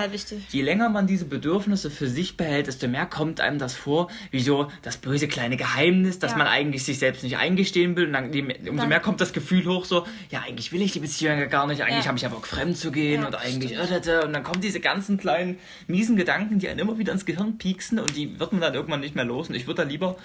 je 0.50 0.62
länger 0.62 0.90
man 0.90 1.06
diese 1.08 1.26
Bedürfnisse 1.26 1.92
für 1.92 2.08
sich 2.08 2.38
behält, 2.38 2.68
desto 2.68 2.88
mehr 2.88 3.06
kommt 3.06 3.42
einem 3.42 3.60
das 3.60 3.76
vor, 3.76 4.10
wie 4.32 4.40
so 4.42 4.72
das 4.82 4.98
böse 4.98 5.28
kleine 5.28 5.58
Geheimnis, 5.58 6.20
dass 6.20 6.32
Ja. 6.32 6.38
man 6.38 6.48
eigentlich 6.48 6.84
sich 6.84 6.98
selbst 7.00 7.24
nicht 7.24 7.38
eingestehen 7.38 7.96
will. 7.96 8.08
Und 8.08 8.14
dann, 8.14 8.26
umso 8.32 8.78
Dann- 8.78 8.90
mehr 8.90 9.00
kommt 9.00 9.22
das 9.22 9.34
Gefühl 9.34 9.66
hoch, 9.66 9.86
so, 9.86 10.06
ja, 10.32 10.42
eigentlich 10.48 10.72
will 10.72 10.82
ich 10.82 10.92
die 10.94 11.00
Beziehung 11.00 11.38
ja 11.38 11.46
gar 11.46 11.68
nicht, 11.68 11.82
eigentlich 11.84 12.06
Ja. 12.06 12.08
habe 12.08 12.18
ich 12.18 12.24
ja 12.24 12.30
Bock, 12.30 12.48
fremd 12.48 12.78
zu 12.78 12.92
gehen 12.92 13.22
Ja, 13.22 13.28
und 13.28 13.36
eigentlich, 13.36 13.72
stimmt. 13.74 13.92
äh, 13.92 14.00
da, 14.02 14.20
da. 14.22 14.26
und 14.26 14.34
dann 14.34 14.44
kommen 14.44 14.62
diese 14.62 14.80
ganzen 14.80 15.18
kleinen, 15.18 15.58
miesen 15.88 16.16
Gedanken, 16.16 16.60
die 16.60 16.70
einen 16.70 16.80
immer 16.80 16.98
wieder 16.98 17.12
ins 17.14 17.26
Gehirn 17.26 17.58
pieksen 17.58 18.00
und 18.00 18.16
die 18.16 18.40
wird 18.40 18.52
man 18.54 18.62
dann 18.62 18.74
irgendwann 18.74 19.02
nicht 19.02 19.16
mehr 19.16 19.26
los. 19.26 19.50
Und 19.50 19.56
ich 19.56 19.68
würde 19.68 19.84
da 19.84 19.88
lieber 19.88 20.16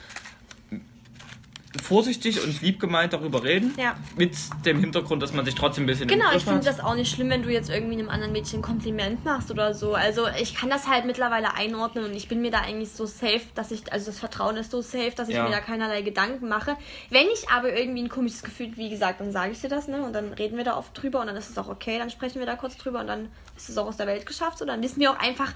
vorsichtig 1.83 2.43
und 2.43 2.61
lieb 2.63 2.81
gemeint 2.81 3.13
darüber 3.13 3.45
reden. 3.45 3.75
Ja. 3.79 3.97
Mit 4.17 4.37
dem 4.65 4.81
Hintergrund, 4.81 5.23
dass 5.23 5.33
man 5.33 5.45
sich 5.45 5.55
trotzdem 5.55 5.85
ein 5.85 5.87
bisschen 5.87 6.09
Genau, 6.09 6.33
ich 6.35 6.43
finde 6.43 6.65
das 6.65 6.81
auch 6.81 6.95
nicht 6.95 7.15
schlimm, 7.15 7.31
wenn 7.31 7.43
du 7.45 7.49
jetzt 7.51 7.71
irgendwie 7.71 7.95
einem 7.95 8.09
anderen 8.09 8.33
Mädchen 8.33 8.59
ein 8.59 8.63
Kompliment 8.63 9.25
machst 9.25 9.51
oder 9.53 9.73
so. 9.73 9.95
Also 9.95 10.27
ich 10.41 10.57
kann 10.57 10.69
das 10.69 10.89
halt 10.89 11.05
mittlerweile 11.05 11.55
einordnen 11.55 12.05
und 12.05 12.15
ich 12.15 12.27
bin 12.27 12.41
mir 12.41 12.51
da 12.51 12.63
eigentlich 12.63 12.91
so 12.91 13.07
safe, 13.07 13.43
dass 13.55 13.71
ich, 13.71 13.93
also 13.93 14.07
das 14.07 14.19
Vertrauen 14.19 14.57
ist 14.57 14.73
so 14.73 14.81
safe, 14.83 15.13
dass 15.15 15.29
ich 15.29 15.37
Ja. 15.37 15.45
mir 15.45 15.51
da 15.51 15.61
keinerlei 15.61 16.03
Gedanken 16.03 16.49
mache. 16.49 16.77
Wenn 17.09 17.27
ich 17.33 17.49
aber 17.51 17.73
irgendwie 17.73 18.03
ein 18.03 18.09
komisches 18.09 18.43
Gefühl, 18.43 18.73
wie 18.77 18.91
gesagt, 18.91 19.21
dann 19.21 19.31
sage 19.31 19.53
ich 19.53 19.61
dir 19.61 19.69
das, 19.69 19.87
ne? 19.87 20.03
Und 20.03 20.13
dann 20.13 20.33
reden 20.33 20.57
wir 20.57 20.65
da 20.65 20.77
oft 20.77 21.01
drüber 21.01 21.21
und 21.21 21.29
dann 21.29 21.37
ist 21.37 21.51
es 21.51 21.59
auch 21.59 21.69
okay, 21.69 21.99
dann 21.99 22.11
sprechen 22.11 22.41
wir 22.41 22.47
da 22.47 22.57
kurz 22.57 22.77
drüber 22.79 23.01
und 23.01 23.07
dann 23.07 23.29
ist 23.57 23.69
es 23.69 23.79
auch 23.79 23.87
aus 23.87 23.97
der 23.97 24.09
Welt 24.09 24.27
geschafft. 24.27 24.59
So, 24.59 24.65
dann 24.65 24.83
wissen 24.83 24.99
wir 24.99 25.13
auch 25.13 25.19
einfach, 25.21 25.53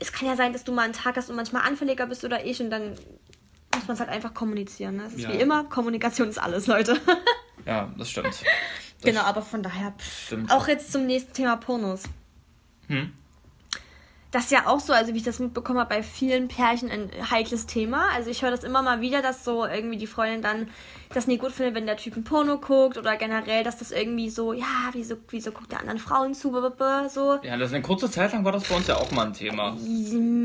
es 0.00 0.12
kann 0.12 0.26
ja 0.26 0.34
sein, 0.34 0.52
dass 0.52 0.64
du 0.64 0.72
mal 0.72 0.82
einen 0.82 0.94
Tag 0.94 1.16
hast 1.16 1.30
und 1.30 1.36
manchmal 1.36 1.62
anfälliger 1.62 2.06
bist 2.06 2.24
oder 2.24 2.44
ich 2.44 2.60
und 2.60 2.70
dann 2.70 2.96
muss 3.80 3.88
man 3.88 3.94
es 3.94 4.00
halt 4.00 4.10
einfach 4.10 4.34
kommunizieren. 4.34 4.96
Ne? 4.96 5.04
Es 5.06 5.14
ist 5.14 5.22
Ja. 5.22 5.32
wie 5.32 5.36
immer, 5.38 5.64
Kommunikation 5.64 6.28
ist 6.28 6.38
alles, 6.38 6.66
Leute. 6.66 6.96
Ja, 7.66 7.92
das 7.98 8.08
stimmt. 8.10 8.26
Das 8.28 8.42
genau, 9.02 9.20
aber 9.20 9.42
von 9.42 9.62
daher, 9.62 9.92
pff, 9.92 10.26
Stimmt. 10.28 10.50
auch 10.50 10.66
jetzt 10.66 10.90
zum 10.92 11.04
nächsten 11.06 11.34
Thema 11.34 11.56
Pornos. 11.56 12.04
Hm? 12.88 13.12
Das 14.30 14.44
ist 14.44 14.52
ja 14.52 14.66
auch 14.66 14.78
so, 14.78 14.92
also 14.92 15.12
wie 15.12 15.16
ich 15.18 15.24
das 15.24 15.40
mitbekommen 15.40 15.80
habe, 15.80 15.88
bei 15.88 16.02
vielen 16.04 16.46
Pärchen 16.46 16.88
ein 16.88 17.10
heikles 17.30 17.66
Thema. 17.66 18.10
Also 18.14 18.30
ich 18.30 18.42
höre 18.42 18.52
das 18.52 18.62
immer 18.62 18.80
mal 18.80 19.00
wieder, 19.00 19.22
dass 19.22 19.44
so 19.44 19.66
irgendwie 19.66 19.96
die 19.96 20.06
Freundin 20.06 20.40
dann 20.40 20.68
das 21.12 21.26
nie 21.26 21.36
gut 21.36 21.50
findet, 21.50 21.74
wenn 21.74 21.86
der 21.86 21.96
Typ 21.96 22.16
ein 22.16 22.22
Porno 22.22 22.58
guckt 22.58 22.96
oder 22.96 23.16
generell, 23.16 23.64
dass 23.64 23.78
das 23.78 23.90
irgendwie 23.90 24.30
so, 24.30 24.52
ja, 24.52 24.90
wieso, 24.92 25.16
wieso 25.30 25.50
guckt 25.50 25.72
der 25.72 25.80
anderen 25.80 25.98
Frauen 25.98 26.34
zu, 26.34 26.52
so. 27.08 27.38
Ja, 27.42 27.56
das 27.56 27.72
eine 27.72 27.82
kurze 27.82 28.08
Zeit 28.08 28.32
lang 28.32 28.44
war 28.44 28.52
das 28.52 28.68
bei 28.68 28.76
uns 28.76 28.86
ja 28.86 28.96
auch 28.96 29.10
mal 29.10 29.26
ein 29.26 29.34
Thema. 29.34 29.76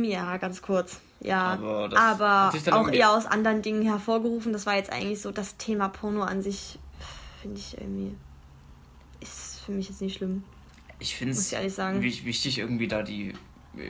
Ja, 0.03 0.37
ganz 0.37 0.63
kurz. 0.63 0.99
Ja, 1.21 1.53
Aber 1.53 1.89
aber, 1.95 2.51
auch 2.71 2.89
eher 2.89 3.11
aus 3.11 3.25
anderen 3.25 3.61
Dingen 3.61 3.83
hervorgerufen. 3.83 4.51
Das 4.53 4.65
war 4.65 4.75
jetzt 4.75 4.91
eigentlich 4.91 5.21
so 5.21 5.31
das 5.31 5.57
Thema 5.57 5.89
Porno 5.89 6.23
an 6.23 6.41
sich, 6.41 6.79
finde 7.41 7.59
ich 7.59 7.77
irgendwie, 7.77 8.15
ist 9.21 9.59
für 9.65 9.71
mich 9.71 9.89
jetzt 9.89 10.01
nicht 10.01 10.17
schlimm. 10.17 10.43
Ich 10.99 11.15
finde 11.15 11.33
es 11.33 11.51
wichtig, 11.51 12.57
irgendwie 12.57 12.87
da 12.87 13.03
die 13.03 13.33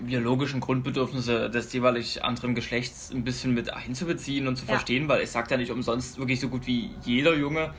biologischen 0.05 0.59
Grundbedürfnisse 0.59 1.49
des 1.49 1.71
jeweilig 1.73 2.23
anderen 2.23 2.55
Geschlechts 2.55 3.11
ein 3.13 3.23
bisschen 3.23 3.53
mit 3.53 3.73
einzubeziehen 3.73 4.47
und 4.47 4.55
zu 4.57 4.65
Ja. 4.65 4.73
verstehen, 4.73 5.07
weil 5.07 5.21
ich 5.23 5.29
sage 5.31 5.51
ja 5.51 5.57
nicht 5.57 5.71
umsonst 5.71 6.17
wirklich 6.19 6.39
so 6.39 6.49
gut 6.49 6.65
wie 6.67 6.89
jeder 7.03 7.35
Junge, 7.35 7.73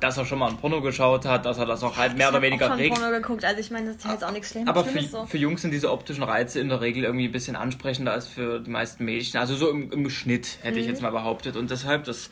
dass 0.00 0.16
er 0.16 0.24
schon 0.24 0.38
mal 0.38 0.48
ein 0.48 0.56
Porno 0.58 0.80
geschaut 0.80 1.24
hat, 1.24 1.44
dass 1.44 1.58
er 1.58 1.66
das 1.66 1.82
auch 1.82 1.96
halt 1.96 2.16
mehr 2.16 2.28
ich 2.28 2.32
oder 2.32 2.42
weniger 2.42 2.66
auch 2.66 2.70
schon 2.70 2.78
regt. 2.78 2.94
Porno 2.96 3.10
geguckt, 3.10 3.44
also 3.44 3.58
ich 3.60 3.70
meine, 3.72 3.86
das 3.86 3.96
ist 3.96 4.04
ja 4.04 4.12
jetzt 4.12 4.24
auch 4.24 4.30
nichts 4.30 4.50
Schlimmes. 4.50 4.68
Aber 4.68 4.84
für, 4.84 5.02
so. 5.02 5.26
für 5.26 5.38
Jungs 5.38 5.62
sind 5.62 5.72
diese 5.72 5.90
optischen 5.90 6.22
Reize 6.22 6.60
in 6.60 6.68
der 6.68 6.80
Regel 6.80 7.02
irgendwie 7.02 7.24
ein 7.26 7.32
bisschen 7.32 7.56
ansprechender 7.56 8.12
als 8.12 8.28
für 8.28 8.60
die 8.60 8.70
meisten 8.70 9.04
Mädchen. 9.04 9.40
Also 9.40 9.56
so 9.56 9.68
im, 9.70 9.90
im 9.90 10.08
Schnitt, 10.08 10.58
hätte 10.62 10.78
ich 10.78 10.86
Mhm. 10.86 10.92
jetzt 10.92 11.02
mal 11.02 11.10
behauptet. 11.10 11.56
Und 11.56 11.70
deshalb, 11.72 12.04
das, 12.04 12.30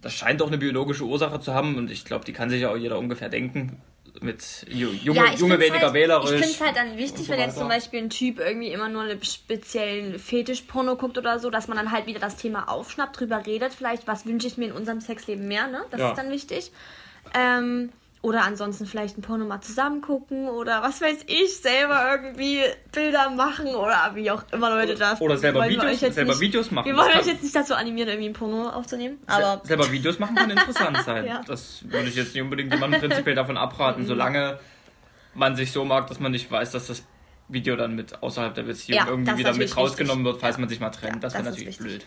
das 0.00 0.14
scheint 0.14 0.40
auch 0.40 0.46
eine 0.48 0.56
biologische 0.56 1.04
Ursache 1.04 1.38
zu 1.40 1.52
haben. 1.52 1.76
Und 1.76 1.90
ich 1.90 2.06
glaube, 2.06 2.24
die 2.24 2.32
kann 2.32 2.48
sich 2.48 2.62
ja 2.62 2.70
auch 2.70 2.76
jeder 2.78 2.98
ungefähr 2.98 3.28
denken. 3.28 3.76
Mit 4.20 4.40
Ju- 4.68 4.92
Junge, 4.92 5.18
Ja, 5.18 5.32
Junge 5.34 5.58
weniger 5.58 5.86
halt, 5.86 5.94
wählerisch. 5.94 6.30
Ich 6.32 6.36
finde 6.36 6.54
es 6.54 6.60
halt 6.60 6.76
dann 6.76 6.98
wichtig, 6.98 7.26
so 7.26 7.32
wenn 7.32 7.40
jetzt 7.40 7.56
zum. 7.56 7.68
Beispiel 7.68 8.02
ein 8.02 8.10
Typ 8.10 8.38
irgendwie 8.40 8.68
immer 8.70 8.88
nur 8.88 9.02
einen 9.02 9.22
speziellen 9.24 10.18
Fetisch-Porno 10.18 10.96
guckt 10.96 11.16
oder 11.18 11.38
so, 11.38 11.48
dass 11.50 11.66
man 11.66 11.76
dann 11.78 11.90
halt 11.92 12.06
wieder 12.06 12.20
das 12.20 12.36
Thema 12.36 12.68
aufschnappt, 12.68 13.18
drüber 13.18 13.46
redet. 13.46 13.72
Vielleicht, 13.72 14.06
was 14.06 14.26
wünsche 14.26 14.46
ich 14.46 14.58
mir 14.58 14.66
in 14.66 14.72
unserem 14.72 15.00
Sexleben 15.00 15.48
mehr, 15.48 15.66
ne? 15.66 15.84
Das 15.90 16.00
Ja. 16.00 16.10
ist 16.10 16.18
dann 16.18 16.30
wichtig. 16.30 16.72
Ähm, 17.34 17.90
oder 18.22 18.44
ansonsten 18.44 18.86
vielleicht 18.86 19.18
ein 19.18 19.22
Porno 19.22 19.44
mal 19.44 19.60
zusammen 19.60 20.00
gucken 20.00 20.48
oder 20.48 20.80
was 20.82 21.00
weiß 21.00 21.24
ich, 21.26 21.56
selber 21.56 22.08
irgendwie 22.12 22.60
Bilder 22.92 23.30
machen 23.30 23.66
oder 23.74 24.12
wie 24.14 24.30
auch 24.30 24.44
immer 24.52 24.70
Leute 24.70 24.94
da. 24.94 25.16
Oder 25.18 25.36
selber 25.36 25.64
Videos- 25.64 25.98
selber 25.98 26.30
nicht, 26.32 26.40
Videos 26.40 26.70
machen. 26.70 26.86
Wir 26.86 26.94
Das 26.94 27.04
wollen 27.04 27.18
euch 27.18 27.26
jetzt 27.26 27.42
nicht 27.42 27.54
dazu 27.56 27.74
animieren, 27.74 28.08
irgendwie 28.08 28.28
ein 28.28 28.32
Porno 28.32 28.68
aufzunehmen. 28.70 29.18
Aber 29.26 29.60
Se- 29.62 29.68
selber 29.68 29.90
Videos 29.90 30.18
machen 30.20 30.36
kann 30.36 30.50
interessant 30.50 30.98
sein. 31.04 31.26
Ja. 31.26 31.40
Das 31.46 31.80
würde 31.90 32.08
ich 32.08 32.14
jetzt 32.14 32.32
nicht 32.34 32.42
unbedingt 32.42 32.72
jemandem 32.72 33.00
prinzipiell 33.00 33.34
davon 33.34 33.56
abraten, 33.56 34.06
solange 34.06 34.58
man 35.34 35.56
sich 35.56 35.72
so 35.72 35.84
mag, 35.84 36.06
dass 36.06 36.20
man 36.20 36.30
nicht 36.30 36.50
weiß, 36.50 36.70
dass 36.70 36.86
das 36.86 37.02
Video 37.52 37.76
dann 37.76 37.94
mit 37.94 38.22
außerhalb 38.22 38.54
der 38.54 38.62
Beziehung 38.64 38.98
Ja, 38.98 39.06
irgendwie 39.08 39.36
wieder 39.38 39.54
mit 39.54 39.76
rausgenommen 39.76 40.24
wichtig. 40.24 40.34
wird, 40.34 40.40
falls 40.40 40.56
Ja. 40.56 40.60
man 40.60 40.68
sich 40.68 40.80
mal 40.80 40.90
trennt. 40.90 41.14
Ja, 41.14 41.20
das 41.20 41.34
wäre 41.34 41.44
natürlich 41.44 41.66
wichtig. 41.80 41.86
blöd. 41.86 42.06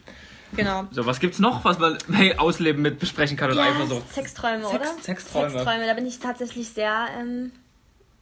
genau. 0.55 0.88
So, 0.91 1.05
was 1.05 1.19
gibt's 1.19 1.39
noch, 1.39 1.63
was 1.65 1.79
man 1.79 1.97
bei 2.08 2.38
Ausleben 2.39 2.81
mit 2.81 2.99
besprechen 2.99 3.38
kann 3.38 3.51
und 3.51 3.58
Ja, 3.58 3.63
einfach 3.63 3.88
so? 3.88 4.01
Sexträume, 4.12 4.63
Sex- 4.65 4.73
oder? 4.75 5.01
Sexträume. 5.01 5.49
Sexträume, 5.51 5.86
da 5.86 5.93
bin 5.93 6.05
ich 6.05 6.19
tatsächlich 6.19 6.69
sehr. 6.69 7.08
Ähm, 7.19 7.51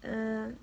äh, 0.02 0.54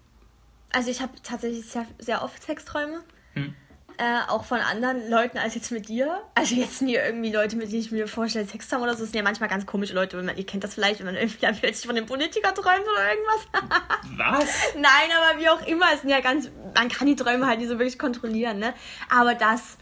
also, 0.73 0.91
ich 0.91 1.01
habe 1.01 1.13
tatsächlich 1.23 1.67
sehr, 1.67 1.87
sehr 1.99 2.23
oft 2.23 2.43
Sexträume. 2.43 3.01
Hm. 3.35 3.55
Äh, 4.03 4.31
auch 4.31 4.45
von 4.47 4.61
anderen 4.61 5.11
Leuten 5.11 5.37
als 5.37 5.55
jetzt 5.55 5.71
mit 5.71 5.87
dir. 5.91 6.23
Also, 6.35 6.55
jetzt 6.55 6.81
nie 6.81 6.95
irgendwie 6.95 7.31
Leute, 7.31 7.57
mit 7.57 7.71
denen 7.71 7.83
ich 7.83 7.91
mir 7.93 8.09
vorstelle, 8.09 8.47
Sex 8.47 8.73
haben 8.73 8.81
oder 8.83 8.95
so. 8.95 9.01
Das 9.01 9.11
sind 9.11 9.17
ja 9.17 9.23
manchmal 9.23 9.51
ganz 9.51 9.67
komische 9.67 9.93
Leute. 9.93 10.17
wenn 10.17 10.25
Man, 10.25 10.39
ihr 10.39 10.47
kennt 10.47 10.65
das 10.65 10.73
vielleicht, 10.73 11.01
wenn 11.01 11.07
man 11.07 11.17
irgendwie 11.17 11.39
dann 11.41 11.55
plötzlich 11.55 11.85
von 11.85 11.95
dem 11.95 12.07
Politiker 12.07 12.55
träumt 12.55 12.81
oder 12.81 13.11
irgendwas. 13.11 14.17
Was? 14.17 14.49
Nein, 14.77 15.11
aber 15.21 15.39
wie 15.39 15.51
auch 15.51 15.67
immer, 15.67 15.85
es 15.93 16.01
sind 16.01 16.09
ja 16.09 16.21
ganz. 16.21 16.51
Man 16.75 16.89
kann 16.89 17.09
die 17.09 17.17
Träume 17.17 17.47
halt 17.47 17.59
nicht 17.59 17.69
so 17.69 17.79
wirklich 17.79 17.99
kontrollieren, 17.99 18.59
ne? 18.59 18.73
Aber 19.11 19.35
das. 19.35 19.77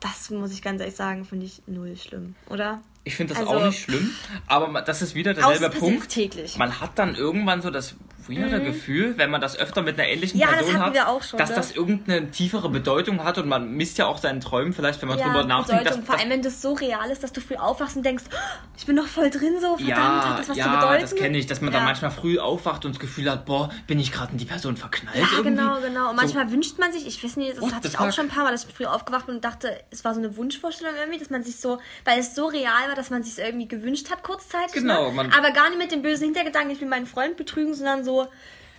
Das 0.00 0.28
muss 0.30 0.52
ich 0.52 0.60
ganz 0.62 0.80
ehrlich 0.80 0.94
sagen, 0.96 1.24
finde 1.24 1.46
ich 1.46 1.62
null 1.66 1.96
schlimm, 1.96 2.36
oder? 2.50 2.82
Ich 3.04 3.16
finde 3.16 3.32
das 3.34 3.42
Also- 3.42 3.58
auch 3.58 3.64
nicht 3.66 3.82
schlimm, 3.82 4.12
aber 4.46 4.82
das 4.82 5.00
ist 5.02 5.14
wieder 5.14 5.32
derselbe 5.34 5.70
Punkt. 5.70 6.10
täglich. 6.10 6.56
Man 6.58 6.78
hat 6.80 6.98
dann 6.98 7.14
irgendwann 7.14 7.62
so 7.62 7.70
das 7.70 7.94
weirde 8.28 8.62
Gefühl, 8.62 9.14
wenn 9.16 9.30
man 9.30 9.40
das 9.40 9.58
öfter 9.58 9.82
mit 9.82 9.98
einer 9.98 10.08
ähnlichen 10.08 10.38
Ja, 10.38 10.48
Person 10.48 10.78
hat, 10.78 10.98
auch 11.06 11.22
schon, 11.22 11.38
dass 11.38 11.50
ne? 11.50 11.56
das 11.56 11.72
irgendeine 11.72 12.30
tiefere 12.30 12.68
Bedeutung 12.68 13.24
hat 13.24 13.38
und 13.38 13.48
man 13.48 13.72
misst 13.72 13.98
ja 13.98 14.06
auch 14.06 14.18
seinen 14.18 14.40
Träumen 14.40 14.72
vielleicht, 14.72 15.00
wenn 15.02 15.08
man 15.08 15.18
drüber 15.18 15.44
nachdenkt, 15.44 15.86
dass. 15.86 15.98
Vor 15.98 16.18
allem, 16.18 16.30
wenn 16.30 16.42
das 16.42 16.62
so 16.62 16.72
real 16.74 17.10
ist, 17.10 17.22
dass 17.22 17.32
du 17.32 17.40
früh 17.40 17.56
aufwachst 17.56 17.96
und 17.96 18.04
denkst, 18.04 18.24
"Oh, 18.30 18.36
ich 18.76 18.86
bin 18.86 18.96
noch 18.96 19.06
voll 19.06 19.30
drin 19.30 19.54
so, 19.60 19.76
verdammt, 19.76 19.88
ja, 19.88 20.30
hat 20.30 20.38
das 20.38 20.48
was 20.48 20.56
zu 20.56 20.62
ja, 20.62 20.76
bedeuten? 20.76 21.02
das 21.02 21.14
kenne 21.14 21.38
ich, 21.38 21.46
dass 21.46 21.60
man 21.60 21.72
ja. 21.72 21.78
dann 21.78 21.86
manchmal 21.86 22.10
früh 22.10 22.38
aufwacht 22.38 22.84
und 22.84 22.94
das 22.94 23.00
Gefühl 23.00 23.30
hat, 23.30 23.44
boah, 23.46 23.70
bin 23.86 23.98
ich 23.98 24.12
gerade 24.12 24.32
in 24.32 24.38
die 24.38 24.44
Person 24.44 24.76
verknallt 24.76 25.16
Ja, 25.16 25.26
irgendwie? 25.36 25.56
genau, 25.56 25.80
genau. 25.80 26.10
Und 26.10 26.16
manchmal 26.16 26.50
wünscht 26.50 26.78
man 26.78 26.92
sich, 26.92 27.06
ich 27.06 27.22
weiß 27.22 27.36
nicht, 27.36 27.56
das 27.56 27.62
What 27.62 27.74
hatte 27.74 27.88
ich 27.88 27.98
auch 27.98 28.04
fuck? 28.04 28.14
schon 28.14 28.26
ein 28.26 28.30
paar 28.30 28.44
Mal, 28.44 28.52
dass 28.52 28.64
ich 28.64 28.74
früh 28.74 28.86
aufgewacht 28.86 29.26
bin 29.26 29.36
und 29.36 29.44
dachte, 29.44 29.78
es 29.90 30.04
war 30.04 30.14
so 30.14 30.20
eine 30.20 30.36
Wunschvorstellung 30.36 30.94
irgendwie, 30.98 31.18
dass 31.18 31.30
man 31.30 31.42
sich 31.42 31.56
so, 31.56 31.78
weil 32.04 32.18
es 32.20 32.34
so 32.34 32.46
real 32.46 32.88
war, 32.88 32.94
dass 32.94 33.10
man 33.10 33.22
sich 33.22 33.38
irgendwie 33.38 33.68
gewünscht 33.68 34.10
hat, 34.10 34.22
kurzzeitig. 34.22 34.72
Genau, 34.72 35.10
ne? 35.12 35.30
Aber 35.36 35.50
gar 35.52 35.68
nicht 35.70 35.78
mit 35.78 35.92
dem 35.92 36.02
bösen 36.02 36.24
Hintergedanken, 36.24 36.70
ich 36.70 36.80
will 36.80 36.88
meinen 36.88 37.06
Freund 37.06 37.36
betrügen, 37.36 37.74
sondern 37.74 38.04
so, 38.04 38.17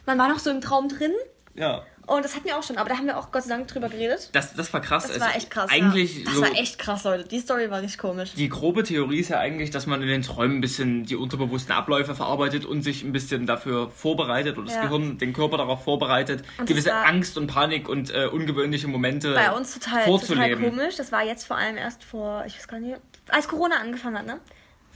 man 0.05 0.17
war 0.17 0.27
noch 0.29 0.39
so 0.39 0.49
im 0.49 0.61
Traum 0.61 0.87
drin. 0.89 1.11
Ja. 1.55 1.83
Und 2.07 2.25
das 2.25 2.35
hatten 2.35 2.45
wir 2.45 2.57
auch 2.57 2.63
schon, 2.63 2.77
aber 2.79 2.89
da 2.89 2.97
haben 2.97 3.05
wir 3.05 3.19
auch 3.19 3.31
Gott 3.31 3.43
sei 3.43 3.49
Dank 3.49 3.67
drüber 3.67 3.87
geredet. 3.87 4.29
Das, 4.31 4.55
das 4.55 4.73
war 4.73 4.81
krass. 4.81 5.03
Das 5.05 5.17
Es- 5.17 5.21
war 5.21 5.35
echt 5.35 5.51
krass. 5.51 5.69
Eigentlich 5.69 6.17
ja. 6.19 6.25
Das 6.25 6.33
so, 6.33 6.41
war 6.41 6.51
echt 6.53 6.79
krass, 6.79 7.03
Leute. 7.03 7.25
Die 7.27 7.39
Story 7.39 7.69
war 7.69 7.81
richtig 7.83 7.99
komisch. 7.99 8.33
Die 8.33 8.49
grobe 8.49 8.81
Theorie 8.83 9.19
ist 9.19 9.29
ja 9.29 9.37
eigentlich, 9.37 9.69
dass 9.69 9.85
man 9.85 10.01
in 10.01 10.07
den 10.07 10.23
Träumen 10.23 10.57
ein 10.57 10.61
bisschen 10.61 11.05
die 11.05 11.15
unterbewussten 11.15 11.71
Abläufe 11.75 12.15
verarbeitet 12.15 12.65
und 12.65 12.81
sich 12.81 13.03
ein 13.03 13.11
bisschen 13.11 13.45
dafür 13.45 13.91
vorbereitet 13.91 14.57
oder 14.57 14.65
das 14.65 14.75
Ja. 14.75 14.85
Gehirn 14.85 15.19
den 15.19 15.33
Körper 15.33 15.57
darauf 15.57 15.83
vorbereitet, 15.83 16.39
Und 16.57 16.61
das 16.61 16.65
gewisse 16.67 16.95
Angst 16.95 17.37
und 17.37 17.45
Panik 17.45 17.87
und 17.87 18.09
äh, 18.11 18.25
ungewöhnliche 18.25 18.87
Momente 18.87 19.35
bei 19.35 19.51
uns 19.51 19.75
total, 19.77 20.05
total 20.05 20.55
komisch. 20.55 20.95
Das 20.95 21.11
war 21.11 21.23
jetzt 21.23 21.45
vor 21.45 21.57
allem 21.57 21.77
erst 21.77 22.03
vor, 22.03 22.43
ich 22.47 22.57
weiß 22.57 22.67
gar 22.67 22.79
nicht, 22.79 22.97
als 23.27 23.47
Corona 23.47 23.75
angefangen 23.75 24.17
hat, 24.17 24.25
ne? 24.25 24.39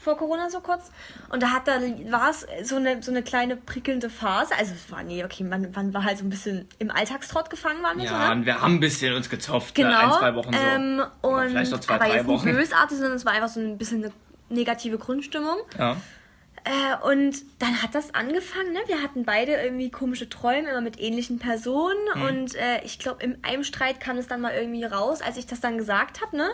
Vor 0.03 0.17
Corona 0.17 0.49
so 0.49 0.59
kurz. 0.59 0.91
Und 1.29 1.41
da 1.41 1.51
hat 1.51 1.67
da 1.67 1.79
war 2.09 2.29
es 2.29 2.45
so 2.67 2.75
eine, 2.75 3.01
so 3.01 3.11
eine 3.11 3.23
kleine 3.23 3.55
prickelnde 3.55 4.09
Phase. 4.09 4.53
Also 4.57 4.73
es 4.73 4.91
war, 4.91 5.03
nee, 5.03 5.23
okay, 5.23 5.43
man, 5.43 5.71
man 5.73 5.93
war 5.93 6.03
halt 6.03 6.17
so 6.17 6.25
ein 6.25 6.29
bisschen 6.29 6.67
im 6.79 6.91
Alltagstrott 6.91 7.49
gefangen, 7.49 7.81
waren 7.83 7.97
wir 7.97 8.07
so, 8.07 8.13
ja, 8.13 8.27
ne? 8.29 8.35
und 8.35 8.45
wir 8.45 8.61
haben 8.61 8.75
ein 8.75 8.79
bisschen 8.79 9.13
uns 9.13 9.29
gezopft, 9.29 9.75
Genau. 9.75 9.89
ne? 9.89 9.97
ein, 9.97 10.11
zwei 10.11 10.35
Wochen 10.35 10.53
so. 10.53 10.59
Ähm, 10.59 11.03
und, 11.21 11.49
vielleicht 11.49 11.71
noch 11.71 11.79
zwei, 11.79 11.95
aber 11.95 12.05
drei 12.05 12.15
jetzt 12.15 12.27
Wochen. 12.27 12.45
nicht 12.47 12.57
bösartig, 12.57 12.97
sondern 12.97 13.15
es 13.15 13.25
war 13.25 13.33
einfach 13.33 13.49
so 13.49 13.59
ein 13.59 13.77
bisschen 13.77 14.03
eine 14.03 14.13
negative 14.49 14.97
Grundstimmung. 14.97 15.57
Ja. 15.77 15.97
Äh, 16.65 17.05
und 17.11 17.35
dann 17.59 17.81
hat 17.81 17.93
das 17.93 18.13
angefangen, 18.13 18.71
ne? 18.71 18.79
Wir 18.87 19.01
hatten 19.01 19.25
beide 19.25 19.53
irgendwie 19.53 19.91
komische 19.91 20.29
Träume, 20.29 20.69
immer 20.69 20.79
mit 20.81 20.97
ähnlichen 20.99 21.37
Personen. 21.39 21.97
Mhm. 22.15 22.21
Und 22.21 22.55
äh, 22.55 22.81
ich 22.85 22.99
glaube, 22.99 23.21
in 23.23 23.43
einem 23.43 23.63
Streit 23.65 23.99
kam 23.99 24.17
es 24.17 24.27
dann 24.27 24.39
mal 24.39 24.53
irgendwie 24.53 24.85
raus, 24.85 25.21
als 25.21 25.35
ich 25.35 25.45
das 25.45 25.59
dann 25.59 25.77
gesagt 25.77 26.21
habe, 26.21 26.37
ne? 26.37 26.49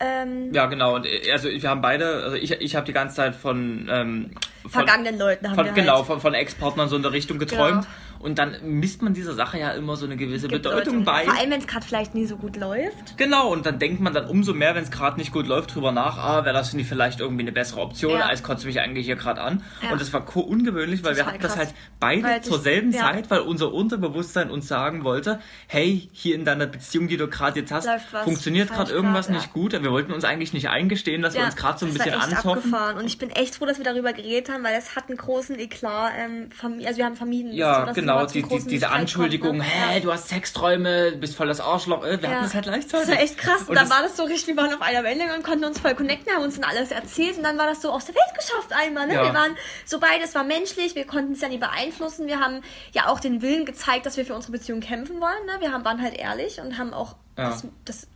Ähm, 0.00 0.52
ja, 0.52 0.66
genau. 0.66 0.96
Und 0.96 1.06
äh, 1.06 1.30
also 1.32 1.48
wir 1.48 1.68
haben 1.68 1.80
beide, 1.80 2.24
also 2.24 2.36
ich, 2.36 2.50
ich 2.52 2.76
habe 2.76 2.86
die 2.86 2.92
ganze 2.92 3.16
Zeit 3.16 3.34
von, 3.34 3.88
ähm, 3.90 4.30
von 4.62 4.70
vergangenen 4.70 5.18
Leuten 5.18 5.48
haben 5.48 5.54
von, 5.54 5.66
wir 5.66 5.72
genau, 5.72 5.98
halt 5.98 6.06
von, 6.06 6.20
von 6.20 6.34
Ex-Partnern 6.34 6.88
so 6.88 6.96
in 6.96 7.02
der 7.02 7.12
Richtung 7.12 7.38
geträumt. 7.38 7.82
Genau. 7.82 7.94
Und 8.24 8.38
dann 8.38 8.56
misst 8.62 9.02
man 9.02 9.12
dieser 9.12 9.34
Sache 9.34 9.58
ja 9.58 9.72
immer 9.72 9.96
so 9.96 10.06
eine 10.06 10.16
gewisse 10.16 10.48
Bedeutung, 10.48 10.78
Bedeutung. 10.78 11.04
bei. 11.04 11.24
Vor 11.24 11.38
allem, 11.38 11.50
wenn 11.50 11.60
es 11.60 11.66
gerade 11.66 11.84
vielleicht 11.84 12.14
nie 12.14 12.24
so 12.24 12.36
gut 12.38 12.56
läuft. 12.56 13.18
Genau, 13.18 13.52
und 13.52 13.66
dann 13.66 13.78
denkt 13.78 14.00
man 14.00 14.14
dann 14.14 14.26
umso 14.26 14.54
mehr, 14.54 14.74
wenn 14.74 14.82
es 14.82 14.90
gerade 14.90 15.18
nicht 15.18 15.30
gut 15.30 15.46
läuft, 15.46 15.74
drüber 15.74 15.92
nach, 15.92 16.16
ah, 16.16 16.44
wäre 16.46 16.54
das 16.54 16.72
nicht 16.72 16.88
vielleicht 16.88 17.20
irgendwie 17.20 17.42
eine 17.42 17.52
bessere 17.52 17.82
Option, 17.82 18.12
Ja. 18.18 18.24
als 18.26 18.42
kotzt 18.42 18.64
mich 18.64 18.80
eigentlich 18.80 19.04
hier 19.04 19.16
gerade 19.16 19.42
an. 19.42 19.62
Ja. 19.82 19.92
Und 19.92 20.00
das 20.00 20.10
war 20.14 20.24
ungewöhnlich, 20.36 21.04
weil 21.04 21.16
wir 21.16 21.26
hatten 21.26 21.38
das 21.38 21.52
krass. 21.54 21.66
halt 21.66 21.74
beide 22.00 22.22
Weil 22.22 22.40
zur 22.40 22.58
selben 22.58 22.92
ja. 22.92 23.00
Zeit, 23.00 23.30
weil 23.30 23.40
unser 23.40 23.74
Unterbewusstsein 23.74 24.50
uns 24.50 24.68
sagen 24.68 25.04
wollte, 25.04 25.38
hey, 25.66 26.08
hier 26.12 26.34
in 26.34 26.46
deiner 26.46 26.66
Beziehung, 26.66 27.08
die 27.08 27.18
du 27.18 27.28
gerade 27.28 27.60
jetzt 27.60 27.72
hast, 27.72 27.86
was 27.86 28.24
funktioniert 28.24 28.70
gerade 28.72 28.90
irgendwas 28.90 29.26
grad, 29.26 29.36
nicht 29.36 29.52
gut. 29.52 29.72
Wir 29.72 29.92
wollten 29.92 30.12
uns 30.12 30.24
eigentlich 30.24 30.54
nicht 30.54 30.70
eingestehen, 30.70 31.20
dass 31.20 31.34
wir 31.34 31.44
uns 31.44 31.56
gerade 31.56 31.78
so 31.78 31.84
ein 31.84 31.92
das 31.94 32.04
bisschen 32.04 32.18
echt 32.20 32.32
anzoffen. 32.32 32.58
abgefahren. 32.72 32.96
Und 32.96 33.04
ich 33.04 33.18
bin 33.18 33.28
echt 33.30 33.56
froh, 33.56 33.66
dass 33.66 33.76
wir 33.76 33.84
darüber 33.84 34.14
geredet 34.14 34.50
haben, 34.50 34.64
weil 34.64 34.74
es 34.78 34.96
hat 34.96 35.08
einen 35.08 35.18
großen 35.18 35.58
Eklat. 35.58 36.12
Ähm, 36.18 36.48
also 36.86 36.96
wir 36.96 37.04
haben 37.04 37.16
vermieden, 37.16 37.52
Ja, 37.52 37.92
genau. 37.92 38.13
Genau, 38.18 38.26
die, 38.26 38.42
die, 38.42 38.66
diese 38.66 38.90
Anschuldigung, 38.90 39.58
kommt, 39.58 39.60
ne? 39.60 39.64
hä, 39.64 40.00
du 40.00 40.12
hast 40.12 40.28
Sexträume, 40.28 41.12
bist 41.12 41.36
voll 41.36 41.48
das 41.48 41.60
Arschloch, 41.60 42.04
äh, 42.04 42.20
wir 42.20 42.28
ja. 42.28 42.34
hatten 42.34 42.44
das 42.44 42.54
halt 42.54 42.64
gleichzeitig. 42.64 43.08
Das 43.08 43.16
war 43.16 43.22
echt 43.22 43.38
krass. 43.38 43.62
Und, 43.68 43.74
dann 43.74 43.90
war 43.90 44.02
das 44.02 44.16
so 44.16 44.24
richtig, 44.24 44.56
wir 44.56 44.62
waren 44.62 44.74
auf 44.74 44.82
einer 44.82 45.04
Welle 45.04 45.34
und 45.34 45.42
konnten 45.42 45.64
uns 45.64 45.80
voll 45.80 45.94
connecten, 45.94 46.32
haben 46.32 46.42
uns 46.42 46.60
dann 46.60 46.68
alles 46.68 46.90
erzählt 46.90 47.36
und 47.36 47.42
dann 47.42 47.58
war 47.58 47.66
das 47.66 47.82
so 47.82 47.90
aus 47.90 48.06
der 48.06 48.14
Welt 48.14 48.34
geschafft 48.36 48.72
einmal. 48.72 49.06
Ne? 49.06 49.14
Ja. 49.14 49.24
Wir 49.24 49.34
waren 49.34 49.56
so 49.84 50.00
beides 50.00 50.34
war 50.34 50.44
menschlich, 50.44 50.94
wir 50.94 51.06
konnten 51.06 51.32
es 51.32 51.40
ja 51.40 51.48
nie 51.48 51.58
beeinflussen. 51.58 52.26
Wir 52.26 52.40
haben 52.40 52.62
ja 52.92 53.08
auch 53.08 53.20
den 53.20 53.42
Willen 53.42 53.64
gezeigt, 53.64 54.06
dass 54.06 54.16
wir 54.16 54.24
für 54.24 54.34
unsere 54.34 54.52
Beziehung 54.52 54.80
kämpfen 54.80 55.20
wollen. 55.20 55.46
Ne? 55.46 55.60
Wir 55.60 55.72
haben, 55.72 55.84
waren 55.84 56.02
halt 56.02 56.14
ehrlich 56.14 56.60
und 56.60 56.78
haben 56.78 56.92
auch 56.92 57.16
das, 57.36 57.66
das 57.84 58.06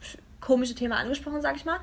komische 0.40 0.74
Thema 0.74 0.96
angesprochen, 0.96 1.42
sag 1.42 1.56
ich 1.56 1.64
mal 1.64 1.80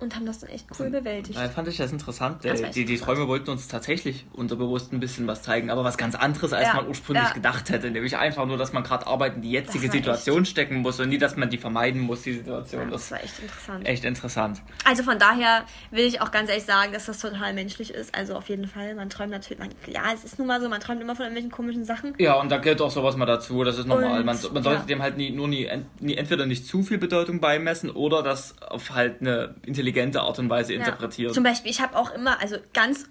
und 0.00 0.16
haben 0.16 0.26
das 0.26 0.40
dann 0.40 0.50
echt 0.50 0.66
cool 0.78 0.90
bewältigt. 0.90 1.38
Da 1.38 1.48
fand 1.48 1.68
ich 1.68 1.76
das 1.76 1.92
interessant. 1.92 2.44
Das 2.44 2.62
die, 2.70 2.84
die 2.84 2.96
Träume 2.96 3.28
wollten 3.28 3.50
uns 3.50 3.68
tatsächlich 3.68 4.26
unterbewusst 4.32 4.92
ein 4.92 5.00
bisschen 5.00 5.26
was 5.26 5.42
zeigen, 5.42 5.70
aber 5.70 5.84
was 5.84 5.98
ganz 5.98 6.14
anderes, 6.14 6.52
als 6.52 6.68
ja, 6.68 6.74
man 6.74 6.88
ursprünglich 6.88 7.28
ja. 7.28 7.34
gedacht 7.34 7.68
hätte. 7.70 7.90
Nämlich 7.90 8.16
einfach 8.16 8.46
nur, 8.46 8.56
dass 8.56 8.72
man 8.72 8.82
gerade 8.82 9.06
arbeiten 9.06 9.36
in 9.36 9.42
die 9.42 9.50
jetzige 9.50 9.90
Situation 9.90 10.42
echt. 10.42 10.50
stecken 10.50 10.78
muss 10.78 10.98
und 11.00 11.10
nie, 11.10 11.18
dass 11.18 11.36
man 11.36 11.50
die 11.50 11.58
vermeiden 11.58 12.00
muss, 12.00 12.22
die 12.22 12.32
Situation. 12.32 12.82
Ja, 12.82 12.90
das, 12.90 13.08
das 13.08 13.10
war 13.10 13.24
echt 13.24 13.38
interessant. 13.40 13.88
Echt 13.88 14.04
interessant. 14.04 14.62
Also 14.84 15.02
von 15.02 15.18
daher 15.18 15.64
will 15.90 16.06
ich 16.06 16.22
auch 16.22 16.30
ganz 16.30 16.48
ehrlich 16.48 16.64
sagen, 16.64 16.92
dass 16.92 17.06
das 17.06 17.18
total 17.18 17.52
menschlich 17.52 17.92
ist. 17.92 18.14
Also 18.14 18.34
auf 18.36 18.48
jeden 18.48 18.66
Fall, 18.66 18.94
man 18.94 19.10
träumt 19.10 19.30
natürlich, 19.30 19.58
man, 19.58 19.68
ja, 19.86 20.12
es 20.14 20.24
ist 20.24 20.38
nun 20.38 20.48
mal 20.48 20.60
so, 20.62 20.68
man 20.68 20.80
träumt 20.80 21.02
immer 21.02 21.14
von 21.14 21.24
irgendwelchen 21.24 21.50
komischen 21.50 21.84
Sachen. 21.84 22.14
Ja, 22.18 22.34
und 22.40 22.50
da 22.50 22.56
gehört 22.56 22.80
auch 22.80 22.90
sowas 22.90 23.16
mal 23.16 23.26
dazu, 23.26 23.64
das 23.64 23.78
ist 23.78 23.86
normal. 23.86 24.20
Und, 24.20 24.26
man, 24.26 24.38
man 24.52 24.62
sollte 24.62 24.86
dem 24.86 25.02
halt 25.02 25.18
nie, 25.18 25.30
nur 25.30 25.48
nie, 25.48 25.68
nie, 25.98 26.14
entweder 26.14 26.46
nicht 26.46 26.66
zu 26.66 26.82
viel 26.82 26.98
Bedeutung 26.98 27.40
beimessen 27.40 27.90
oder 27.90 28.22
das 28.22 28.60
auf 28.62 28.90
halt 28.90 29.20
eine 29.20 29.54
intelligente 29.66 29.89
Art 30.20 30.38
und 30.38 30.48
Weise 30.48 30.74
interpretiert. 30.74 31.34
Zum 31.34 31.44
Beispiel, 31.44 31.70
ich 31.70 31.80
habe 31.80 31.96
auch 31.96 32.12
immer, 32.14 32.40
also 32.40 32.56
ganz, 32.72 33.06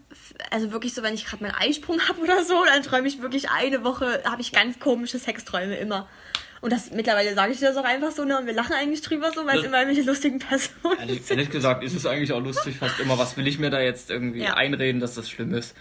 also 0.52 0.72
wirklich 0.72 0.94
so, 0.94 1.04
wenn 1.04 1.13
ich 1.13 1.26
gerade 1.26 1.44
meinen 1.44 1.56
Eisprung 1.56 2.00
habe 2.10 2.22
oder 2.22 2.44
so, 2.44 2.63
dann 2.65 2.84
träume 2.84 3.08
ich 3.08 3.22
wirklich 3.22 3.50
eine 3.50 3.84
Woche, 3.84 4.24
habe 4.26 4.42
ich 4.42 4.52
ganz 4.52 4.80
komische 4.80 5.20
Sexträume 5.20 5.76
immer. 5.78 6.08
Und 6.62 6.74
das 6.74 6.92
mittlerweile 6.92 7.34
sage 7.36 7.54
ich 7.54 7.60
das 7.60 7.78
auch 7.78 7.86
einfach 7.86 8.12
so, 8.12 8.26
ne? 8.26 8.38
Und 8.38 8.46
wir 8.46 8.54
lachen 8.54 8.74
eigentlich 8.74 9.02
drüber 9.02 9.32
so, 9.34 9.46
weil 9.46 9.60
es 9.60 9.65
immer 9.65 9.80
irgendwelche 9.80 10.08
lustigen 10.08 10.39
Personen 10.39 11.00
ehrlich, 11.00 11.26
sind. 11.26 11.38
Ehrlich 11.38 11.52
gesagt 11.52 11.84
ist 11.84 11.96
es 11.96 12.06
eigentlich 12.06 12.34
auch 12.34 12.44
lustig 12.44 12.78
fast 12.78 13.00
immer. 13.00 13.18
Was 13.18 13.38
will 13.38 13.48
ich 13.48 13.60
mir 13.60 13.70
da 13.70 13.80
jetzt 13.80 14.10
irgendwie 14.10 14.44
ja. 14.44 14.56
einreden, 14.56 15.00
dass 15.00 15.15
das 15.15 15.30
schlimm 15.30 15.54
ist? 15.54 15.76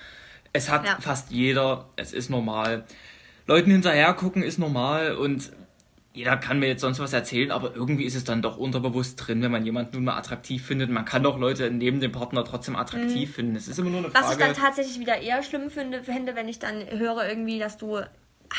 Es 0.52 0.70
hat 0.70 0.86
ja. 0.86 0.98
fast 1.00 1.30
jeder, 1.30 1.88
es 1.96 2.12
ist 2.12 2.30
normal. 2.30 2.84
Leuten 3.46 3.70
hinterher 3.70 4.12
gucken 4.14 4.42
ist 4.42 4.58
normal 4.58 5.16
und 5.16 5.50
jeder 6.14 6.36
kann 6.36 6.58
mir 6.58 6.66
jetzt 6.66 6.80
sonst 6.80 6.98
was 6.98 7.12
erzählen, 7.12 7.50
aber 7.50 7.76
irgendwie 7.76 8.04
ist 8.04 8.16
es 8.16 8.24
dann 8.24 8.42
doch 8.42 8.56
unterbewusst 8.56 9.16
drin, 9.16 9.42
wenn 9.42 9.52
man 9.52 9.64
jemanden 9.64 9.96
nun 9.96 10.04
mal 10.04 10.16
attraktiv 10.16 10.64
findet. 10.66 10.90
Man 10.90 11.04
kann 11.04 11.22
doch 11.22 11.38
Leute 11.38 11.70
neben 11.70 12.00
dem 12.00 12.12
Partner 12.12 12.44
trotzdem 12.44 12.76
attraktiv 12.76 13.28
mhm. 13.28 13.34
finden. 13.34 13.56
Es 13.56 13.68
ist 13.68 13.78
immer 13.78 13.90
nur 13.90 14.00
eine 14.00 14.10
Frage. 14.10 14.24
Was 14.24 14.32
ich 14.32 14.38
dann 14.38 14.54
tatsächlich 14.54 14.98
wieder 14.98 15.20
eher 15.20 15.42
schlimm 15.42 15.70
finde, 15.70 16.02
finde, 16.02 16.34
wenn 16.34 16.48
ich 16.48 16.58
dann 16.58 16.84
höre 16.90 17.28
irgendwie, 17.28 17.58
dass 17.58 17.76
du 17.76 18.00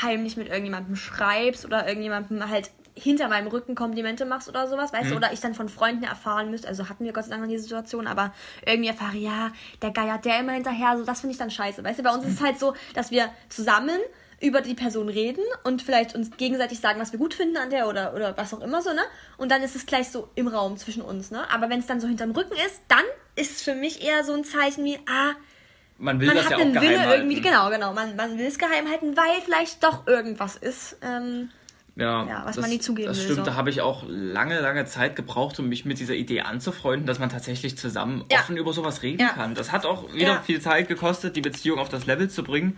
heimlich 0.02 0.38
mit 0.38 0.48
irgendjemandem 0.48 0.96
schreibst 0.96 1.66
oder 1.66 1.88
irgendjemandem 1.88 2.48
halt 2.48 2.70
hinter 2.96 3.28
meinem 3.28 3.48
Rücken 3.48 3.76
Komplimente 3.76 4.26
machst 4.26 4.50
oder 4.50 4.68
sowas, 4.68 4.94
weißt 4.94 5.06
mhm. 5.06 5.10
du, 5.12 5.16
oder 5.18 5.34
ich 5.34 5.40
dann 5.40 5.54
von 5.54 5.70
Freunden 5.70 6.04
erfahren 6.04 6.52
müsste, 6.52 6.68
also 6.68 6.90
hatten 6.90 7.06
wir 7.06 7.14
Gott 7.14 7.26
sei 7.26 7.32
Dank 7.32 7.42
noch 7.42 7.50
die 7.50 7.58
Situation, 7.58 8.08
aber 8.08 8.34
irgendwie 8.66 8.90
erfahre, 8.90 9.18
ja, 9.18 9.52
der 9.82 9.92
geiert 9.92 10.26
der 10.26 10.42
immer 10.42 10.54
hinterher, 10.54 10.98
so 10.98 11.06
das 11.06 11.22
finde 11.22 11.34
ich 11.34 11.40
dann 11.40 11.52
scheiße, 11.52 11.84
weißt 11.84 12.00
du, 12.00 12.04
bei 12.04 12.14
uns 12.14 12.26
ist 12.26 12.34
es 12.34 12.42
halt 12.42 12.60
so, 12.60 12.74
dass 12.94 13.12
wir 13.12 13.30
zusammen 13.48 14.00
über 14.42 14.62
die 14.62 14.74
Person 14.74 15.10
reden 15.10 15.44
und 15.64 15.82
vielleicht 15.82 16.16
uns 16.16 16.32
gegenseitig 16.38 16.80
sagen, 16.80 17.00
was 17.00 17.12
wir 17.12 17.20
gut 17.20 17.34
finden 17.34 17.58
an 17.58 17.70
der 17.70 17.88
oder, 17.88 18.14
oder 18.14 18.38
was 18.38 18.54
auch 18.54 18.62
immer 18.62 18.82
so, 18.82 18.94
ne? 18.94 19.02
Und 19.38 19.52
dann 19.52 19.62
ist 19.64 19.76
es 19.76 19.86
gleich 19.86 20.10
so 20.10 20.30
im 20.36 20.48
Raum 20.48 20.78
zwischen 20.78 21.02
uns, 21.02 21.32
ne? 21.32 21.50
Aber 21.52 21.70
wenn 21.70 21.80
es 21.80 21.88
dann 21.88 22.00
so 22.00 22.08
hinterm 22.08 22.32
Rücken 22.32 22.56
ist, 22.66 22.82
dann 22.88 23.04
ist 23.36 23.58
es 23.58 23.62
für 23.62 23.76
mich 23.76 24.04
eher 24.04 24.24
so 24.24 24.34
ein 24.34 24.44
Zeichen 24.44 24.86
wie, 24.86 24.98
ah, 25.08 25.34
man 25.98 26.20
will 26.22 26.28
man 26.28 26.38
das 26.38 26.46
hat 26.46 26.52
ja 26.52 26.58
einen 26.60 26.78
auch 26.78 26.82
Wille 26.82 27.16
irgendwie, 27.16 27.42
genau, 27.42 27.70
genau, 27.70 27.94
man, 27.94 28.16
man 28.16 28.38
will 28.38 28.46
es 28.46 28.58
geheim 28.58 28.88
halten, 28.90 29.18
weil 29.18 29.42
vielleicht 29.44 29.84
doch 29.84 30.08
irgendwas 30.08 30.56
ist. 30.56 30.98
Ähm, 31.02 31.50
ja, 31.98 32.26
ja, 32.26 32.42
was 32.46 32.56
das, 32.56 32.62
man 32.62 32.70
nie 32.70 32.80
zugeben 32.80 33.10
das 33.10 33.18
will. 33.18 33.24
Das 33.24 33.34
stimmt, 33.34 33.46
so. 33.46 33.52
da 33.52 33.58
habe 33.58 33.70
ich 33.70 33.82
auch 33.82 34.06
lange, 34.08 34.62
lange 34.62 34.86
Zeit 34.86 35.18
gebraucht, 35.18 35.60
um 35.60 35.68
mich 35.68 35.84
mit 35.84 36.00
dieser 36.00 36.14
Idee 36.14 36.42
anzufreunden, 36.42 37.06
dass 37.06 37.20
man 37.20 37.30
tatsächlich 37.30 37.78
zusammen 37.78 38.24
ja. 38.32 38.40
offen 38.40 38.56
über 38.56 38.72
sowas 38.72 39.04
reden 39.04 39.22
ja. 39.22 39.30
kann. 39.30 39.54
Das 39.54 39.74
hat 39.74 39.86
auch 39.86 40.14
wieder 40.14 40.42
viel 40.42 40.62
Zeit 40.62 40.88
gekostet, 40.88 41.36
die 41.36 41.42
Beziehung 41.42 41.80
auf 41.80 41.90
das 41.90 42.06
Level 42.06 42.30
zu 42.30 42.44
bringen 42.44 42.78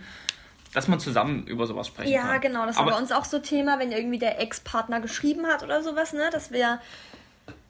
dass 0.72 0.88
man 0.88 1.00
zusammen 1.00 1.46
über 1.46 1.66
sowas 1.66 1.86
sprechen 1.86 2.10
ja, 2.10 2.22
kann. 2.22 2.30
Ja, 2.30 2.38
genau, 2.38 2.66
das 2.66 2.76
war 2.76 2.86
bei 2.86 2.96
uns 2.96 3.12
auch 3.12 3.24
so 3.24 3.38
Thema, 3.38 3.78
wenn 3.78 3.92
irgendwie 3.92 4.18
der 4.18 4.40
Ex-Partner 4.40 5.00
geschrieben 5.00 5.46
hat 5.46 5.62
oder 5.62 5.82
sowas, 5.82 6.12
ne, 6.12 6.30
dass 6.32 6.50
wir, 6.50 6.80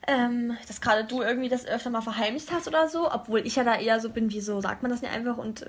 ähm, 0.07 0.57
dass 0.69 0.81
gerade 0.81 1.05
du 1.05 1.23
irgendwie 1.23 1.49
das 1.49 1.67
öfter 1.67 1.91
mal 1.91 2.01
verheimlicht 2.01 2.53
hast 2.53 2.69
oder 2.69 2.89
so, 2.89 3.11
obwohl 3.11 3.41
ich 3.47 3.57
ja 3.57 3.65
da 3.65 3.77
eher 3.77 4.01
so 4.01 4.11
bin, 4.11 4.31
wie 4.31 4.41
so 4.41 4.61
sagt 4.61 4.83
man 4.83 4.91
das 4.91 5.03
nicht 5.03 5.13
einfach 5.13 5.37
und 5.37 5.67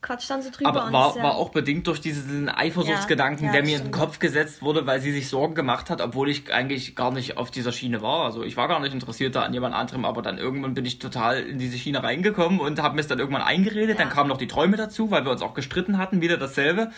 äh, 0.00 0.06
Quatsch 0.06 0.30
dann 0.30 0.42
so 0.42 0.50
drüber. 0.50 0.68
Aber 0.68 0.92
war, 0.92 1.16
ja 1.16 1.22
war 1.22 1.34
auch 1.36 1.50
bedingt 1.50 1.86
durch 1.86 2.00
diesen 2.00 2.48
Eifersuchtsgedanken, 2.48 3.46
ja, 3.46 3.52
ja, 3.52 3.60
der 3.60 3.62
mir 3.68 3.78
in 3.78 3.84
den 3.84 3.90
Kopf 3.92 4.18
gesetzt 4.18 4.62
wurde, 4.62 4.86
weil 4.86 5.00
sie 5.00 5.12
sich 5.12 5.28
Sorgen 5.28 5.54
gemacht 5.54 5.90
hat, 5.90 6.00
obwohl 6.00 6.28
ich 6.28 6.52
eigentlich 6.52 6.96
gar 6.96 7.10
nicht 7.10 7.36
auf 7.36 7.50
dieser 7.50 7.72
Schiene 7.72 8.02
war. 8.02 8.24
Also 8.24 8.42
ich 8.42 8.56
war 8.56 8.68
gar 8.68 8.80
nicht 8.80 8.92
interessiert 8.92 9.34
da 9.34 9.42
an 9.42 9.52
jemand 9.52 9.74
anderem, 9.74 10.04
aber 10.04 10.22
dann 10.22 10.38
irgendwann 10.38 10.74
bin 10.74 10.84
ich 10.84 10.98
total 10.98 11.40
in 11.40 11.58
diese 11.58 11.78
Schiene 11.78 12.02
reingekommen 12.02 12.60
und 12.60 12.80
habe 12.82 12.94
mir 12.94 13.00
es 13.00 13.08
dann 13.08 13.18
irgendwann 13.18 13.42
eingeredet. 13.42 13.98
Dann 13.98 14.10
kamen 14.10 14.28
noch 14.28 14.38
die 14.38 14.48
Träume 14.48 14.76
dazu, 14.76 15.10
weil 15.10 15.24
wir 15.24 15.32
uns 15.32 15.42
auch 15.42 15.54
gestritten 15.54 15.98
hatten, 15.98 16.20
wieder 16.20 16.36
dasselbe. 16.36 16.90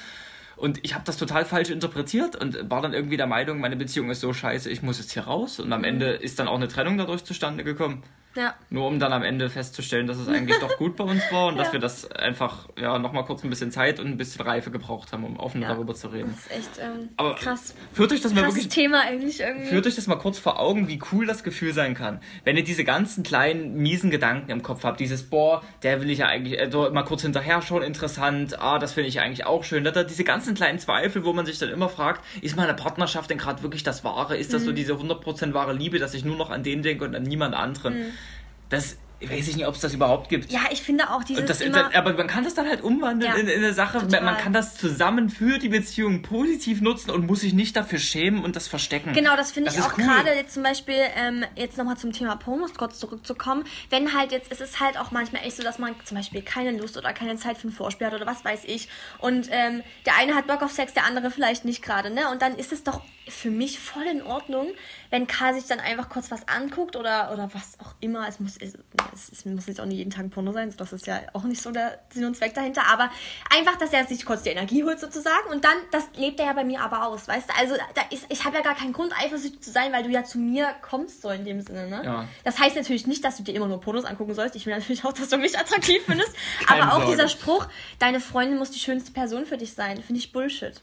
Und 0.57 0.79
ich 0.83 0.95
habe 0.95 1.05
das 1.07 1.17
total 1.17 1.47
falsch 1.47 1.71
interpretiert 1.71 2.37
und 2.37 2.71
war 2.71 2.83
dann 2.83 2.93
irgendwie 2.93 3.17
der 3.17 3.27
Meinung, 3.27 3.61
meine 3.61 3.77
Beziehung 3.77 4.11
ist 4.11 4.21
so 4.21 4.35
scheiße, 4.35 4.69
ich 4.69 4.83
muss 4.83 4.99
jetzt 4.99 5.13
hier 5.13 5.23
raus. 5.23 5.59
Und 5.59 5.73
am 5.73 5.81
mhm. 5.81 5.87
Ende 5.87 6.11
ist 6.11 6.39
dann 6.39 6.49
auch 6.49 6.57
eine 6.57 6.69
Trennung 6.69 6.99
dadurch 6.99 7.25
zustande 7.25 7.65
gekommen. 7.65 8.03
Ja. 8.37 8.55
Nur 8.71 8.87
um 8.87 9.01
dann 9.01 9.13
am 9.13 9.25
Ende 9.25 9.51
festzustellen, 9.51 10.07
dass 10.07 10.17
es 10.17 10.29
eigentlich 10.29 10.57
doch 10.61 10.77
gut 10.77 10.95
bei 10.95 11.03
uns 11.03 11.21
war 11.33 11.49
und 11.49 11.57
ja. 11.57 11.65
dass 11.65 11.73
wir 11.73 11.81
das 11.81 12.09
einfach 12.13 12.69
ja 12.81 12.97
nochmal 12.99 13.25
kurz 13.25 13.43
ein 13.43 13.51
bisschen 13.51 13.73
Zeit 13.73 13.99
und 13.99 14.07
ein 14.07 14.17
bisschen 14.17 14.43
Reife 14.43 14.71
gebraucht 14.71 15.13
haben, 15.13 15.25
um 15.25 15.37
offen 15.37 15.63
ja. 15.63 15.69
darüber 15.69 15.97
zu 15.97 16.09
reden. 16.09 16.33
Das 16.33 16.47
ist 16.47 16.53
echt 16.53 16.79
ähm, 16.79 17.09
Aber 17.17 17.35
krass. 17.35 17.75
Führt 17.93 18.13
euch 18.13 18.21
das 18.21 18.33
mal 18.33 18.45
wirklich. 18.45 18.69
Thema 18.69 19.01
eigentlich 19.01 19.41
irgendwie. 19.41 19.67
Führt 19.67 19.87
euch 19.87 19.97
das 19.97 20.07
mal 20.07 20.17
kurz 20.17 20.39
vor 20.39 20.61
Augen, 20.61 20.87
wie 20.87 21.01
cool 21.11 21.27
das 21.27 21.43
Gefühl 21.43 21.73
sein 21.73 21.95
kann. 21.95 22.21
Wenn 22.45 22.57
ihr 22.57 22.63
diese 22.63 22.85
ganzen 22.85 23.25
kleinen, 23.25 23.75
miesen 23.75 24.11
Gedanken 24.11 24.51
im 24.53 24.63
Kopf 24.63 24.85
habt, 24.85 25.01
dieses, 25.01 25.25
boah, 25.25 25.65
der 25.83 26.01
will 26.01 26.09
ich 26.09 26.19
ja 26.19 26.27
eigentlich, 26.27 26.61
äh, 26.61 26.69
mal 26.69 27.03
kurz 27.03 27.23
hinterher 27.23 27.63
schon 27.63 27.83
interessant, 27.83 28.61
ah, 28.61 28.79
das 28.79 28.93
finde 28.93 29.09
ich 29.09 29.19
eigentlich 29.19 29.45
auch 29.45 29.65
schön. 29.65 29.83
Da, 29.83 30.05
diese 30.05 30.23
ganzen 30.23 30.55
kleinen 30.55 30.79
Zweifel, 30.79 31.25
wo 31.25 31.33
man 31.33 31.47
sich 31.47 31.59
dann 31.59 31.71
immer 31.71 31.89
fragt, 31.89 32.25
ist 32.43 32.57
meine 32.57 32.75
Partnerschaft 32.75 33.29
denn 33.29 33.39
gerade 33.39 33.65
wirklich 33.65 33.83
das 33.83 34.05
Wahre? 34.05 34.37
Ist 34.37 34.55
das 34.55 34.63
mhm. 34.63 34.67
so 34.67 34.73
diese 34.73 34.93
100% 34.93 35.53
wahre 35.53 35.73
Liebe, 35.73 35.99
dass 35.99 36.15
ich 36.15 36.25
nur 36.25 36.37
noch 36.37 36.51
an 36.51 36.63
den 36.63 36.83
denke 36.83 37.05
und 37.05 37.17
an 37.17 37.25
niemand 37.25 37.57
anderen? 37.57 37.99
Mhm 37.99 38.13
das 38.71 38.97
weiß 39.29 39.49
ich 39.49 39.57
nicht, 39.57 39.67
ob 39.67 39.75
es 39.75 39.81
das 39.81 39.93
überhaupt 39.93 40.29
gibt. 40.29 40.51
Ja, 40.51 40.61
ich 40.71 40.83
finde 40.83 41.11
auch 41.11 41.23
dieses. 41.25 41.45
Das, 41.45 41.61
immer, 41.61 41.95
aber 41.95 42.15
man 42.15 42.27
kann 42.27 42.45
das 42.45 42.55
dann 42.55 42.67
halt 42.67 42.83
umwandeln 42.83 43.33
ja, 43.33 43.39
in, 43.39 43.49
in, 43.49 43.59
eine 43.59 43.75
Sache. 43.75 43.99
Total. 43.99 44.23
Man 44.23 44.39
kann 44.39 44.53
das 44.53 44.77
zusammen 44.77 45.29
für 45.29 45.59
die 45.59 45.69
Beziehung 45.69 46.23
positiv 46.23 46.81
nutzen 46.81 47.11
und 47.11 47.27
muss 47.27 47.41
sich 47.41 47.53
nicht 47.53 47.77
dafür 47.77 47.99
schämen 47.99 48.43
und 48.43 48.57
das 48.57 48.69
verstecken. 48.69 49.13
Genau, 49.13 49.37
das 49.37 49.53
finde 49.53 49.71
ich 49.71 49.81
auch 49.81 49.97
cool. 49.99 50.05
gerade 50.05 50.31
jetzt 50.31 50.55
zum 50.55 50.63
Beispiel, 50.63 51.03
ähm, 51.17 51.45
jetzt 51.57 51.77
nochmal 51.77 51.97
zum 51.97 52.13
Thema 52.13 52.37
Pornos 52.37 52.75
kurz 52.75 52.99
zurückzukommen. 52.99 53.65
Wenn 53.91 54.15
halt 54.15 54.33
jetzt, 54.33 54.51
es 54.51 54.61
ist 54.61 54.81
halt 54.81 54.99
auch 54.99 55.11
manchmal 55.11 55.43
echt 55.43 55.57
so, 55.57 55.63
dass 55.63 55.79
man 55.79 55.95
zum 56.05 56.17
Beispiel 56.17 56.43
keine 56.43 56.77
Lust 56.77 56.97
oder 56.97 57.13
keine 57.13 57.37
Zeit 57.37 57.59
für 57.59 57.69
ein 57.69 57.73
Vorspiel 57.73 58.07
hat 58.07 58.15
oder 58.15 58.27
was 58.27 58.45
weiß 58.45 58.63
ich. 58.67 58.89
Und 59.19 59.49
ähm, 59.51 59.83
der 60.07 60.17
eine 60.17 60.35
hat 60.35 60.47
Bock 60.47 60.63
auf 60.63 60.73
Sex, 60.73 60.95
der 60.95 61.05
andere 61.05 61.31
vielleicht 61.31 61.65
nicht 61.65 61.83
gerade, 61.83 62.11
ne? 62.11 62.31
Und 62.31 62.41
dann 62.43 62.57
ist 62.57 62.73
es 62.73 62.85
doch 62.85 63.03
für 63.29 63.51
mich 63.51 63.79
voll 63.79 64.07
in 64.07 64.23
Ordnung, 64.23 64.69
wenn 65.11 65.27
Karl 65.27 65.55
sich 65.55 65.67
dann 65.67 65.81
einfach 65.81 66.09
kurz 66.09 66.31
was 66.31 66.47
anguckt 66.49 66.97
oder, 66.97 67.33
oder 67.33 67.51
was 67.53 67.79
auch 67.81 67.95
immer. 68.01 68.29
Es 68.29 68.39
muss, 68.39 68.57
es, 68.57 68.75
es 69.33 69.45
muss 69.45 69.67
jetzt 69.67 69.81
auch 69.81 69.87
nicht 69.87 69.99
jeden 69.99 70.11
Tag 70.11 70.25
ein 70.25 70.31
Porno 70.31 70.53
sein, 70.53 70.73
das 70.77 70.93
ist 70.93 71.07
ja 71.07 71.21
auch 71.33 71.43
nicht 71.43 71.61
so 71.61 71.73
der 71.73 71.99
Sinn 72.11 72.25
und 72.25 72.37
Zweck 72.37 72.55
dahinter. 72.55 72.83
Aber 72.91 73.11
einfach, 73.51 73.77
dass 73.77 73.93
er 73.93 74.07
sich 74.07 74.25
kurz 74.25 74.43
die 74.43 74.51
Energie 74.51 74.85
holt 74.85 75.01
sozusagen 75.01 75.49
und 75.51 75.65
dann, 75.65 75.77
das 75.91 76.05
lebt 76.17 76.39
er 76.39 76.47
ja 76.47 76.53
bei 76.53 76.65
mir 76.65 76.81
aber 76.81 77.07
aus, 77.07 77.27
weißt 77.27 77.51
du? 77.51 77.55
Also 77.59 77.75
da 77.95 78.03
ist, 78.11 78.27
ich 78.29 78.45
habe 78.45 78.57
ja 78.57 78.63
gar 78.63 78.75
keinen 78.75 78.93
Grund, 78.93 79.13
eifersüchtig 79.19 79.61
zu 79.61 79.71
sein, 79.71 79.93
weil 79.93 80.05
du 80.05 80.11
ja 80.11 80.25
zu 80.25 80.39
mir 80.39 80.69
kommst 80.81 81.23
so 81.23 81.31
in 81.31 81.45
dem 81.45 81.61
Sinne, 81.61 81.89
ne? 81.89 82.03
Ja. 82.05 82.29
Das 82.45 82.59
heißt 82.59 82.77
natürlich 82.77 83.07
nicht, 83.07 83.25
dass 83.25 83.37
du 83.37 83.43
dir 83.43 83.55
immer 83.55 83.67
nur 83.67 83.81
Pornos 83.81 84.05
angucken 84.05 84.35
sollst. 84.35 84.55
Ich 84.55 84.67
will 84.67 84.75
natürlich 84.75 85.05
auch, 85.05 85.13
dass 85.13 85.29
du 85.29 85.39
mich 85.39 85.59
attraktiv 85.59 86.03
findest. 86.07 86.35
aber 86.69 86.93
auch 86.93 86.99
Sorge. 86.99 87.11
dieser 87.11 87.29
Spruch, 87.29 87.67
deine 87.99 88.21
Freundin 88.21 88.59
muss 88.59 88.71
die 88.71 88.79
schönste 88.79 89.13
Person 89.13 89.45
für 89.45 89.57
dich 89.57 89.75
sein, 89.75 90.03
finde 90.03 90.21
ich 90.21 90.33
Bullshit. 90.33 90.81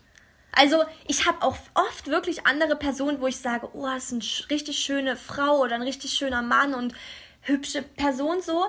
Also 0.58 0.84
ich 1.08 1.28
habe 1.28 1.41
auch 1.41 1.58
oft 1.74 2.08
wirklich 2.08 2.48
andere 2.48 2.76
Personen, 2.76 3.22
wo 3.22 3.28
ich 3.28 3.38
sage, 3.38 3.70
oh, 3.74 3.86
das 3.86 4.12
ist 4.12 4.13
eine 4.13 4.50
richtig 4.50 4.80
schöne 4.80 5.15
Frau 5.15 5.60
oder 5.60 5.76
ein 5.76 5.84
richtig 5.84 6.12
schöner 6.12 6.41
Mann 6.41 6.74
und 6.74 6.93
hübsche 7.41 7.84
Person 7.84 8.41
so. 8.41 8.65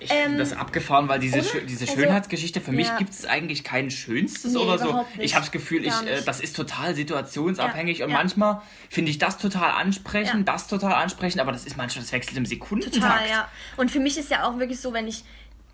Ich 0.00 0.10
ähm, 0.10 0.38
das 0.38 0.54
abgefahren, 0.54 1.08
weil 1.08 1.20
diese, 1.20 1.44
Schö 1.44 1.60
diese 1.60 1.84
also, 1.84 2.00
Schönheitsgeschichte, 2.00 2.62
für 2.62 2.72
mich 2.72 2.86
ja. 2.86 2.96
gibt 2.96 3.10
es 3.10 3.26
eigentlich 3.26 3.64
kein 3.64 3.90
Schönstes 3.90 4.54
nee, 4.54 4.58
oder 4.58 4.78
so. 4.78 5.04
Ich 5.18 5.34
habe 5.34 5.44
das 5.44 5.52
Gefühl, 5.52 5.84
ich, 5.84 5.92
äh, 5.92 6.22
das 6.24 6.40
ist 6.40 6.56
total 6.56 6.94
situationsabhängig 6.94 7.98
ja, 7.98 8.06
und 8.06 8.12
ja. 8.12 8.16
manchmal 8.16 8.62
finde 8.88 9.10
ich 9.10 9.18
das 9.18 9.36
total 9.36 9.72
ansprechend, 9.72 10.48
das 10.48 10.68
total 10.68 10.94
ansprechend, 10.94 11.42
aber 11.42 11.52
das 11.52 11.66
ist 11.66 11.76
manchmal, 11.76 12.02
das 12.02 12.12
wechselt 12.12 12.38
im 12.38 12.46
Sekundentakt. 12.46 13.02
Total, 13.02 13.28
ja. 13.28 13.48
Und 13.76 13.90
für 13.90 14.00
mich 14.00 14.16
ist 14.16 14.30
ja 14.30 14.48
auch 14.48 14.58
wirklich 14.58 14.80
so, 14.80 14.94
wenn 14.94 15.06
ich 15.06 15.22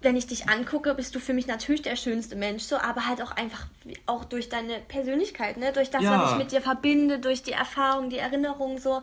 wenn 0.03 0.17
ich 0.17 0.27
dich 0.27 0.49
angucke, 0.49 0.95
bist 0.95 1.15
du 1.15 1.21
für 1.21 1.33
mich 1.33 1.47
natürlich 1.47 1.83
der 1.83 1.97
schönste 1.97 2.37
Mensch, 2.37 2.65
so, 2.65 2.77
aber 2.77 3.07
halt 3.07 3.23
auch 3.23 3.33
einfach 3.33 3.67
auch 4.07 4.25
durch 4.25 4.49
deine 4.49 4.79
Persönlichkeit, 4.89 5.57
ne? 5.57 5.73
Durch 5.73 5.91
das, 5.91 6.03
ja. 6.03 6.23
was 6.23 6.33
ich 6.33 6.39
mit 6.39 6.53
dir 6.53 6.61
verbinde, 6.61 7.19
durch 7.19 7.43
die 7.43 7.53
Erfahrung, 7.53 8.11
die 8.11 8.19
Erinnerung 8.19 8.79
so. 8.79 9.03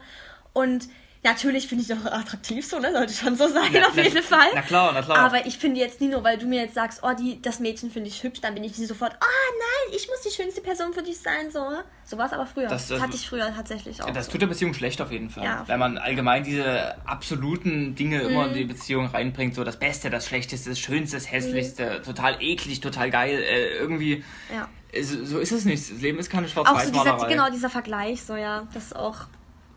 Und 0.54 0.88
Natürlich 1.24 1.68
finde 1.68 1.84
ich 1.84 1.88
doch 1.88 2.12
attraktiv 2.12 2.68
so, 2.68 2.80
ne? 2.80 2.92
Sollte 2.92 3.14
schon 3.14 3.38
so 3.38 3.48
sein, 3.48 3.72
na, 3.72 3.88
auf 3.88 3.96
jeden 3.96 4.22
Fall. 4.22 4.50
Na 4.54 4.62
klar, 4.62 4.92
na 4.94 5.02
klar. 5.02 5.20
Aber 5.20 5.46
ich 5.46 5.58
finde 5.58 5.80
jetzt 5.80 6.02
nie 6.02 6.10
nur, 6.10 6.22
weil 6.26 6.38
du 6.38 6.46
mir 6.46 6.64
jetzt 6.64 6.76
sagst, 6.76 7.00
oh, 7.02 7.14
die, 7.18 7.42
das 7.42 7.62
Mädchen 7.62 7.90
finde 7.92 8.10
ich 8.10 8.24
hübsch, 8.24 8.42
dann 8.42 8.54
bin 8.54 8.64
ich 8.66 8.76
sofort, 8.76 9.14
oh 9.22 9.54
nein, 9.58 9.96
ich 9.96 10.10
muss 10.10 10.22
die 10.22 10.36
schönste 10.36 10.60
Person 10.60 10.92
für 10.92 11.02
dich 11.02 11.18
sein, 11.18 11.50
so. 11.50 11.66
So 12.04 12.18
war 12.18 12.26
es 12.26 12.34
aber 12.34 12.46
früher. 12.46 12.68
Das, 12.68 12.90
das, 12.90 13.02
hatte 13.02 13.16
ich 13.16 13.30
früher 13.30 13.54
tatsächlich 13.56 14.04
auch. 14.04 14.12
Das 14.12 14.28
tut 14.28 14.42
der 14.42 14.48
Beziehung 14.48 14.74
schlecht 14.74 15.02
auf 15.02 15.12
jeden 15.12 15.30
Fall. 15.30 15.46
Ja. 15.46 15.64
Wenn 15.66 15.80
man 15.80 15.98
allgemein 15.98 16.44
diese 16.44 16.98
absoluten 17.08 17.96
Dinge 17.96 18.22
mhm. 18.22 18.30
immer 18.30 18.48
in 18.48 18.54
die 18.54 18.66
Beziehung 18.66 19.06
reinbringt, 19.06 19.56
so 19.56 19.64
das 19.64 19.80
Beste, 19.80 20.10
das 20.10 20.28
Schlechteste, 20.28 20.72
das 20.72 20.80
Schönste, 20.80 21.16
das 21.16 21.32
Hässlichste, 21.32 22.00
mhm. 22.00 22.04
total 22.04 22.42
eklig, 22.42 22.82
total 22.82 23.10
geil, 23.10 23.42
äh, 23.42 23.78
irgendwie. 23.78 24.26
Ja. 24.54 24.68
So 25.02 25.40
ist 25.40 25.54
es 25.54 25.64
nicht. 25.64 25.90
Das 25.90 26.02
Leben 26.02 26.20
ist 26.20 26.30
keine 26.30 26.50
schwarz 26.50 26.68
weiß 26.70 26.94
Auch 26.94 27.20
so 27.22 27.28
genau, 27.28 27.50
dieser 27.50 27.70
Vergleich, 27.70 28.22
so 28.22 28.36
ja, 28.36 28.68
das 28.74 28.88
ist 28.88 28.96
auch 28.96 29.28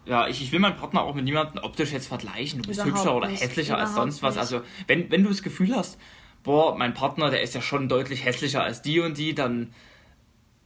ja, 0.07 0.29
ich, 0.29 0.41
ich 0.43 0.53
will 0.53 0.61
meinen 0.61 0.77
Partner 0.77 1.03
auch 1.03 1.15
mit 1.15 1.25
niemandem 1.25 1.63
optisch 1.63 1.93
jetzt 1.93 2.07
vergleichen. 2.07 2.63
Du 2.63 2.69
bist 2.69 2.81
Überhaupt 2.81 2.99
hübscher 2.99 3.17
oder 3.17 3.29
nicht. 3.29 3.43
hässlicher 3.43 3.75
Überhaupt 3.75 3.89
als 3.89 3.97
sonst 3.97 4.23
was. 4.23 4.35
Nicht. 4.35 4.41
Also, 4.41 4.61
wenn, 4.87 5.11
wenn 5.11 5.23
du 5.23 5.29
das 5.29 5.43
Gefühl 5.43 5.75
hast, 5.75 5.99
boah, 6.43 6.77
mein 6.77 6.95
Partner, 6.95 7.31
der 7.31 7.43
ist 7.43 7.55
ja 7.55 7.61
schon 7.61 7.89
deutlich 7.89 8.25
hässlicher 8.25 8.63
als 8.63 8.83
die 8.83 9.01
und 9.01 9.19
die, 9.19 9.35
dann 9.35 9.75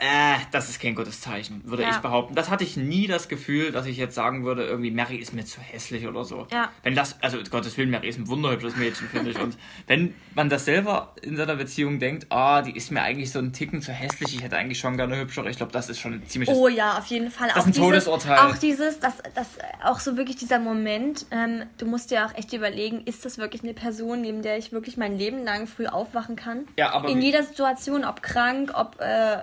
äh, 0.01 0.38
das 0.51 0.70
ist 0.70 0.80
kein 0.80 0.94
gutes 0.94 1.20
Zeichen, 1.20 1.61
würde 1.64 1.82
ja. 1.82 1.90
ich 1.90 1.98
behaupten. 1.98 2.34
Das 2.34 2.48
hatte 2.48 2.64
ich 2.64 2.78
nie 2.78 3.07
das 3.07 3.28
Gefühl, 3.28 3.70
dass 3.70 3.84
ich 3.84 3.98
jetzt 3.98 4.14
sagen 4.14 4.44
würde, 4.44 4.64
irgendwie 4.64 4.90
Mary 4.90 5.16
ist 5.16 5.34
mir 5.34 5.44
zu 5.44 5.61
hässlich 5.61 6.07
oder 6.07 6.24
so. 6.24 6.46
Ja. 6.51 6.70
Wenn 6.82 6.94
das, 6.94 7.20
also 7.22 7.38
Gottes 7.51 7.76
Willen, 7.76 7.90
Mary 7.90 8.09
ist 8.09 8.18
ein 8.18 8.26
wunderhübsches 8.26 8.76
Mädchen, 8.76 9.09
finde 9.09 9.30
ich. 9.32 9.38
Und 9.38 9.59
wenn 9.86 10.14
man 10.34 10.48
das 10.48 10.64
selber 10.64 11.14
in 11.20 11.36
seiner 11.36 11.55
Beziehung 11.57 11.98
denkt, 11.98 12.26
ah, 12.30 12.62
die 12.62 12.74
ist 12.74 12.90
mir 12.90 13.03
eigentlich 13.03 13.30
so 13.30 13.40
ein 13.40 13.53
Ticken 13.53 13.82
zu 13.82 13.92
hässlich, 13.92 14.34
ich 14.34 14.42
hätte 14.42 14.57
eigentlich 14.57 14.78
schon 14.78 14.96
gerne 14.96 15.18
hübscher, 15.18 15.44
ich 15.46 15.59
glaube, 15.59 15.72
das 15.72 15.90
ist 15.90 16.01
schon 16.01 16.14
ein 16.14 16.26
ziemliches... 16.26 16.57
Oh 16.57 16.68
ja, 16.68 16.96
auf 16.96 17.07
jeden 17.07 17.30
Fall. 17.30 17.48
Das 17.48 17.59
ist 17.59 17.66
ein 17.66 17.72
dieses, 17.72 17.84
Todesurteil. 17.84 18.38
Auch 18.38 18.57
dieses, 18.57 19.01
das, 19.01 19.18
das, 19.34 19.48
auch 19.84 20.01
so 20.01 20.16
wirklich 20.16 20.36
dieser 20.36 20.59
Moment, 20.59 21.26
ähm, 21.30 21.64
du 21.76 21.84
musst 21.84 22.11
dir 22.11 22.24
auch 22.24 22.34
echt 22.34 22.55
überlegen, 22.55 23.03
ist 23.05 23.26
das 23.26 23.36
wirklich 23.36 23.62
eine 23.62 23.74
Person, 23.74 24.22
neben 24.22 24.40
der 24.40 24.57
ich 24.57 24.72
wirklich 24.72 24.96
mein 24.96 25.18
Leben 25.18 25.44
lang 25.44 25.66
früh 25.66 25.86
aufwachen 25.86 26.36
kann? 26.36 26.66
Ja, 26.78 26.92
aber... 26.92 27.11
In 27.11 27.20
jeder 27.20 27.42
Situation, 27.42 28.07
ob 28.07 28.22
krank, 28.22 28.72
ob... 28.74 28.98
Äh, 28.98 29.38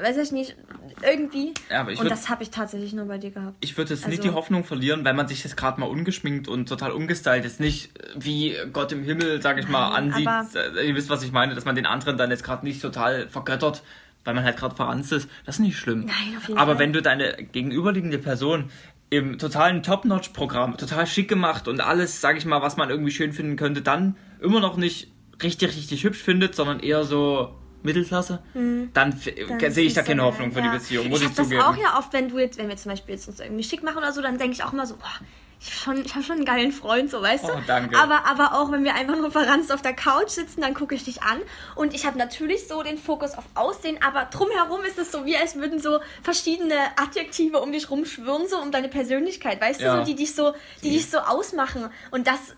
weiß 0.00 0.16
ich 0.18 0.32
nicht, 0.32 0.56
irgendwie. 1.02 1.54
Ja, 1.70 1.82
und 1.82 1.98
würd, 1.98 2.10
das 2.10 2.28
habe 2.28 2.42
ich 2.42 2.50
tatsächlich 2.50 2.92
nur 2.92 3.06
bei 3.06 3.18
dir 3.18 3.30
gehabt. 3.30 3.56
Ich 3.60 3.76
würde 3.76 3.94
jetzt 3.94 4.04
also, 4.04 4.10
nicht 4.10 4.24
die 4.24 4.30
Hoffnung 4.30 4.64
verlieren, 4.64 5.04
wenn 5.04 5.16
man 5.16 5.28
sich 5.28 5.42
jetzt 5.44 5.56
gerade 5.56 5.80
mal 5.80 5.86
ungeschminkt 5.86 6.48
und 6.48 6.68
total 6.68 6.92
umgestylt 6.92 7.44
ist, 7.44 7.60
nicht 7.60 7.90
wie 8.16 8.54
Gott 8.72 8.92
im 8.92 9.02
Himmel, 9.02 9.40
sage 9.42 9.60
ich 9.60 9.68
mal, 9.68 9.94
ansieht. 9.94 10.26
Aber, 10.26 10.46
äh, 10.54 10.86
ihr 10.86 10.94
wisst, 10.94 11.10
was 11.10 11.22
ich 11.22 11.32
meine, 11.32 11.54
dass 11.54 11.64
man 11.64 11.74
den 11.74 11.86
anderen 11.86 12.18
dann 12.18 12.30
jetzt 12.30 12.44
gerade 12.44 12.64
nicht 12.66 12.82
total 12.82 13.28
vergöttert, 13.28 13.82
weil 14.24 14.34
man 14.34 14.44
halt 14.44 14.56
gerade 14.56 14.74
verranzt 14.74 15.12
ist. 15.12 15.28
Das 15.44 15.56
ist 15.56 15.60
nicht 15.60 15.78
schlimm. 15.78 16.00
Nein, 16.00 16.36
auf 16.36 16.48
jeden 16.48 16.58
Aber 16.58 16.72
Fall. 16.72 16.80
wenn 16.80 16.92
du 16.92 17.02
deine 17.02 17.34
gegenüberliegende 17.52 18.18
Person 18.18 18.70
im 19.08 19.38
totalen 19.38 19.82
Top-Notch-Programm, 19.82 20.76
total 20.76 21.06
schick 21.06 21.28
gemacht 21.28 21.68
und 21.68 21.80
alles, 21.80 22.20
sage 22.20 22.38
ich 22.38 22.44
mal, 22.44 22.60
was 22.60 22.76
man 22.76 22.90
irgendwie 22.90 23.12
schön 23.12 23.32
finden 23.32 23.56
könnte, 23.56 23.82
dann 23.82 24.16
immer 24.40 24.60
noch 24.60 24.76
nicht 24.76 25.08
richtig, 25.42 25.76
richtig 25.76 26.04
hübsch 26.04 26.22
findet, 26.22 26.54
sondern 26.54 26.80
eher 26.80 27.04
so 27.04 27.54
Mittelklasse, 27.86 28.40
mhm. 28.54 28.90
dann, 28.92 29.18
dann 29.58 29.70
sehe 29.72 29.86
ich 29.86 29.94
da 29.94 30.02
keine 30.02 30.22
Hoffnung 30.22 30.52
für 30.52 30.60
ja. 30.60 30.70
die 30.70 30.78
Beziehung, 30.78 31.08
muss 31.08 31.22
ich, 31.22 31.28
ich 31.28 31.34
zugeben. 31.34 31.56
das 31.56 31.66
auch 31.66 31.76
ja 31.76 31.98
oft, 31.98 32.12
wenn 32.12 32.28
du 32.28 32.38
jetzt, 32.38 32.58
wenn 32.58 32.68
wir 32.68 32.76
zum 32.76 32.90
Beispiel 32.90 33.14
jetzt 33.14 33.28
uns 33.28 33.40
irgendwie 33.40 33.64
schick 33.64 33.82
machen 33.82 33.98
oder 33.98 34.12
so, 34.12 34.20
dann 34.20 34.38
denke 34.38 34.54
ich 34.54 34.62
auch 34.62 34.72
immer 34.72 34.86
so, 34.86 34.96
boah, 34.96 35.20
ich 35.58 35.86
habe 35.86 35.96
schon, 35.98 36.14
hab 36.14 36.22
schon 36.22 36.36
einen 36.36 36.44
geilen 36.44 36.72
Freund, 36.72 37.10
so 37.10 37.22
weißt 37.22 37.44
oh, 37.44 37.48
du. 37.48 37.62
Danke. 37.66 37.98
Aber, 37.98 38.26
aber 38.26 38.54
auch 38.54 38.70
wenn 38.70 38.84
wir 38.84 38.94
einfach 38.94 39.16
nur 39.16 39.30
verranzt 39.30 39.72
auf 39.72 39.80
der 39.80 39.94
Couch 39.94 40.28
sitzen, 40.28 40.60
dann 40.60 40.74
gucke 40.74 40.94
ich 40.94 41.04
dich 41.04 41.22
an. 41.22 41.40
Und 41.74 41.94
ich 41.94 42.04
habe 42.04 42.18
natürlich 42.18 42.68
so 42.68 42.82
den 42.82 42.98
Fokus 42.98 43.32
auf 43.32 43.44
Aussehen, 43.54 43.98
aber 44.06 44.28
drumherum 44.30 44.84
ist 44.84 44.98
es 44.98 45.10
so, 45.10 45.24
wie 45.24 45.36
als 45.36 45.56
würden 45.56 45.80
so 45.80 46.00
verschiedene 46.22 46.76
Adjektive 46.96 47.60
um 47.60 47.72
dich 47.72 47.90
rumschwirren, 47.90 48.48
so 48.48 48.58
um 48.58 48.70
deine 48.70 48.88
Persönlichkeit, 48.88 49.60
weißt 49.60 49.80
ja. 49.80 49.94
du, 49.94 50.00
so, 50.00 50.04
die 50.04 50.14
dich 50.14 50.34
so, 50.34 50.52
die 50.82 50.90
dich 50.90 51.08
so 51.08 51.18
ausmachen. 51.18 51.88
Und 52.10 52.26
das 52.26 52.54